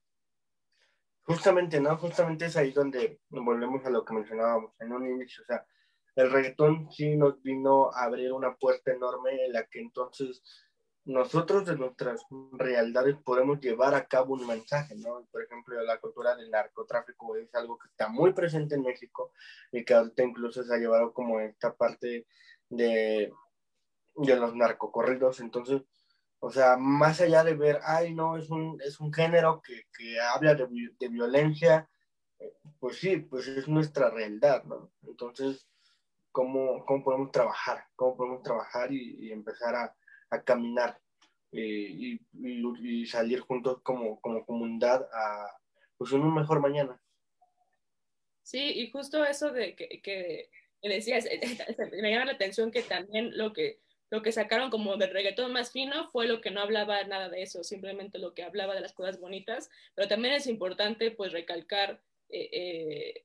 Justamente, 1.24 1.82
¿no? 1.82 1.98
Justamente 1.98 2.46
es 2.46 2.56
ahí 2.56 2.72
donde 2.72 3.20
volvemos 3.28 3.86
a 3.86 3.90
lo 3.90 4.06
que 4.06 4.14
mencionábamos 4.14 4.72
en 4.80 4.94
un 4.94 5.12
inicio, 5.12 5.44
o 5.44 5.46
sea, 5.46 5.68
el 6.16 6.32
reggaetón 6.32 6.90
sí 6.90 7.18
nos 7.18 7.42
vino 7.44 7.92
a 7.92 8.06
abrir 8.06 8.32
una 8.32 8.56
puerta 8.56 8.94
enorme 8.94 9.44
en 9.44 9.52
la 9.52 9.66
que 9.66 9.82
entonces 9.82 10.42
nosotros 11.06 11.66
de 11.66 11.76
nuestras 11.76 12.26
realidades 12.54 13.16
podemos 13.24 13.60
llevar 13.60 13.94
a 13.94 14.08
cabo 14.08 14.34
un 14.34 14.48
mensaje, 14.48 14.96
¿no? 14.96 15.26
Por 15.32 15.44
ejemplo, 15.44 15.82
la 15.82 16.00
cultura 16.00 16.36
del 16.36 16.50
narcotráfico 16.50 17.36
es 17.36 17.54
algo 17.56 17.78
que 17.78 17.88
está 17.90 18.08
muy 18.08 18.34
presente 18.34 18.76
en 18.76 18.84
México 18.84 19.34
y 19.72 19.84
que 19.84 19.94
ahorita 19.94 20.24
incluso 20.24 20.64
se 20.64 20.74
ha 20.74 20.78
llevado 20.78 21.14
como 21.14 21.40
esta 21.40 21.76
parte 21.76 22.26
de, 22.70 23.34
de 24.16 24.36
los 24.36 24.56
narcocorridos. 24.56 25.40
Entonces, 25.42 25.82
o 26.40 26.50
sea, 26.50 26.78
más 26.78 27.22
allá 27.22 27.44
de 27.44 27.56
ver, 27.56 27.80
ay, 27.84 28.14
no, 28.14 28.38
es 28.38 28.50
un, 28.50 28.80
es 28.82 29.00
un 29.00 29.14
género 29.14 29.62
que, 29.62 29.84
que 29.98 30.20
habla 30.20 30.56
de, 30.56 30.68
de 31.00 31.08
violencia, 31.10 31.90
eh, 32.40 32.54
pues 32.80 32.98
sí, 32.98 33.18
pues 33.18 33.48
es 33.48 33.68
nuestra 33.68 34.10
realidad, 34.10 34.64
¿no? 34.66 34.92
Entonces, 35.04 35.68
cómo, 36.34 36.84
cómo 36.86 37.04
podemos 37.04 37.32
trabajar, 37.32 37.86
cómo 37.96 38.18
podemos 38.18 38.44
trabajar 38.44 38.92
y, 38.92 39.32
empezar 39.32 39.76
a, 39.76 39.96
a 40.34 40.44
caminar 40.44 41.00
eh, 41.52 42.20
y, 42.32 43.06
salir 43.06 43.42
juntos 43.42 43.82
como, 43.84 44.20
como 44.20 44.46
comunidad 44.46 45.08
a 45.14 45.48
pues, 45.98 46.12
un 46.12 46.34
mejor 46.34 46.60
mañana. 46.60 47.00
Sí, 48.42 48.72
y 48.76 48.90
justo 48.90 49.24
eso 49.24 49.52
de 49.52 49.76
que, 49.76 50.02
que 50.02 50.50
decías, 50.82 51.26
me 52.02 52.12
llama 52.12 52.26
la 52.26 52.34
atención 52.34 52.72
que 52.72 52.82
también 52.82 53.38
lo 53.38 53.54
que, 53.54 53.80
lo 54.10 54.22
que 54.22 54.32
sacaron 54.32 54.70
como 54.70 54.98
del 54.98 55.12
reggaetón 55.12 55.54
más 55.54 55.72
fino 55.72 56.10
fue 56.12 56.28
lo 56.28 56.42
que 56.42 56.52
no 56.52 56.62
hablaba 56.62 57.04
nada 57.04 57.30
de 57.30 57.44
eso, 57.44 57.64
simplemente 57.64 58.18
lo 58.18 58.34
que 58.34 58.44
hablaba 58.44 58.74
de 58.74 58.82
las 58.82 58.94
cosas 58.94 59.20
bonitas, 59.20 59.70
pero 59.96 60.08
también 60.08 60.34
es 60.34 60.48
importante 60.48 61.12
pues 61.12 61.32
recalcar 61.32 62.02
eh, 62.36 62.50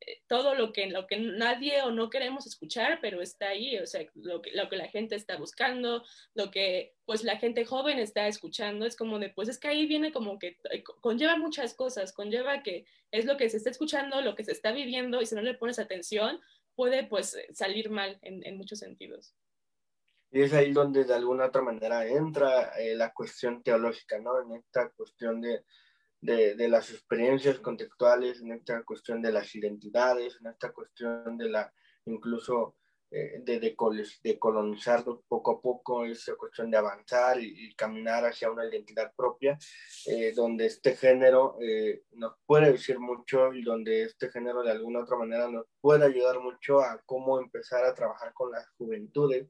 eh, 0.06 0.22
todo 0.26 0.54
lo 0.54 0.70
que, 0.70 0.86
lo 0.88 1.06
que 1.06 1.16
nadie 1.18 1.80
o 1.80 1.90
no 1.90 2.10
queremos 2.10 2.46
escuchar, 2.46 2.98
pero 3.00 3.22
está 3.22 3.48
ahí, 3.48 3.78
o 3.78 3.86
sea, 3.86 4.04
lo 4.14 4.42
que, 4.42 4.50
lo 4.50 4.68
que 4.68 4.76
la 4.76 4.88
gente 4.88 5.14
está 5.14 5.38
buscando, 5.38 6.04
lo 6.34 6.50
que 6.50 6.94
pues 7.06 7.24
la 7.24 7.38
gente 7.38 7.64
joven 7.64 7.98
está 7.98 8.26
escuchando, 8.26 8.84
es 8.84 8.96
como 8.96 9.18
de, 9.18 9.30
pues 9.30 9.48
es 9.48 9.58
que 9.58 9.68
ahí 9.68 9.86
viene 9.86 10.12
como 10.12 10.38
que 10.38 10.58
eh, 10.70 10.84
conlleva 11.00 11.38
muchas 11.38 11.72
cosas, 11.72 12.12
conlleva 12.12 12.62
que 12.62 12.84
es 13.10 13.24
lo 13.24 13.38
que 13.38 13.48
se 13.48 13.56
está 13.56 13.70
escuchando, 13.70 14.20
lo 14.20 14.34
que 14.34 14.44
se 14.44 14.52
está 14.52 14.72
viviendo 14.72 15.22
y 15.22 15.26
si 15.26 15.34
no 15.34 15.40
le 15.40 15.54
pones 15.54 15.78
atención, 15.78 16.38
puede 16.74 17.04
pues 17.04 17.34
salir 17.54 17.88
mal 17.88 18.18
en, 18.20 18.44
en 18.46 18.58
muchos 18.58 18.80
sentidos. 18.80 19.34
Y 20.30 20.42
es 20.42 20.52
ahí 20.52 20.70
donde 20.70 21.04
de 21.04 21.14
alguna 21.14 21.46
otra 21.46 21.62
manera 21.62 22.06
entra 22.06 22.74
la 22.94 23.14
cuestión 23.14 23.62
teológica, 23.62 24.18
¿no? 24.18 24.38
En 24.42 24.52
esta 24.52 24.90
cuestión 24.90 25.40
de, 25.40 25.64
de, 26.20 26.54
de, 26.54 26.68
las 26.68 26.90
experiencias 26.90 27.58
contextuales, 27.60 28.40
en 28.40 28.52
esta 28.52 28.82
cuestión 28.82 29.22
de 29.22 29.32
las 29.32 29.54
identidades, 29.54 30.38
en 30.40 30.48
esta 30.48 30.72
cuestión 30.72 31.38
de 31.38 31.48
la, 31.48 31.72
incluso 32.06 32.76
eh, 33.10 33.40
de, 33.42 33.58
de, 33.58 33.74
de, 34.22 34.38
colonizarnos 34.38 35.20
poco 35.26 35.52
a 35.52 35.60
poco, 35.62 36.04
esa 36.04 36.34
cuestión 36.34 36.70
de 36.70 36.76
avanzar 36.76 37.40
y, 37.40 37.74
caminar 37.74 38.26
hacia 38.26 38.50
una 38.50 38.66
identidad 38.66 39.14
propia, 39.16 39.58
eh, 40.06 40.32
donde 40.34 40.66
este 40.66 40.94
género 40.94 41.56
eh, 41.58 42.02
nos 42.12 42.34
puede 42.44 42.72
decir 42.72 42.98
mucho 42.98 43.54
y 43.54 43.62
donde 43.62 44.02
este 44.02 44.30
género 44.30 44.62
de 44.62 44.72
alguna 44.72 45.00
otra 45.00 45.16
manera 45.16 45.48
nos 45.48 45.64
puede 45.80 46.04
ayudar 46.04 46.40
mucho 46.40 46.80
a 46.82 47.00
cómo 47.06 47.40
empezar 47.40 47.82
a 47.86 47.94
trabajar 47.94 48.34
con 48.34 48.50
las 48.52 48.68
juventudes 48.76 49.48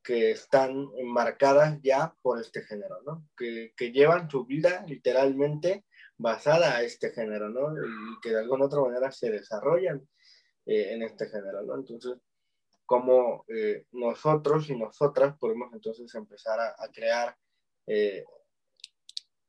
que 0.00 0.30
están 0.30 0.86
enmarcadas 0.96 1.80
ya 1.82 2.14
por 2.22 2.40
este 2.40 2.62
género, 2.62 3.02
¿no? 3.04 3.26
Que, 3.36 3.72
que 3.76 3.90
llevan 3.90 4.30
su 4.30 4.44
vida 4.44 4.84
literalmente 4.86 5.84
basada 6.24 6.76
a 6.76 6.82
este 6.82 7.10
género, 7.10 7.50
¿no? 7.50 7.74
Y 7.76 8.20
que 8.22 8.30
de 8.30 8.38
alguna 8.38 8.64
otra 8.64 8.80
manera 8.80 9.12
se 9.12 9.30
desarrollan 9.30 10.08
eh, 10.64 10.94
en 10.94 11.02
este 11.02 11.26
género, 11.28 11.60
¿no? 11.62 11.74
Entonces, 11.74 12.14
cómo 12.86 13.44
eh, 13.48 13.84
nosotros 13.92 14.70
y 14.70 14.76
nosotras 14.76 15.36
podemos 15.38 15.70
entonces 15.74 16.14
empezar 16.14 16.58
a, 16.60 16.88
crear 16.88 17.36
eh, 17.86 18.24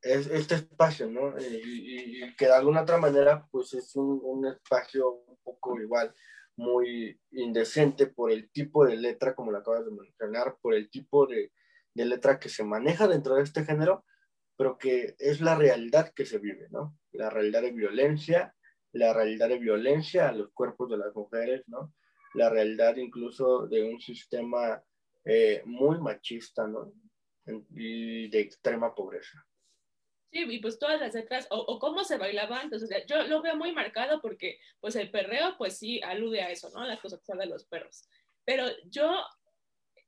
este 0.02 0.56
espacio, 0.56 1.10
¿no? 1.10 1.40
Y, 1.40 2.24
y, 2.24 2.36
que 2.36 2.48
de 2.48 2.54
alguna 2.54 2.82
otra 2.82 2.98
manera, 2.98 3.48
pues 3.50 3.74
es 3.74 3.96
un, 3.96 4.20
un, 4.22 4.46
espacio 4.46 5.24
un 5.28 5.38
poco 5.44 5.80
igual, 5.80 6.14
muy 6.58 7.18
indecente 7.32 8.08
por 8.08 8.32
el 8.32 8.52
tipo 8.52 8.86
de 8.86 8.98
letra, 8.98 9.34
como 9.34 9.52
lo 9.52 9.60
acabas 9.60 9.86
de 9.86 9.92
mencionar, 9.92 10.58
por 10.62 10.74
el 10.74 10.90
tipo 10.90 11.26
de, 11.26 11.54
de 11.94 12.06
letra 12.06 12.38
que 12.38 12.50
se 12.50 12.66
maneja 12.66 13.08
dentro 13.08 13.36
de 13.36 13.44
este 13.44 13.64
género, 13.64 14.04
pero 14.58 14.78
que 14.78 15.16
es 15.20 15.42
la 15.42 15.56
realidad 15.56 16.14
que 16.14 16.26
se 16.26 16.40
vive, 16.40 16.68
¿no? 16.70 16.98
La 17.12 17.30
realidad 17.30 17.62
de 17.62 17.72
violencia, 17.72 18.56
la 18.92 19.14
realidad 19.14 19.50
de 19.50 19.60
violencia 19.60 20.30
a 20.30 20.32
los 20.32 20.52
cuerpos 20.54 20.90
de 20.90 20.98
las 20.98 21.14
mujeres, 21.14 21.64
¿no? 21.68 21.94
La 22.34 22.50
realidad 22.50 22.96
incluso 22.96 23.68
de 23.68 23.84
un 23.84 24.00
sistema 24.00 24.82
eh, 25.26 25.62
muy 25.66 26.00
machista, 26.00 26.68
¿no? 26.68 26.94
Y 27.76 28.30
de 28.30 28.40
extrema 28.40 28.94
pobreza. 28.94 29.46
Sí, 30.32 30.46
y 30.50 30.60
pues 30.60 30.80
todas 30.80 31.00
las 31.00 31.14
letras, 31.14 31.48
o, 31.50 31.80
cómo 31.80 32.04
se 32.04 32.18
bailaba 32.18 32.60
antes, 32.60 32.84
o 32.84 32.88
sea, 32.88 33.06
yo 33.06 33.24
lo 33.24 33.42
veo 33.42 33.56
muy 33.56 33.72
marcado 33.72 34.22
porque, 34.22 34.60
pues 34.82 34.96
el 34.96 35.10
perreo, 35.10 35.56
pues 35.58 35.78
sí, 35.78 36.02
alude 36.02 36.42
a 36.42 36.52
eso, 36.52 36.70
¿no? 36.72 36.84
La 36.84 37.00
cosa 37.00 37.20
de 37.38 37.46
los 37.46 37.66
perros. 37.66 38.10
Pero 38.44 38.66
yo 38.90 39.16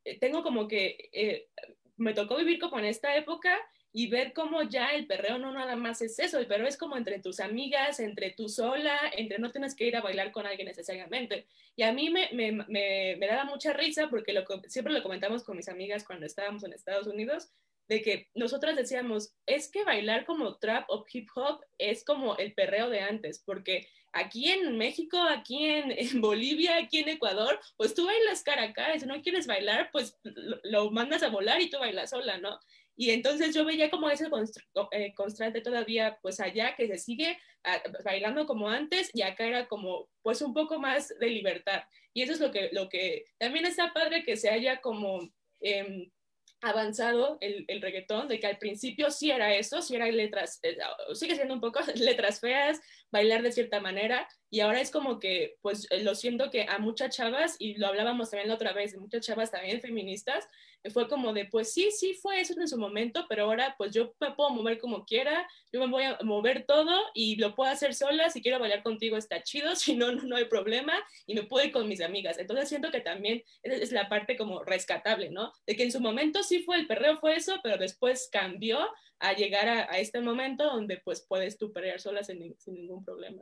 eh, 0.03 0.19
tengo 0.19 0.43
como 0.43 0.67
que, 0.67 1.09
eh, 1.13 1.47
me 1.95 2.13
tocó 2.13 2.35
vivir 2.37 2.59
como 2.59 2.79
en 2.79 2.85
esta 2.85 3.15
época 3.15 3.57
y 3.97 4.05
ver 4.05 4.31
cómo 4.31 4.61
ya 4.61 4.89
el 4.89 5.07
perreo 5.07 5.39
no 5.39 5.51
nada 5.51 5.75
más 5.75 6.03
es 6.03 6.19
eso, 6.19 6.37
el 6.37 6.45
perreo 6.45 6.67
es 6.67 6.77
como 6.77 6.97
entre 6.97 7.17
tus 7.17 7.39
amigas, 7.39 7.99
entre 7.99 8.29
tú 8.29 8.47
sola, 8.47 8.95
entre 9.11 9.39
no 9.39 9.49
tienes 9.49 9.73
que 9.73 9.87
ir 9.87 9.97
a 9.97 10.01
bailar 10.01 10.31
con 10.31 10.45
alguien 10.45 10.67
necesariamente. 10.67 11.47
Y 11.75 11.81
a 11.81 11.91
mí 11.91 12.11
me, 12.11 12.29
me, 12.31 12.51
me, 12.67 13.27
daba 13.27 13.45
mucha 13.45 13.73
risa 13.73 14.07
porque 14.07 14.33
lo, 14.33 14.45
siempre 14.67 14.93
lo 14.93 15.01
comentamos 15.01 15.43
con 15.43 15.57
mis 15.57 15.67
amigas 15.67 16.03
cuando 16.03 16.27
estábamos 16.27 16.63
en 16.63 16.73
Estados 16.73 17.07
Unidos, 17.07 17.49
de 17.87 18.03
que 18.03 18.29
nosotras 18.35 18.75
decíamos, 18.75 19.33
es 19.47 19.67
que 19.71 19.83
bailar 19.83 20.27
como 20.27 20.57
trap 20.59 20.87
o 20.89 21.03
hip 21.11 21.29
hop 21.33 21.61
es 21.79 22.05
como 22.05 22.37
el 22.37 22.53
perreo 22.53 22.91
de 22.91 22.99
antes, 22.99 23.41
porque 23.43 23.87
aquí 24.13 24.51
en 24.51 24.77
México, 24.77 25.19
aquí 25.19 25.65
en, 25.65 25.91
en 25.91 26.21
Bolivia, 26.21 26.77
aquí 26.77 26.99
en 26.99 27.09
Ecuador, 27.09 27.59
pues 27.77 27.95
tú 27.95 28.05
bailas 28.05 28.43
cara 28.43 28.61
a 28.61 28.73
cara, 28.73 28.95
y 28.95 28.99
si 28.99 29.07
no 29.07 29.19
quieres 29.23 29.47
bailar, 29.47 29.89
pues 29.91 30.19
lo, 30.21 30.59
lo 30.65 30.91
mandas 30.91 31.23
a 31.23 31.29
volar 31.29 31.59
y 31.61 31.71
tú 31.71 31.79
bailas 31.79 32.11
sola, 32.11 32.37
¿no? 32.37 32.59
Y 32.97 33.11
entonces 33.11 33.53
yo 33.53 33.63
veía 33.63 33.91
como 33.91 34.09
ese 34.09 34.27
eh, 34.91 35.13
constante 35.13 35.61
todavía 35.61 36.17
pues 36.21 36.39
allá 36.39 36.75
que 36.75 36.87
se 36.87 36.97
sigue 36.97 37.37
ah, 37.63 37.81
bailando 38.03 38.47
como 38.47 38.67
antes 38.67 39.11
y 39.13 39.21
acá 39.21 39.45
era 39.45 39.67
como 39.67 40.09
pues 40.23 40.41
un 40.41 40.53
poco 40.53 40.79
más 40.79 41.09
de 41.19 41.27
libertad. 41.29 41.83
Y 42.13 42.23
eso 42.23 42.33
es 42.33 42.39
lo 42.39 42.51
que, 42.51 42.69
lo 42.73 42.89
que 42.89 43.25
también 43.37 43.65
está 43.65 43.93
padre 43.93 44.23
que 44.23 44.35
se 44.35 44.49
haya 44.49 44.81
como... 44.81 45.29
Eh, 45.61 46.11
avanzado 46.61 47.37
el, 47.39 47.65
el, 47.67 47.81
reggaetón, 47.81 48.27
de 48.27 48.39
que 48.39 48.47
al 48.47 48.57
principio 48.57 49.11
sí 49.11 49.29
era 49.29 49.53
eso, 49.53 49.81
sí 49.81 49.95
era 49.95 50.07
letras, 50.07 50.59
eh, 50.63 50.77
sigue 51.13 51.35
siendo 51.35 51.53
un 51.53 51.61
poco 51.61 51.79
letras 51.95 52.39
feas, 52.39 52.79
bailar 53.11 53.43
de 53.43 53.51
cierta 53.51 53.79
manera, 53.79 54.27
y 54.49 54.61
ahora 54.61 54.81
es 54.81 54.89
como 54.89 55.19
que, 55.19 55.57
pues 55.61 55.87
lo 56.01 56.15
siento 56.15 56.49
que 56.49 56.63
a 56.63 56.79
muchas 56.79 57.15
chavas, 57.15 57.55
y 57.59 57.75
lo 57.75 57.87
hablábamos 57.87 58.31
también 58.31 58.49
la 58.49 58.55
otra 58.55 58.73
vez, 58.73 58.97
muchas 58.97 59.25
chavas 59.25 59.51
también 59.51 59.81
feministas, 59.81 60.47
fue 60.91 61.07
como 61.07 61.33
de, 61.33 61.45
pues 61.45 61.73
sí, 61.73 61.89
sí 61.91 62.13
fue 62.13 62.41
eso 62.41 62.53
en 62.59 62.67
su 62.67 62.77
momento, 62.77 63.25
pero 63.27 63.45
ahora 63.45 63.75
pues 63.77 63.93
yo 63.93 64.13
me 64.19 64.31
puedo 64.31 64.49
mover 64.51 64.79
como 64.79 65.05
quiera, 65.05 65.47
yo 65.71 65.79
me 65.79 65.88
voy 65.88 66.03
a 66.03 66.17
mover 66.23 66.65
todo 66.65 66.99
y 67.13 67.35
lo 67.38 67.55
puedo 67.55 67.71
hacer 67.71 67.93
sola, 67.93 68.29
si 68.29 68.41
quiero 68.41 68.59
bailar 68.59 68.83
contigo 68.83 69.17
está 69.17 69.41
chido, 69.43 69.75
si 69.75 69.95
no, 69.95 70.11
no, 70.11 70.35
hay 70.35 70.45
problema 70.45 70.93
y 71.25 71.35
me 71.35 71.43
puedo 71.43 71.65
ir 71.65 71.71
con 71.71 71.88
mis 71.88 72.01
amigas. 72.01 72.38
Entonces 72.38 72.69
siento 72.69 72.91
que 72.91 73.01
también 73.01 73.43
es, 73.63 73.91
la 73.91 74.09
parte 74.09 74.38
como 74.38 74.63
rescatable, 74.63 75.29
¿no? 75.29 75.51
De 75.65 75.75
que 75.75 75.83
en 75.83 75.91
su 75.91 75.99
momento 75.99 76.43
sí 76.43 76.59
fue 76.63 76.77
el 76.77 76.88
perreo, 76.88 77.17
fue 77.17 77.35
eso, 77.35 77.59
pero 77.63 77.77
después 77.77 78.29
cambió 78.31 78.79
a 79.19 79.33
llegar 79.33 79.67
a, 79.67 79.97
este 79.97 80.21
momento 80.21 80.63
donde 80.65 80.97
pues 80.97 81.25
puedes 81.27 81.57
tú 81.57 81.71
perrear 81.71 81.99
sola 81.99 82.23
sin 82.23 82.55
ningún 82.67 83.03
problema. 83.03 83.41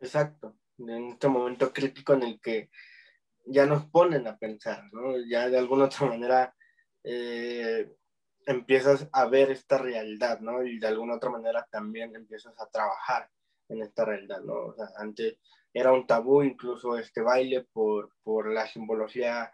Exacto, 0.00 0.54
en 0.78 1.12
este 1.12 1.28
momento 1.28 1.72
crítico 1.72 2.14
en 2.14 2.22
el 2.22 2.40
que 2.40 2.68
ya 3.46 3.64
nos 3.66 3.86
ponen 3.86 4.26
a 4.26 4.36
pensar, 4.36 4.84
¿no? 4.92 5.16
Ya 5.18 5.48
de 5.48 5.58
alguna 5.58 5.84
otra 5.84 6.06
manera 6.06 6.54
eh, 7.04 7.88
empiezas 8.44 9.08
a 9.12 9.26
ver 9.26 9.50
esta 9.50 9.78
realidad, 9.78 10.40
¿no? 10.40 10.64
Y 10.64 10.78
de 10.78 10.86
alguna 10.88 11.14
otra 11.14 11.30
manera 11.30 11.66
también 11.70 12.14
empiezas 12.14 12.54
a 12.60 12.68
trabajar 12.68 13.28
en 13.68 13.82
esta 13.82 14.04
realidad, 14.04 14.40
¿no? 14.42 14.66
O 14.66 14.74
sea, 14.74 14.88
antes 14.96 15.38
era 15.72 15.92
un 15.92 16.06
tabú 16.06 16.42
incluso 16.42 16.96
este 16.96 17.20
baile 17.20 17.66
por, 17.72 18.10
por 18.22 18.52
la 18.52 18.66
simbología 18.66 19.52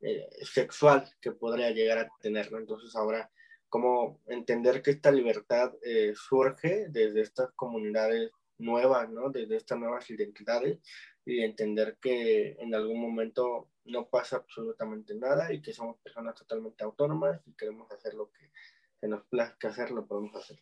eh, 0.00 0.28
sexual 0.42 1.08
que 1.20 1.32
podría 1.32 1.70
llegar 1.70 1.98
a 1.98 2.08
tener, 2.20 2.50
¿no? 2.50 2.58
Entonces 2.58 2.94
ahora, 2.96 3.30
como 3.68 4.20
entender 4.26 4.82
que 4.82 4.90
esta 4.90 5.10
libertad 5.10 5.72
eh, 5.82 6.12
surge 6.14 6.88
desde 6.88 7.22
estas 7.22 7.52
comunidades 7.52 8.30
nuevas, 8.58 9.08
¿no? 9.10 9.30
Desde 9.30 9.56
estas 9.56 9.78
nuevas 9.78 10.08
identidades 10.10 10.80
y 11.24 11.42
entender 11.42 11.98
que 12.00 12.56
en 12.58 12.74
algún 12.74 13.00
momento 13.00 13.70
no 13.84 14.08
pasa 14.08 14.36
absolutamente 14.36 15.14
nada 15.14 15.52
y 15.52 15.60
que 15.60 15.72
somos 15.72 15.98
personas 15.98 16.34
totalmente 16.34 16.84
autónomas 16.84 17.40
y 17.46 17.54
queremos 17.54 17.90
hacer 17.90 18.14
lo 18.14 18.30
que 18.30 18.50
se 19.00 19.08
nos 19.08 19.24
plazca 19.26 19.68
hacer, 19.68 19.90
lo 19.90 20.06
podemos 20.06 20.34
hacer. 20.36 20.58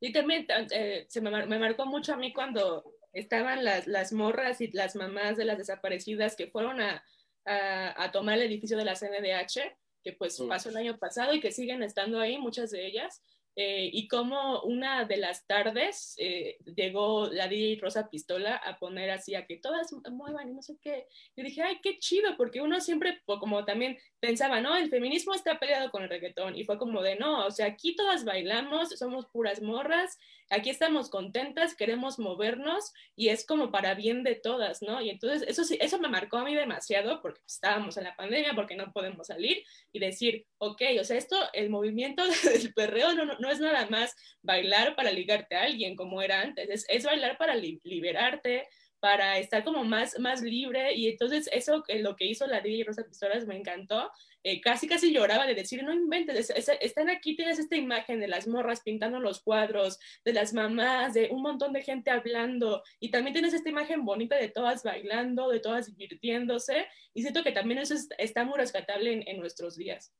Y 0.00 0.12
también 0.12 0.46
eh, 0.70 1.06
se 1.08 1.20
me, 1.20 1.30
me, 1.46 1.58
marcó 1.58 1.84
mucho 1.86 2.14
a 2.14 2.16
mí 2.16 2.32
cuando 2.32 2.84
estaban 3.12 3.64
las, 3.64 3.86
las, 3.86 4.12
morras 4.12 4.60
y 4.60 4.70
las 4.72 4.94
mamás 4.94 5.36
de 5.36 5.44
las 5.44 5.58
desaparecidas 5.58 6.36
que 6.36 6.46
fueron 6.46 6.80
a, 6.80 7.02
a, 7.44 8.04
a 8.04 8.12
tomar 8.12 8.38
el 8.38 8.46
edificio 8.46 8.76
de 8.76 8.84
la 8.84 8.94
CNDH, 8.94 9.76
que 10.04 10.12
pues 10.12 10.38
mm. 10.38 10.48
pasó 10.48 10.68
el 10.68 10.76
año 10.76 10.98
pasado 10.98 11.34
y 11.34 11.40
que 11.40 11.50
siguen 11.50 11.82
estando 11.82 12.20
ahí, 12.20 12.38
muchas 12.38 12.70
de 12.70 12.86
ellas. 12.86 13.22
Eh, 13.60 13.90
y 13.92 14.06
como 14.06 14.60
una 14.60 15.04
de 15.04 15.16
las 15.16 15.44
tardes 15.44 16.14
eh, 16.18 16.58
llegó 16.76 17.26
la 17.26 17.48
DJ 17.48 17.80
Rosa 17.82 18.08
Pistola 18.08 18.54
a 18.54 18.78
poner 18.78 19.10
así 19.10 19.34
a 19.34 19.46
que 19.46 19.56
todas 19.56 19.92
muevan 20.12 20.48
y 20.48 20.54
no 20.54 20.62
sé 20.62 20.76
qué. 20.80 21.08
Yo 21.36 21.42
dije, 21.42 21.62
ay, 21.62 21.80
qué 21.82 21.98
chido, 21.98 22.36
porque 22.36 22.60
uno 22.60 22.80
siempre, 22.80 23.20
como 23.26 23.64
también 23.64 23.98
pensaba, 24.20 24.60
no, 24.60 24.76
el 24.76 24.90
feminismo 24.90 25.34
está 25.34 25.58
peleado 25.58 25.90
con 25.90 26.04
el 26.04 26.08
reggaetón. 26.08 26.56
Y 26.56 26.62
fue 26.62 26.78
como 26.78 27.02
de, 27.02 27.16
no, 27.16 27.46
o 27.46 27.50
sea, 27.50 27.66
aquí 27.66 27.96
todas 27.96 28.24
bailamos, 28.24 28.90
somos 28.90 29.26
puras 29.26 29.60
morras, 29.60 30.20
aquí 30.50 30.70
estamos 30.70 31.10
contentas, 31.10 31.74
queremos 31.74 32.18
movernos 32.18 32.92
y 33.16 33.28
es 33.28 33.44
como 33.46 33.70
para 33.70 33.94
bien 33.94 34.22
de 34.22 34.34
todas, 34.34 34.82
¿no? 34.82 35.00
Y 35.00 35.10
entonces 35.10 35.44
eso, 35.48 35.62
eso 35.78 35.98
me 35.98 36.08
marcó 36.08 36.38
a 36.38 36.44
mí 36.44 36.54
demasiado 36.54 37.20
porque 37.20 37.40
estábamos 37.46 37.96
en 37.96 38.04
la 38.04 38.16
pandemia, 38.16 38.54
porque 38.54 38.76
no 38.76 38.92
podemos 38.92 39.26
salir 39.26 39.62
y 39.92 39.98
decir, 39.98 40.46
ok, 40.58 40.82
o 41.00 41.04
sea, 41.04 41.16
esto, 41.16 41.36
el 41.52 41.70
movimiento 41.70 42.22
del 42.44 42.72
perreo 42.74 43.12
no, 43.14 43.24
no, 43.38 43.50
es 43.50 43.60
nada 43.60 43.86
más 43.90 44.14
bailar 44.42 44.96
para 44.96 45.12
ligarte 45.12 45.56
a 45.56 45.64
alguien 45.64 45.96
como 45.96 46.22
era 46.22 46.40
antes, 46.40 46.68
es, 46.70 46.86
es 46.88 47.04
bailar 47.04 47.36
para 47.38 47.54
liberarte, 47.54 48.68
para 49.00 49.38
estar 49.38 49.62
como 49.62 49.84
más, 49.84 50.18
más 50.18 50.42
libre 50.42 50.94
y 50.94 51.08
entonces 51.08 51.48
eso, 51.52 51.84
lo 52.00 52.16
que 52.16 52.26
hizo 52.26 52.46
la 52.46 52.60
DJ 52.60 52.84
Rosa 52.84 53.04
Pistolas 53.04 53.46
me 53.46 53.56
encantó 53.56 54.10
eh, 54.48 54.62
casi 54.62 54.88
casi 54.88 55.12
lloraba 55.12 55.46
de 55.46 55.54
decir, 55.54 55.82
no 55.84 55.92
inventes, 55.92 56.48
están 56.80 57.10
aquí, 57.10 57.36
tienes 57.36 57.58
esta 57.58 57.76
imagen 57.76 58.18
de 58.18 58.28
las 58.28 58.48
morras 58.48 58.80
pintando 58.80 59.20
los 59.20 59.42
cuadros, 59.42 59.98
de 60.24 60.32
las 60.32 60.54
mamás, 60.54 61.12
de 61.12 61.28
un 61.30 61.42
montón 61.42 61.74
de 61.74 61.82
gente 61.82 62.10
hablando, 62.10 62.82
y 62.98 63.10
también 63.10 63.34
tienes 63.34 63.52
esta 63.52 63.68
imagen 63.68 64.06
bonita 64.06 64.36
de 64.36 64.48
todas 64.48 64.82
bailando, 64.84 65.50
de 65.50 65.60
todas 65.60 65.94
divirtiéndose, 65.94 66.86
y 67.12 67.20
siento 67.20 67.44
que 67.44 67.52
también 67.52 67.80
eso 67.80 67.94
está 68.16 68.44
muy 68.44 68.56
rescatable 68.56 69.22
en, 69.26 69.38
nuestros 69.38 69.76
días. 69.76 70.14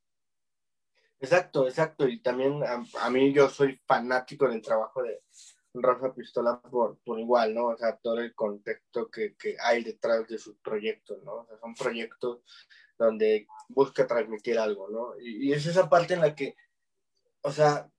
Exacto, 1.19 1.67
exacto, 1.67 2.07
y 2.07 2.21
también 2.21 2.61
a, 2.63 3.09
mí 3.09 3.33
yo 3.33 3.49
soy 3.49 3.81
fanático 3.87 4.47
del 4.47 4.61
trabajo 4.61 5.01
de 5.01 5.23
Rosa 5.73 6.13
Pistola 6.13 6.61
por, 6.61 6.99
por 6.99 7.19
igual, 7.19 7.55
¿no? 7.55 7.69
O 7.69 7.77
sea, 7.77 7.97
todo 7.97 8.19
el 8.19 8.35
contexto 8.35 9.09
que, 9.09 9.35
que 9.35 9.55
hay 9.59 9.83
detrás 9.83 10.27
de 10.27 10.37
sus 10.37 10.55
proyectos, 10.59 11.23
¿no? 11.23 11.33
O 11.33 11.45
sea, 11.47 11.57
son 11.57 11.73
proyectos 11.73 12.43
donde 12.99 13.47
busca 13.69 14.05
transmitir 14.05 14.59
algo, 14.59 14.89
¿no? 14.89 15.13
Y, 15.19 15.53
es 15.53 15.65
esa 15.65 15.89
parte 15.89 16.13
en 16.13 16.21
la 16.21 16.35
que, 16.35 16.55
o 17.41 17.51
sea, 17.51 17.89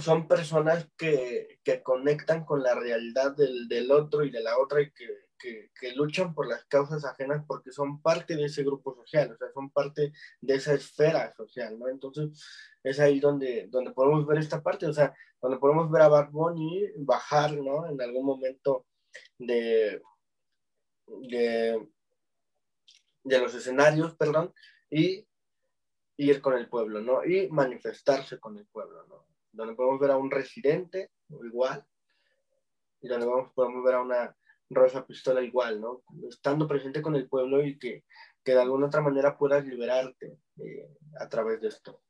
son 0.00 0.28
personas 0.28 0.88
que, 0.96 1.58
que 1.64 1.82
conectan 1.82 2.44
con 2.44 2.62
la 2.62 2.74
realidad 2.74 3.34
del, 3.36 3.68
del, 3.68 3.90
otro 3.90 4.24
y 4.24 4.30
de 4.30 4.42
la 4.42 4.58
otra 4.58 4.82
y 4.82 4.90
que, 4.92 5.70
que, 5.74 5.92
luchan 5.94 6.34
por 6.34 6.46
las 6.46 6.64
causas 6.66 7.04
ajenas 7.04 7.44
porque 7.46 7.72
son 7.72 8.00
parte 8.02 8.36
de 8.36 8.44
ese 8.44 8.62
grupo 8.62 8.94
social, 8.94 9.32
o 9.32 9.36
sea, 9.36 9.50
son 9.52 9.70
parte 9.70 10.12
de 10.40 10.54
esa 10.54 10.74
esfera 10.74 11.32
social, 11.34 11.78
¿no? 11.78 11.88
Entonces, 11.88 12.28
es 12.82 13.00
ahí 13.00 13.20
donde, 13.20 13.66
donde 13.68 13.92
podemos 13.92 14.26
ver 14.26 14.38
esta 14.38 14.62
parte, 14.62 14.86
o 14.86 14.92
sea, 14.92 15.14
donde 15.40 15.58
podemos 15.58 15.90
ver 15.90 16.02
a 16.02 16.08
Bad 16.08 16.30
Bunny 16.30 16.90
bajar, 16.96 17.52
¿no? 17.56 17.88
En 17.88 18.00
algún 18.00 18.26
momento 18.26 18.86
de, 19.38 20.02
de 21.06 21.88
de 23.22 23.38
los 23.38 23.54
escenarios, 23.54 24.16
perdón, 24.16 24.52
y 24.90 25.26
ir 26.16 26.40
con 26.40 26.54
el 26.54 26.68
pueblo, 26.68 27.00
¿no? 27.00 27.24
Y 27.24 27.48
manifestarse 27.48 28.38
con 28.38 28.58
el 28.58 28.66
pueblo, 28.66 29.06
¿no? 29.06 29.26
Donde 29.52 29.74
podemos 29.74 30.00
ver 30.00 30.10
a 30.10 30.16
un 30.16 30.30
residente 30.30 31.10
igual, 31.28 31.84
y 33.00 33.08
donde 33.08 33.26
podemos 33.54 33.84
ver 33.84 33.94
a 33.94 34.02
una 34.02 34.36
rosa 34.68 35.06
pistola 35.06 35.42
igual, 35.42 35.80
¿no? 35.80 36.02
Estando 36.28 36.68
presente 36.68 37.02
con 37.02 37.16
el 37.16 37.28
pueblo 37.28 37.64
y 37.64 37.78
que, 37.78 38.04
que 38.44 38.52
de 38.52 38.60
alguna 38.60 38.86
otra 38.86 39.00
manera 39.00 39.36
puedas 39.36 39.64
liberarte 39.64 40.38
eh, 40.58 40.88
a 41.18 41.28
través 41.28 41.60
de 41.60 41.68
esto. 41.68 42.02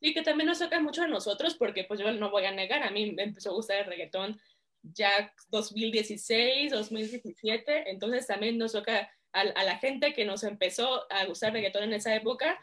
Y 0.00 0.14
que 0.14 0.22
también 0.22 0.48
nos 0.48 0.58
toca 0.58 0.80
mucho 0.80 1.02
a 1.02 1.08
nosotros, 1.08 1.56
porque 1.56 1.84
pues 1.84 2.00
yo 2.00 2.10
no 2.12 2.30
voy 2.30 2.44
a 2.44 2.52
negar, 2.52 2.82
a 2.82 2.90
mí 2.90 3.12
me 3.12 3.24
empezó 3.24 3.50
a 3.50 3.54
gustar 3.54 3.78
el 3.78 3.86
reggaetón 3.86 4.40
ya 4.82 5.32
2016, 5.50 6.72
2017, 6.72 7.90
entonces 7.90 8.26
también 8.26 8.58
nos 8.58 8.72
toca 8.72 9.10
a, 9.32 9.44
la 9.44 9.78
gente 9.78 10.12
que 10.14 10.24
nos 10.24 10.42
empezó 10.44 11.10
a 11.12 11.24
gustar 11.26 11.52
reggaetón 11.52 11.84
en 11.84 11.92
esa 11.94 12.14
época, 12.14 12.58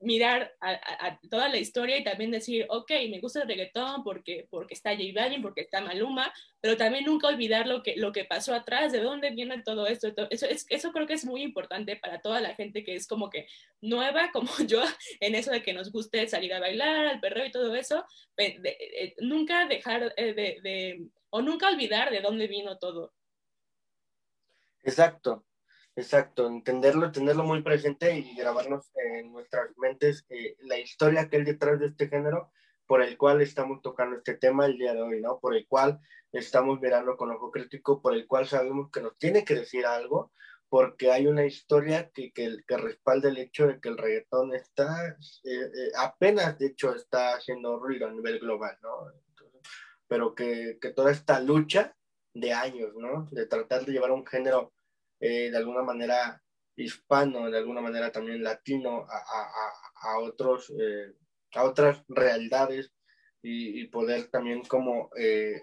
mirar 0.00 0.54
a, 0.60 1.18
toda 1.30 1.48
la 1.48 1.58
historia 1.58 1.96
y 1.96 2.04
también 2.04 2.30
decir, 2.30 2.66
ok, 2.68 2.90
me 3.10 3.20
gusta 3.20 3.42
el 3.42 3.48
reggaetón 3.48 4.02
porque, 4.02 4.46
porque 4.50 4.74
está 4.74 4.90
J 4.90 5.04
Balvin, 5.14 5.42
porque 5.42 5.62
está 5.62 5.80
Maluma, 5.80 6.32
pero 6.60 6.76
también 6.76 7.04
nunca 7.04 7.28
olvidar 7.28 7.66
lo 7.66 7.82
que, 7.82 7.96
lo 7.96 8.12
que 8.12 8.24
pasó 8.24 8.54
atrás, 8.54 8.92
de 8.92 9.00
dónde 9.00 9.30
viene 9.30 9.62
todo 9.62 9.86
esto. 9.86 10.08
Eso, 10.30 10.46
es, 10.46 10.66
eso 10.68 10.92
creo 10.92 11.06
que 11.06 11.14
es 11.14 11.24
muy 11.24 11.42
importante 11.42 11.96
para 11.96 12.20
toda 12.20 12.40
la 12.40 12.54
gente 12.54 12.84
que 12.84 12.94
es 12.94 13.06
como 13.06 13.30
que 13.30 13.46
nueva, 13.80 14.30
como 14.32 14.50
yo, 14.66 14.82
en 15.20 15.34
eso 15.34 15.50
de 15.50 15.62
que 15.62 15.72
nos 15.72 15.92
guste 15.92 16.26
salir 16.28 16.52
a 16.54 16.60
bailar, 16.60 17.06
al 17.06 17.20
perreo 17.20 17.46
y 17.46 17.52
todo 17.52 17.74
eso, 17.74 18.04
eh, 18.36 19.14
nunca 19.18 19.66
dejar 19.66 20.14
eh, 20.16 20.34
de, 20.34 21.06
o 21.30 21.42
nunca 21.42 21.68
olvidar 21.68 22.10
de 22.10 22.20
dónde 22.20 22.46
vino 22.46 22.78
todo. 22.78 23.12
Exacto, 24.84 25.44
Exacto, 25.94 26.46
entenderlo, 26.46 27.12
tenerlo 27.12 27.44
muy 27.44 27.62
presente 27.62 28.16
y 28.16 28.34
grabarnos 28.34 28.90
en 28.94 29.30
nuestras 29.30 29.76
mentes 29.76 30.24
eh, 30.30 30.56
la 30.60 30.78
historia 30.78 31.28
que 31.28 31.36
hay 31.36 31.44
detrás 31.44 31.78
de 31.80 31.86
este 31.86 32.08
género 32.08 32.50
por 32.86 33.02
el 33.02 33.18
cual 33.18 33.42
estamos 33.42 33.82
tocando 33.82 34.16
este 34.16 34.34
tema 34.34 34.64
el 34.66 34.78
día 34.78 34.94
de 34.94 35.02
hoy, 35.02 35.20
¿no? 35.20 35.38
Por 35.38 35.54
el 35.54 35.66
cual 35.66 36.00
estamos 36.32 36.80
mirando 36.80 37.16
con 37.16 37.30
ojo 37.30 37.50
crítico, 37.50 38.00
por 38.00 38.14
el 38.14 38.26
cual 38.26 38.46
sabemos 38.46 38.90
que 38.90 39.02
nos 39.02 39.18
tiene 39.18 39.44
que 39.44 39.54
decir 39.54 39.84
algo, 39.84 40.32
porque 40.70 41.10
hay 41.10 41.26
una 41.26 41.44
historia 41.44 42.10
que, 42.10 42.32
que, 42.32 42.56
que 42.66 42.76
respalda 42.78 43.28
el 43.28 43.36
hecho 43.36 43.66
de 43.66 43.78
que 43.78 43.90
el 43.90 43.98
reggaetón 43.98 44.54
está, 44.54 45.08
eh, 45.08 45.16
eh, 45.44 45.92
apenas 45.98 46.58
de 46.58 46.68
hecho 46.68 46.94
está 46.94 47.34
haciendo 47.34 47.78
ruido 47.78 48.06
a 48.06 48.10
nivel 48.10 48.38
global, 48.38 48.78
¿no? 48.82 49.12
pero 50.08 50.34
que, 50.34 50.78
que 50.80 50.90
toda 50.90 51.10
esta 51.10 51.40
lucha 51.40 51.96
de 52.34 52.52
años, 52.52 52.94
¿no? 52.94 53.26
De 53.30 53.46
tratar 53.46 53.84
de 53.86 53.92
llevar 53.92 54.10
un 54.10 54.26
género 54.26 54.72
eh, 55.22 55.52
de 55.52 55.56
alguna 55.56 55.82
manera 55.82 56.42
hispano, 56.74 57.48
de 57.48 57.58
alguna 57.58 57.80
manera 57.80 58.10
también 58.10 58.42
latino 58.42 59.06
a, 59.08 59.16
a, 59.16 60.10
a 60.10 60.18
otros, 60.18 60.72
eh, 60.76 61.14
a 61.54 61.62
otras 61.62 62.02
realidades 62.08 62.92
y, 63.40 63.86
poder 63.86 64.28
también 64.30 64.62
como, 64.64 65.10
eh, 65.16 65.62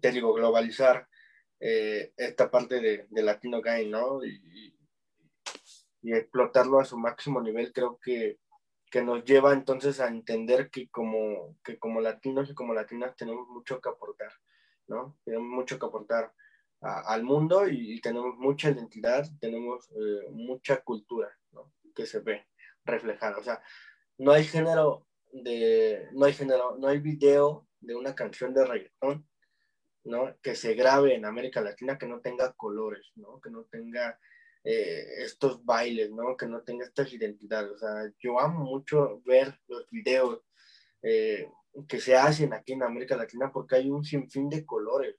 te 0.00 0.10
digo, 0.10 0.32
globalizar 0.32 1.06
eh, 1.60 2.12
esta 2.16 2.50
parte 2.50 2.80
de, 2.80 3.06
de, 3.10 3.22
Latino 3.22 3.60
Game, 3.60 3.86
¿no? 3.86 4.24
Y, 4.24 4.74
y, 6.02 6.12
explotarlo 6.12 6.80
a 6.80 6.84
su 6.84 6.98
máximo 6.98 7.40
nivel, 7.40 7.72
creo 7.72 7.98
que, 8.02 8.38
que 8.90 9.02
nos 9.02 9.22
lleva 9.24 9.52
entonces 9.52 10.00
a 10.00 10.08
entender 10.08 10.70
que 10.70 10.88
como, 10.88 11.56
que 11.62 11.78
como 11.78 12.00
latinos 12.00 12.50
y 12.50 12.54
como 12.54 12.74
latinas 12.74 13.16
tenemos 13.16 13.46
mucho 13.48 13.80
que 13.80 13.90
aportar, 13.90 14.32
¿no? 14.88 15.18
Tenemos 15.24 15.48
mucho 15.48 15.78
que 15.78 15.86
aportar 15.86 16.32
al 16.82 17.22
mundo 17.22 17.68
y, 17.68 18.00
tenemos 18.00 18.36
mucha 18.36 18.70
identidad, 18.70 19.24
tenemos 19.40 19.88
eh, 19.90 20.28
mucha 20.30 20.82
cultura. 20.82 21.30
Que 21.94 22.06
se 22.06 22.20
ve 22.20 22.46
reflejada. 22.84 23.36
O 23.36 23.42
sea, 23.42 23.62
no 24.18 24.32
hay 24.32 24.44
género 24.44 25.06
de, 25.30 26.08
no 26.12 26.24
hay 26.24 26.32
género, 26.32 26.76
no 26.78 26.88
hay 26.88 27.00
video 27.00 27.68
de 27.80 27.94
una 27.94 28.14
canción 28.14 28.54
de 28.54 28.64
reggaetón, 28.64 29.28
¿no? 30.04 30.34
Que 30.40 30.54
se 30.54 30.74
grabe 30.74 31.14
en 31.14 31.26
América 31.26 31.60
Latina 31.60 31.98
que 31.98 32.06
no 32.06 32.20
tenga 32.20 32.52
colores, 32.54 33.12
¿no? 33.14 33.40
Que 33.40 33.50
no 33.50 33.64
tenga 33.64 34.18
eh, 34.64 35.04
estos 35.18 35.64
bailes, 35.64 36.10
¿no? 36.10 36.36
Que 36.36 36.46
no 36.46 36.62
tenga 36.62 36.86
estas 36.86 37.12
identidades. 37.12 37.72
O 37.72 37.78
sea, 37.78 38.10
yo 38.18 38.40
amo 38.40 38.64
mucho 38.64 39.20
ver 39.26 39.60
los 39.68 39.88
videos 39.90 40.40
eh, 41.02 41.46
que 41.86 42.00
se 42.00 42.16
hacen 42.16 42.54
aquí 42.54 42.72
en 42.72 42.82
América 42.82 43.16
Latina 43.16 43.52
porque 43.52 43.76
hay 43.76 43.90
un 43.90 44.04
sinfín 44.04 44.48
de 44.48 44.64
colores 44.64 45.16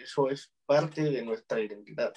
eso 0.00 0.30
es 0.30 0.52
parte 0.66 1.02
de 1.02 1.22
nuestra 1.22 1.60
identidad. 1.60 2.12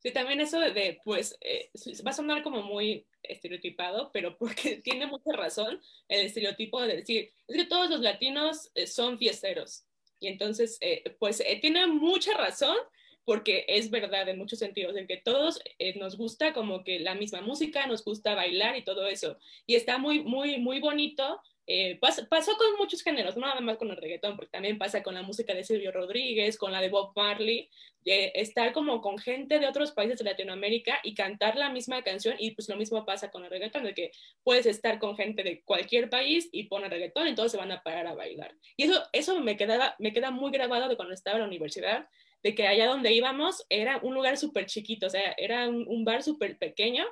Sí, 0.00 0.12
también 0.12 0.40
eso 0.40 0.60
de, 0.60 1.00
pues, 1.04 1.36
eh, 1.40 1.70
va 2.06 2.10
a 2.10 2.14
sonar 2.14 2.42
como 2.42 2.62
muy 2.62 3.06
estereotipado, 3.22 4.10
pero 4.12 4.36
porque 4.38 4.76
tiene 4.84 5.06
mucha 5.06 5.32
razón 5.32 5.80
el 6.08 6.26
estereotipo 6.26 6.80
de 6.82 6.96
decir, 6.98 7.32
es 7.48 7.56
que 7.56 7.64
todos 7.64 7.90
los 7.90 8.00
latinos 8.00 8.70
eh, 8.74 8.86
son 8.86 9.18
fiesteros. 9.18 9.84
Y 10.20 10.28
entonces, 10.28 10.78
eh, 10.80 11.16
pues, 11.18 11.42
tiene 11.60 11.86
mucha 11.86 12.36
razón 12.36 12.76
porque 13.24 13.66
es 13.68 13.90
verdad 13.90 14.26
en 14.28 14.38
muchos 14.38 14.58
sentidos, 14.58 14.96
en 14.96 15.06
que 15.06 15.18
todos 15.18 15.60
nos 15.96 16.16
gusta 16.16 16.54
como 16.54 16.82
que 16.82 16.98
la 16.98 17.14
misma 17.14 17.42
música, 17.42 17.86
nos 17.86 18.02
gusta 18.02 18.34
bailar 18.34 18.74
y 18.78 18.84
todo 18.84 19.06
eso. 19.06 19.38
Y 19.66 19.74
está 19.74 19.98
muy, 19.98 20.22
muy, 20.22 20.58
muy 20.58 20.80
bonito 20.80 21.42
eh, 21.70 21.98
pasó, 22.00 22.56
con 22.56 22.76
muchos 22.78 23.02
géneros, 23.02 23.36
no 23.36 23.46
nada 23.46 23.60
más 23.60 23.76
con 23.76 23.90
el 23.90 23.96
reggaetón, 23.98 24.36
porque 24.36 24.50
también 24.50 24.78
pasa 24.78 25.02
con 25.02 25.12
la 25.12 25.20
música 25.20 25.52
de 25.52 25.64
Silvio 25.64 25.92
Rodríguez, 25.92 26.56
con 26.56 26.72
la 26.72 26.80
de 26.80 26.88
Bob 26.88 27.12
Marley, 27.14 27.68
estar 28.06 28.72
como 28.72 29.02
con 29.02 29.18
gente 29.18 29.58
de 29.58 29.66
otros 29.66 29.92
países 29.92 30.16
de 30.16 30.24
Latinoamérica 30.24 30.98
y 31.04 31.14
cantar 31.14 31.56
la 31.56 31.68
misma 31.68 32.02
canción, 32.02 32.36
y 32.38 32.52
pues 32.52 32.70
lo 32.70 32.76
mismo 32.76 33.04
pasa 33.04 33.30
con 33.30 33.44
el 33.44 33.50
reggaetón, 33.50 33.84
de 33.84 33.92
que 33.92 34.12
puedes 34.42 34.64
estar 34.64 34.98
con 34.98 35.14
gente 35.14 35.42
de 35.42 35.60
cualquier 35.62 36.08
país 36.08 36.48
y 36.52 36.64
poner 36.64 36.90
reggaetón 36.90 37.28
y 37.28 37.34
todos 37.34 37.52
se 37.52 37.58
van 37.58 37.70
a 37.70 37.82
parar 37.82 38.06
a 38.06 38.14
bailar. 38.14 38.54
Y 38.78 38.84
eso, 38.84 39.02
eso 39.12 39.38
me, 39.40 39.58
quedaba, 39.58 39.94
me 39.98 40.14
queda 40.14 40.30
muy 40.30 40.50
grabado 40.50 40.88
de 40.88 40.96
cuando 40.96 41.12
estaba 41.12 41.36
en 41.36 41.42
la 41.42 41.48
universidad, 41.48 42.08
de 42.42 42.54
que 42.54 42.66
allá 42.66 42.86
donde 42.86 43.12
íbamos 43.12 43.66
era 43.68 43.98
un 43.98 44.14
lugar 44.14 44.38
súper 44.38 44.64
chiquito, 44.64 45.08
o 45.08 45.10
sea, 45.10 45.34
era 45.36 45.68
un, 45.68 45.84
un 45.86 46.06
bar 46.06 46.22
súper 46.22 46.56
pequeño 46.56 47.04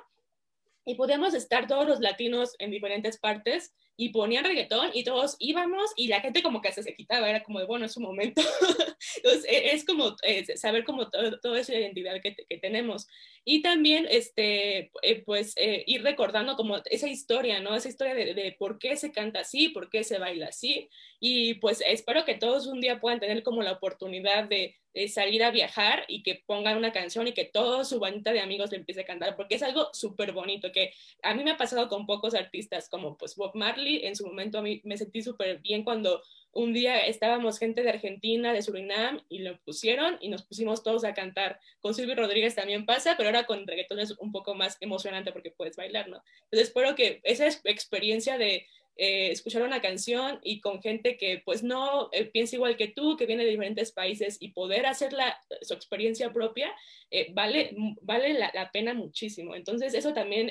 y 0.83 0.95
podíamos 0.95 1.35
estar 1.35 1.67
todos 1.67 1.87
los 1.87 1.99
latinos 1.99 2.55
en 2.57 2.71
diferentes 2.71 3.19
partes 3.19 3.75
y 3.97 4.09
ponían 4.09 4.45
reggaetón 4.45 4.91
y 4.93 5.03
todos 5.03 5.35
íbamos 5.39 5.91
y 5.95 6.07
la 6.07 6.21
gente 6.21 6.43
como 6.43 6.61
que 6.61 6.71
se, 6.71 6.83
se 6.83 6.95
quitaba, 6.95 7.29
era 7.29 7.43
como 7.43 7.59
de, 7.59 7.65
bueno, 7.65 7.85
es 7.85 7.93
su 7.93 7.99
momento. 7.99 8.41
Entonces, 9.17 9.45
es 9.49 9.85
como 9.85 10.15
eh, 10.21 10.45
saber 10.55 10.83
como 10.85 11.09
todo, 11.09 11.39
toda 11.39 11.59
esa 11.59 11.73
identidad 11.73 12.21
que, 12.21 12.35
que, 12.35 12.57
tenemos. 12.57 13.07
Y 13.43 13.63
también, 13.63 14.07
este, 14.09 14.91
eh, 15.01 15.23
pues, 15.25 15.53
eh, 15.57 15.83
ir 15.87 16.03
recordando 16.03 16.55
como 16.55 16.77
esa 16.85 17.07
historia, 17.07 17.59
¿no? 17.59 17.75
Esa 17.75 17.89
historia 17.89 18.13
de, 18.13 18.33
de, 18.35 18.55
por 18.57 18.77
qué 18.77 18.95
se 18.97 19.11
canta 19.11 19.39
así, 19.39 19.69
por 19.69 19.89
qué 19.89 20.03
se 20.03 20.19
baila 20.19 20.47
así. 20.47 20.89
Y 21.19 21.55
pues 21.55 21.81
espero 21.85 22.23
que 22.23 22.35
todos 22.35 22.67
un 22.67 22.79
día 22.79 22.99
puedan 22.99 23.19
tener 23.19 23.41
como 23.41 23.63
la 23.63 23.73
oportunidad 23.73 24.43
de, 24.47 24.75
salir 25.07 25.43
a 25.43 25.51
viajar 25.51 26.05
y 26.07 26.23
que 26.23 26.43
pongan 26.45 26.77
una 26.77 26.91
canción 26.91 27.27
y 27.27 27.33
que 27.33 27.45
todo 27.45 27.85
su 27.85 27.99
bandita 27.99 28.33
de 28.33 28.39
amigos 28.39 28.71
le 28.71 28.77
empiece 28.77 29.01
a 29.01 29.05
cantar, 29.05 29.35
porque 29.35 29.55
es 29.55 29.63
algo 29.63 29.89
súper 29.93 30.31
bonito, 30.31 30.71
que 30.71 30.93
a 31.21 31.33
mí 31.33 31.43
me 31.43 31.51
ha 31.51 31.57
pasado 31.57 31.87
con 31.87 32.05
pocos 32.05 32.33
artistas, 32.33 32.89
como 32.89 33.17
pues 33.17 33.35
Bob 33.35 33.51
Marley, 33.55 34.05
en 34.05 34.15
su 34.15 34.25
momento 34.25 34.57
a 34.57 34.61
mí 34.61 34.81
me 34.83 34.97
sentí 34.97 35.21
súper 35.21 35.59
bien 35.59 35.83
cuando 35.83 36.21
un 36.51 36.73
día 36.73 37.05
estábamos 37.05 37.59
gente 37.59 37.83
de 37.83 37.89
Argentina, 37.89 38.51
de 38.51 38.63
Surinam, 38.63 39.21
y 39.29 39.39
lo 39.39 39.59
pusieron 39.61 40.17
y 40.21 40.29
nos 40.29 40.41
pusimos 40.43 40.81
todos 40.81 41.03
a 41.03 41.13
cantar. 41.13 41.59
Con 41.79 41.93
Silvio 41.93 42.15
Rodríguez 42.15 42.55
también 42.55 42.85
pasa, 42.85 43.15
pero 43.15 43.29
ahora 43.29 43.45
con 43.45 43.67
reggaetón 43.67 43.99
es 43.99 44.17
un 44.17 44.31
poco 44.31 44.55
más 44.55 44.77
emocionante 44.81 45.31
porque 45.31 45.51
puedes 45.51 45.75
bailar, 45.75 46.09
¿no? 46.09 46.23
Entonces 46.45 46.69
espero 46.69 46.95
que 46.95 47.21
esa 47.23 47.47
experiencia 47.65 48.39
de 48.39 48.65
eh, 48.99 49.29
escuchar 49.29 49.61
una 49.61 49.79
canción 49.79 50.39
y 50.41 50.59
con 50.59 50.81
gente 50.81 51.17
que 51.17 51.43
pues 51.45 51.61
no 51.61 52.09
eh, 52.11 52.25
piensa 52.25 52.55
igual 52.55 52.75
que 52.75 52.87
tú, 52.87 53.15
que 53.15 53.27
viene 53.27 53.43
de 53.43 53.51
diferentes 53.51 53.91
países 53.91 54.37
y 54.39 54.53
poder 54.53 54.87
hacer 54.87 55.13
la, 55.13 55.39
su 55.61 55.75
experiencia 55.75 56.33
propia, 56.33 56.73
eh, 57.11 57.27
vale, 57.31 57.75
vale 58.01 58.33
la, 58.33 58.71
pena 58.73 58.95
muchísimo. 58.95 59.53
Entonces 59.53 59.93
eso 59.93 60.13
también 60.13 60.49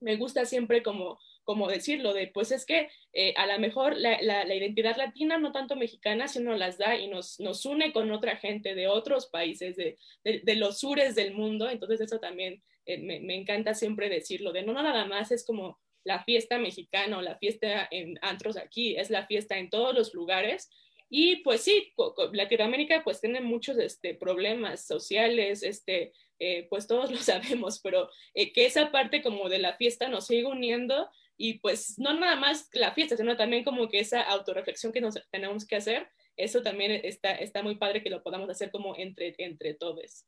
me 0.00 0.16
gusta 0.16 0.44
siempre 0.46 0.82
como 0.82 1.18
como 1.44 1.66
decirlo, 1.66 2.12
de 2.12 2.26
pues 2.26 2.52
es 2.52 2.66
que 2.66 2.90
a 3.34 3.46
lo 3.46 3.58
mejor 3.58 3.96
la, 3.96 4.20
la, 4.20 4.54
identidad 4.54 4.98
latina, 4.98 5.38
no 5.38 5.50
tanto 5.50 5.76
mexicana, 5.76 6.28
sino 6.28 6.54
las 6.54 6.76
da 6.76 6.98
y 6.98 7.08
nos, 7.08 7.40
nos 7.40 7.64
une 7.64 7.90
con 7.90 8.10
otra 8.10 8.36
gente 8.36 8.74
de 8.74 8.86
otros 8.86 9.28
países, 9.28 9.74
de, 9.76 9.96
de, 10.24 10.40
de 10.44 10.54
los 10.56 10.80
sures 10.80 11.14
del 11.14 11.32
mundo, 11.32 11.70
entonces 11.70 12.02
eso 12.02 12.20
también 12.20 12.62
me, 12.84 13.20
me, 13.20 13.34
encanta 13.34 13.72
siempre 13.72 14.10
decirlo, 14.10 14.52
de 14.52 14.62
no 14.62 14.74
nada 14.74 15.06
más 15.06 15.32
es 15.32 15.46
como 15.46 15.78
la 16.04 16.24
fiesta 16.24 16.58
mexicana 16.58 17.18
o 17.18 17.22
la 17.22 17.36
fiesta 17.38 17.88
en 17.90 18.18
antros 18.22 18.56
aquí, 18.56 18.96
es 18.96 19.10
la 19.10 19.26
fiesta 19.26 19.58
en 19.58 19.70
todos 19.70 19.94
los 19.94 20.14
lugares. 20.14 20.70
Y 21.10 21.36
pues 21.36 21.62
sí, 21.62 21.92
Latinoamérica 22.32 23.02
pues 23.02 23.20
tiene 23.20 23.40
muchos 23.40 23.78
este, 23.78 24.14
problemas 24.14 24.86
sociales, 24.86 25.62
este, 25.62 26.12
eh, 26.38 26.66
pues 26.68 26.86
todos 26.86 27.10
lo 27.12 27.18
sabemos, 27.18 27.80
pero 27.80 28.10
eh, 28.34 28.52
que 28.52 28.66
esa 28.66 28.90
parte 28.90 29.22
como 29.22 29.48
de 29.48 29.58
la 29.58 29.76
fiesta 29.76 30.08
nos 30.08 30.26
sigue 30.26 30.46
uniendo 30.46 31.08
y 31.36 31.60
pues 31.60 31.98
no 31.98 32.14
nada 32.14 32.36
más 32.36 32.68
la 32.72 32.92
fiesta, 32.92 33.16
sino 33.16 33.36
también 33.36 33.64
como 33.64 33.88
que 33.88 34.00
esa 34.00 34.22
autorreflexión 34.22 34.92
que 34.92 35.00
nos 35.00 35.14
tenemos 35.30 35.66
que 35.66 35.76
hacer, 35.76 36.08
eso 36.36 36.62
también 36.62 37.00
está, 37.04 37.32
está 37.32 37.62
muy 37.62 37.76
padre 37.76 38.02
que 38.02 38.10
lo 38.10 38.22
podamos 38.22 38.50
hacer 38.50 38.70
como 38.70 38.96
entre, 38.96 39.34
entre 39.38 39.74
todos. 39.74 40.26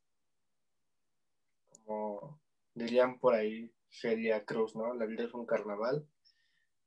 Como 1.84 2.40
dirían 2.74 3.18
por 3.18 3.34
ahí, 3.34 3.70
sería 3.90 4.44
Cruz, 4.44 4.76
¿no? 4.76 4.94
La 4.94 5.06
vida 5.06 5.24
es 5.24 5.34
un 5.34 5.46
carnaval 5.46 6.06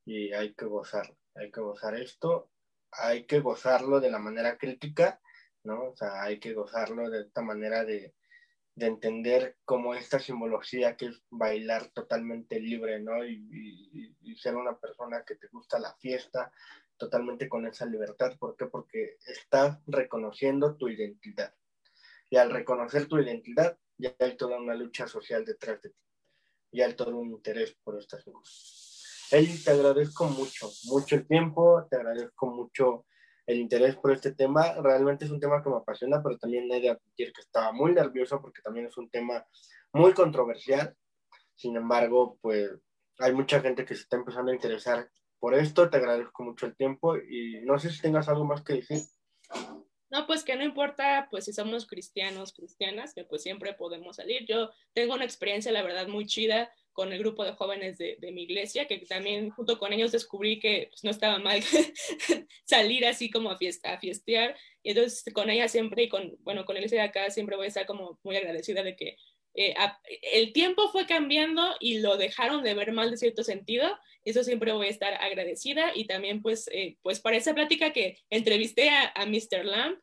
y 0.04 0.32
hay 0.32 0.54
que 0.54 0.64
gozar, 0.64 1.16
hay 1.34 1.50
que 1.50 1.60
gozar 1.60 1.94
esto, 1.94 2.50
hay 2.90 3.26
que 3.26 3.40
gozarlo 3.40 4.00
de 4.00 4.10
la 4.10 4.18
manera 4.18 4.58
crítica, 4.58 5.20
¿no? 5.62 5.90
O 5.90 5.96
sea, 5.96 6.22
hay 6.22 6.40
que 6.40 6.54
gozarlo 6.54 7.10
de 7.10 7.22
esta 7.22 7.42
manera 7.42 7.84
de, 7.84 8.14
de 8.74 8.86
entender 8.86 9.56
cómo 9.64 9.94
esta 9.94 10.18
simbología 10.18 10.96
que 10.96 11.06
es 11.06 11.22
bailar 11.30 11.88
totalmente 11.88 12.60
libre, 12.60 13.00
¿no? 13.00 13.24
Y, 13.24 14.16
y, 14.20 14.36
ser 14.36 14.56
una 14.56 14.76
persona 14.76 15.24
que 15.24 15.36
te 15.36 15.46
gusta 15.46 15.78
la 15.78 15.94
fiesta 15.94 16.52
totalmente 16.96 17.48
con 17.48 17.66
esa 17.66 17.86
libertad. 17.86 18.36
¿Por 18.36 18.56
qué? 18.56 18.66
Porque 18.66 19.16
estás 19.26 19.78
reconociendo 19.86 20.76
tu 20.76 20.88
identidad. 20.88 21.54
Y 22.30 22.36
al 22.36 22.50
reconocer 22.50 23.06
tu 23.06 23.18
identidad, 23.18 23.78
ya 23.96 24.14
hay 24.18 24.36
toda 24.36 24.58
una 24.58 24.74
lucha 24.74 25.06
social 25.06 25.44
detrás 25.44 25.80
de 25.82 25.90
ti 25.90 26.04
y 26.74 26.82
hay 26.82 26.94
todo 26.94 27.16
un 27.16 27.30
interés 27.30 27.76
por 27.84 27.96
estas 27.96 28.24
cosas. 28.24 29.28
Eli, 29.30 29.62
te 29.62 29.70
agradezco 29.70 30.24
mucho, 30.26 30.68
mucho 30.86 31.14
el 31.14 31.26
tiempo, 31.26 31.86
te 31.88 31.96
agradezco 31.96 32.46
mucho 32.46 33.06
el 33.46 33.58
interés 33.58 33.94
por 33.94 34.10
este 34.10 34.34
tema. 34.34 34.74
Realmente 34.82 35.24
es 35.24 35.30
un 35.30 35.38
tema 35.38 35.62
que 35.62 35.70
me 35.70 35.76
apasiona, 35.76 36.20
pero 36.20 36.36
también 36.36 36.70
he 36.72 36.80
de 36.80 36.90
admitir 36.90 37.32
que 37.32 37.42
estaba 37.42 37.70
muy 37.70 37.92
nervioso 37.92 38.40
porque 38.40 38.60
también 38.60 38.86
es 38.86 38.96
un 38.96 39.08
tema 39.08 39.46
muy 39.92 40.12
controversial. 40.14 40.96
Sin 41.54 41.76
embargo, 41.76 42.38
pues 42.42 42.72
hay 43.20 43.32
mucha 43.32 43.60
gente 43.60 43.84
que 43.84 43.94
se 43.94 44.02
está 44.02 44.16
empezando 44.16 44.50
a 44.50 44.54
interesar 44.54 45.08
por 45.38 45.54
esto. 45.54 45.88
Te 45.88 45.98
agradezco 45.98 46.42
mucho 46.42 46.66
el 46.66 46.76
tiempo 46.76 47.16
y 47.16 47.60
no 47.64 47.78
sé 47.78 47.90
si 47.90 48.02
tengas 48.02 48.28
algo 48.28 48.44
más 48.44 48.64
que 48.64 48.74
decir. 48.74 48.98
No, 50.14 50.28
pues 50.28 50.44
que 50.44 50.54
no 50.54 50.62
importa, 50.62 51.26
pues 51.28 51.44
si 51.44 51.52
somos 51.52 51.86
cristianos, 51.86 52.52
cristianas, 52.52 53.14
que 53.14 53.24
pues 53.24 53.42
siempre 53.42 53.72
podemos 53.74 54.14
salir. 54.14 54.46
Yo 54.46 54.70
tengo 54.92 55.14
una 55.14 55.24
experiencia, 55.24 55.72
la 55.72 55.82
verdad, 55.82 56.06
muy 56.06 56.24
chida 56.24 56.72
con 56.92 57.12
el 57.12 57.18
grupo 57.18 57.44
de 57.44 57.54
jóvenes 57.54 57.98
de, 57.98 58.16
de 58.20 58.30
mi 58.30 58.44
iglesia, 58.44 58.86
que 58.86 58.98
también 58.98 59.50
junto 59.50 59.76
con 59.76 59.92
ellos 59.92 60.12
descubrí 60.12 60.60
que 60.60 60.86
pues, 60.88 61.02
no 61.02 61.10
estaba 61.10 61.40
mal 61.40 61.60
salir 62.64 63.04
así 63.06 63.28
como 63.28 63.50
a, 63.50 63.58
fiesta, 63.58 63.92
a 63.92 63.98
fiestear. 63.98 64.56
Y 64.84 64.90
entonces 64.90 65.24
con 65.34 65.50
ella 65.50 65.66
siempre 65.66 66.04
y 66.04 66.08
con, 66.08 66.36
bueno, 66.42 66.64
con 66.64 66.76
el 66.76 66.88
de 66.88 67.00
acá 67.00 67.28
siempre 67.30 67.56
voy 67.56 67.64
a 67.64 67.68
estar 67.68 67.84
como 67.84 68.20
muy 68.22 68.36
agradecida 68.36 68.84
de 68.84 68.94
que 68.94 69.16
eh, 69.54 69.74
el 70.32 70.52
tiempo 70.52 70.90
fue 70.90 71.06
cambiando 71.06 71.74
y 71.80 71.98
lo 71.98 72.16
dejaron 72.16 72.62
de 72.62 72.74
ver 72.74 72.92
mal 72.92 73.10
de 73.10 73.16
cierto 73.16 73.42
sentido 73.42 73.98
eso 74.24 74.42
siempre 74.42 74.72
voy 74.72 74.86
a 74.86 74.90
estar 74.90 75.14
agradecida 75.14 75.92
y 75.94 76.06
también 76.06 76.40
pues, 76.40 76.68
eh, 76.72 76.96
pues 77.02 77.20
para 77.20 77.36
esa 77.36 77.54
plática 77.54 77.92
que 77.92 78.18
entrevisté 78.30 78.88
a, 78.88 79.12
a 79.14 79.26
Mr. 79.26 79.64
Lamb, 79.64 79.98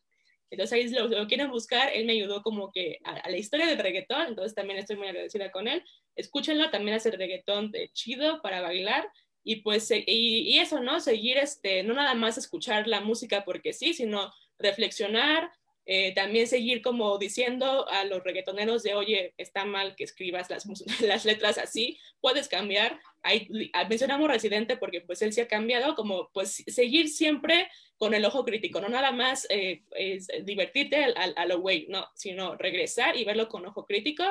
entonces 0.52 0.74
ahí 0.74 0.89
lo, 0.89 1.08
lo, 1.08 1.28
quieren 1.28 1.49
buscar, 1.49 1.89
él 1.93 2.06
me 2.06 2.14
ayudó 2.14 2.43
como 2.43 2.72
que 2.72 2.99
a, 3.06 3.30
la 3.30 3.38
historia 3.38 3.66
del 3.66 3.80
reggaetón, 3.80 4.28
entonces 4.28 4.54
también 4.54 4.80
estoy 4.80 4.97
muy 4.97 5.08
agradecida 5.08 5.49
con 5.49 5.68
él. 5.68 5.84
Escúchenlo, 6.16 6.70
también 6.70 6.97
hace 6.97 7.10
reggaetón 7.10 7.72
de 7.72 7.89
chido 7.93 8.41
para 8.41 8.62
bailar 8.62 9.10
y 9.43 9.58
pues, 9.58 9.89
y, 9.89 10.04
y, 10.06 10.60
eso, 10.60 10.82
¿no? 10.82 10.99
Seguir, 10.99 11.38
este, 11.38 11.84
no 11.84 11.93
nada 11.93 12.14
más 12.16 12.38
escuchar 12.38 12.88
la 12.88 12.99
música 12.99 13.43
porque 13.45 13.74
sí, 13.74 13.93
sino 13.93 14.32
reflexionar, 14.60 15.49
eh, 15.86 16.14
también 16.14 16.47
seguir 16.47 16.82
como 16.82 17.18
diciendo 17.18 17.88
a 17.89 18.04
los 18.04 18.24
reggaetoneros 18.24 18.84
de, 18.84 18.93
oye, 18.93 19.34
está 19.38 19.66
mal 19.66 19.95
que 19.95 20.04
escribas 20.04 20.49
las, 20.49 20.66
las 21.02 21.26
letras 21.26 21.58
así, 21.58 21.97
puedes 22.20 22.47
cambiar. 22.47 22.99
Ahí, 23.24 23.47
mencionamos 23.88 24.30
Residente 24.30 24.78
porque 24.78 25.01
pues 25.01 25.22
él 25.22 25.32
se 25.32 25.43
ha 25.43 25.47
cambiado, 25.47 25.95
como 25.95 26.30
pues 26.34 26.63
seguir 26.67 27.09
siempre 27.09 27.67
con 27.97 28.15
el 28.15 28.26
ojo 28.26 28.43
crítico, 28.43 28.82
no 28.82 28.89
nada 28.89 29.11
más 29.11 29.45
eh, 29.51 29.84
es 29.91 30.28
divertirte 30.43 31.13
a, 31.15 31.45
lo 31.45 31.59
güey, 31.59 31.86
no, 31.88 32.07
sino 32.15 32.55
regresar 32.55 33.15
y 33.15 33.24
verlo 33.24 33.47
con 33.47 33.63
ojo 33.65 33.86
crítico 33.86 34.24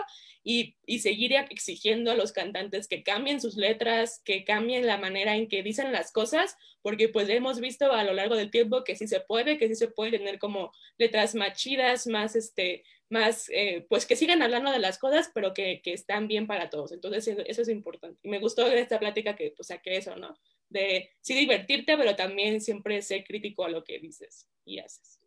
y, 0.43 0.74
y, 0.86 0.99
seguir 0.99 1.34
exigiendo 1.34 2.11
a 2.11 2.16
los 2.16 2.32
cantantes 2.32 2.88
que 2.88 3.05
cambien 3.05 3.41
sus 3.41 3.57
letras, 3.57 4.20
que 4.24 4.45
cambien 4.45 4.88
la 4.88 4.99
manera 4.99 5.36
en 5.36 5.47
que 5.47 5.62
dicen 5.62 5.93
las 5.93 6.11
cosas, 6.11 6.57
porque 6.82 7.09
pues 7.09 7.28
hemos 7.28 7.61
visto 7.61 7.93
a 7.93 8.03
lo 8.03 8.12
largo 8.12 8.34
del 8.34 8.51
tiempo 8.51 8.82
que 8.82 8.97
sí 8.97 9.07
se 9.07 9.20
puede, 9.20 9.57
que 9.57 9.68
sí 9.68 9.76
se 9.76 9.88
puede 9.88 10.18
tener 10.18 10.41
como 10.41 10.72
letras 10.99 11.36
más 11.36 11.57
chidas, 11.57 12.09
más 12.09 12.34
este, 12.34 12.82
más, 13.11 13.49
eh, 13.51 13.87
pues 13.89 14.07
que 14.07 14.17
sigan 14.17 14.43
hablando 14.43 14.71
de 14.71 14.79
las 14.79 14.99
cosas, 14.99 15.31
pero 15.35 15.53
que, 15.53 15.83
que, 15.83 15.93
están 15.93 16.29
bien 16.29 16.47
para 16.47 16.71
todos. 16.71 16.93
Entonces, 16.93 17.37
eso 17.47 17.63
es 17.63 17.69
importante. 17.69 18.19
Y 18.23 18.31
me 18.31 18.39
gustó 18.39 18.67
esta 18.67 18.99
plática 18.99 19.37
que, 19.37 19.53
pues, 19.57 19.69
saqué 19.69 19.97
eso, 19.97 20.17
¿no? 20.17 20.37
de 20.71 21.11
sí 21.21 21.35
divertirte, 21.35 21.97
pero 21.97 22.17
también 22.17 22.61
siempre 22.61 23.03
ser 23.03 23.25
crítico 23.25 23.65
a 23.65 23.69
lo 23.69 23.85
que 23.85 23.99
dices 23.99 24.49
y 24.65 24.79
haces. 24.79 25.21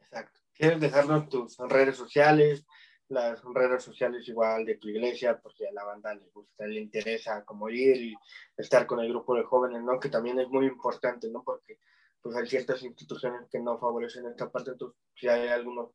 Exacto. 0.00 0.40
¿Quieres 0.52 0.80
dejarnos 0.80 1.28
tus 1.28 1.56
redes 1.58 1.96
sociales? 1.96 2.66
Las 3.08 3.42
redes 3.42 3.84
sociales 3.84 4.28
igual 4.28 4.66
de 4.66 4.76
tu 4.76 4.88
iglesia, 4.88 5.40
porque 5.40 5.66
a 5.66 5.72
la 5.72 5.84
banda 5.84 6.14
le 6.14 6.28
gusta, 6.34 6.66
le 6.66 6.80
interesa 6.80 7.42
como 7.44 7.70
ir 7.70 7.96
y 7.96 8.14
estar 8.56 8.86
con 8.86 9.00
el 9.00 9.08
grupo 9.08 9.34
de 9.34 9.44
jóvenes, 9.44 9.82
¿no? 9.82 9.98
Que 9.98 10.10
también 10.10 10.38
es 10.40 10.48
muy 10.48 10.66
importante, 10.66 11.30
¿no? 11.30 11.42
Porque 11.42 11.78
pues 12.20 12.36
hay 12.36 12.46
ciertas 12.46 12.82
instituciones 12.82 13.48
que 13.48 13.60
no 13.60 13.78
favorecen 13.78 14.26
esta 14.26 14.50
parte, 14.50 14.72
entonces 14.72 15.00
si 15.14 15.28
hay 15.28 15.48
algunos 15.48 15.92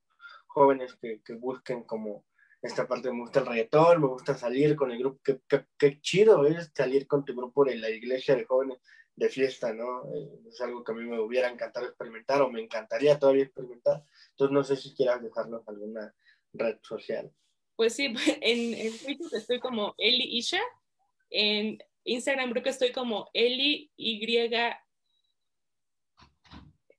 jóvenes 0.53 0.95
que, 0.95 1.21
que 1.23 1.33
busquen 1.33 1.83
como 1.83 2.25
esta 2.63 2.87
parte 2.87 3.11
me 3.11 3.19
gusta 3.19 3.41
el 3.41 3.45
reggaetón, 3.45 4.01
me 4.01 4.07
gusta 4.07 4.35
salir 4.35 4.77
con 4.77 4.89
el 4.89 4.97
grupo, 4.97 5.19
qué, 5.77 5.99
chido 5.99 6.45
es 6.47 6.71
salir 6.73 7.07
con 7.07 7.25
tu 7.25 7.35
grupo 7.35 7.65
de 7.65 7.75
la 7.75 7.89
iglesia 7.89 8.37
de 8.37 8.45
jóvenes 8.45 8.79
de 9.15 9.27
fiesta, 9.27 9.73
¿no? 9.73 10.05
Eh, 10.15 10.29
es 10.47 10.61
algo 10.61 10.81
que 10.81 10.93
a 10.93 10.95
mí 10.95 11.03
me 11.03 11.19
hubiera 11.19 11.49
encantado 11.49 11.85
experimentar 11.85 12.41
o 12.41 12.49
me 12.49 12.61
encantaría 12.61 13.19
todavía 13.19 13.43
experimentar. 13.43 14.03
Entonces 14.29 14.53
no 14.53 14.63
sé 14.63 14.77
si 14.77 14.95
quieras 14.95 15.21
dejarnos 15.21 15.67
alguna 15.67 16.15
red 16.53 16.77
social. 16.83 17.29
Pues 17.75 17.95
sí, 17.95 18.05
en, 18.41 18.73
en 18.73 18.97
Twitter 18.97 19.27
estoy 19.33 19.59
como 19.59 19.93
Eli 19.97 20.37
Isha, 20.37 20.61
en 21.31 21.79
Instagram 22.05 22.51
creo 22.51 22.63
que 22.63 22.69
estoy 22.69 22.93
como 22.93 23.29
Eli 23.33 23.91
Y 23.97 24.25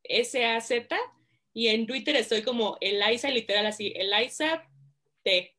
S 0.03 0.45
A 0.45 0.61
Z 0.61 0.97
y 1.55 1.69
en 1.69 1.87
Twitter 1.87 2.17
estoy 2.17 2.43
como 2.43 2.77
Eliza, 2.81 3.31
literal 3.31 3.65
así, 3.67 3.95
Eliza 3.97 4.69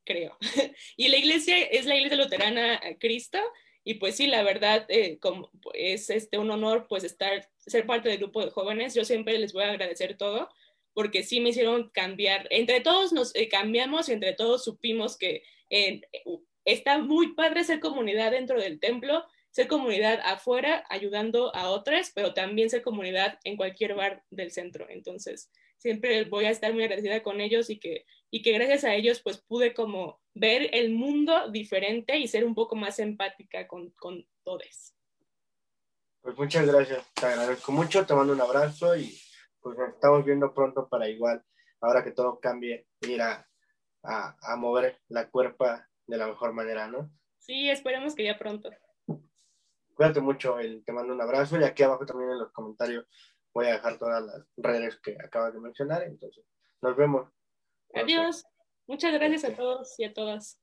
creo. 0.05 0.37
y 0.97 1.07
la 1.07 1.17
iglesia 1.17 1.57
es 1.57 1.85
la 1.85 1.95
iglesia 1.95 2.17
luterana 2.17 2.79
Cristo. 2.99 3.39
Y 3.83 3.95
pues 3.95 4.15
sí, 4.15 4.27
la 4.27 4.43
verdad, 4.43 4.85
eh, 4.89 5.19
como 5.19 5.51
es 5.73 6.09
este, 6.09 6.37
un 6.37 6.49
honor 6.49 6.87
pues 6.89 7.03
estar, 7.03 7.47
ser 7.57 7.85
parte 7.85 8.09
del 8.09 8.17
grupo 8.17 8.43
de 8.43 8.51
jóvenes. 8.51 8.95
Yo 8.95 9.05
siempre 9.05 9.37
les 9.37 9.53
voy 9.53 9.63
a 9.63 9.71
agradecer 9.71 10.17
todo 10.17 10.49
porque 10.93 11.23
sí 11.23 11.39
me 11.39 11.49
hicieron 11.49 11.89
cambiar. 11.89 12.47
Entre 12.49 12.81
todos 12.81 13.11
nos 13.13 13.35
eh, 13.35 13.47
cambiamos 13.47 14.09
y 14.09 14.13
entre 14.13 14.33
todos 14.33 14.63
supimos 14.63 15.17
que 15.17 15.43
eh, 15.69 16.01
está 16.63 16.97
muy 16.97 17.33
padre 17.35 17.63
ser 17.63 17.79
comunidad 17.79 18.31
dentro 18.31 18.59
del 18.59 18.79
templo, 18.79 19.23
ser 19.51 19.67
comunidad 19.67 20.19
afuera 20.23 20.83
ayudando 20.89 21.53
a 21.55 21.69
otras, 21.69 22.11
pero 22.15 22.33
también 22.33 22.69
ser 22.69 22.81
comunidad 22.81 23.39
en 23.43 23.55
cualquier 23.55 23.93
bar 23.93 24.23
del 24.31 24.51
centro. 24.51 24.87
Entonces, 24.89 25.51
siempre 25.85 26.23
voy 26.23 26.45
a 26.45 26.49
estar 26.49 26.73
muy 26.73 26.81
agradecida 26.81 27.21
con 27.21 27.39
ellos 27.39 27.69
y 27.69 27.79
que, 27.79 28.07
y 28.31 28.41
que 28.41 28.53
gracias 28.53 28.83
a 28.85 28.95
ellos 28.95 29.21
pues 29.21 29.37
pude 29.37 29.75
como 29.75 30.19
ver 30.33 30.71
el 30.73 30.91
mundo 30.91 31.51
diferente 31.51 32.17
y 32.17 32.27
ser 32.27 32.43
un 32.43 32.55
poco 32.55 32.75
más 32.75 32.97
empática 32.97 33.67
con, 33.67 33.91
con 33.91 34.27
todos. 34.43 34.95
Pues 36.21 36.35
muchas 36.39 36.65
gracias, 36.65 37.05
te 37.13 37.27
agradezco 37.27 37.71
mucho, 37.71 38.03
te 38.03 38.15
mando 38.15 38.33
un 38.33 38.41
abrazo 38.41 38.97
y 38.97 39.15
pues 39.61 39.77
nos 39.77 39.89
estamos 39.89 40.25
viendo 40.25 40.51
pronto 40.55 40.89
para 40.89 41.07
igual, 41.07 41.43
ahora 41.81 42.03
que 42.03 42.11
todo 42.11 42.39
cambie, 42.39 42.87
ir 43.01 43.21
a, 43.21 43.47
a, 44.01 44.35
a 44.41 44.55
mover 44.55 44.99
la 45.09 45.29
cuerpa 45.29 45.87
de 46.07 46.17
la 46.17 46.25
mejor 46.25 46.51
manera, 46.53 46.87
¿no? 46.87 47.11
Sí, 47.37 47.69
esperemos 47.69 48.15
que 48.15 48.23
ya 48.23 48.39
pronto. 48.39 48.71
Cuídate 49.93 50.19
mucho, 50.19 50.57
te 50.83 50.91
mando 50.91 51.13
un 51.13 51.21
abrazo 51.21 51.59
y 51.59 51.63
aquí 51.63 51.83
abajo 51.83 52.07
también 52.07 52.31
en 52.31 52.39
los 52.39 52.51
comentarios 52.51 53.05
voy 53.55 53.67
a 53.67 53.73
dejar 53.73 53.97
todas 53.97 54.23
las 54.23 54.45
redes 54.57 54.99
que 55.01 55.17
acabas 55.23 55.53
de 55.53 55.61
mencionar. 55.61 56.03
Entonces, 56.03 56.45
nos 56.81 56.95
vemos. 56.95 57.31
Adiós. 57.95 58.43
Muchas 58.87 59.13
gracias 59.13 59.45
a 59.45 59.55
todos 59.55 59.97
y 59.97 60.03
a 60.03 60.13
todas. 60.13 60.61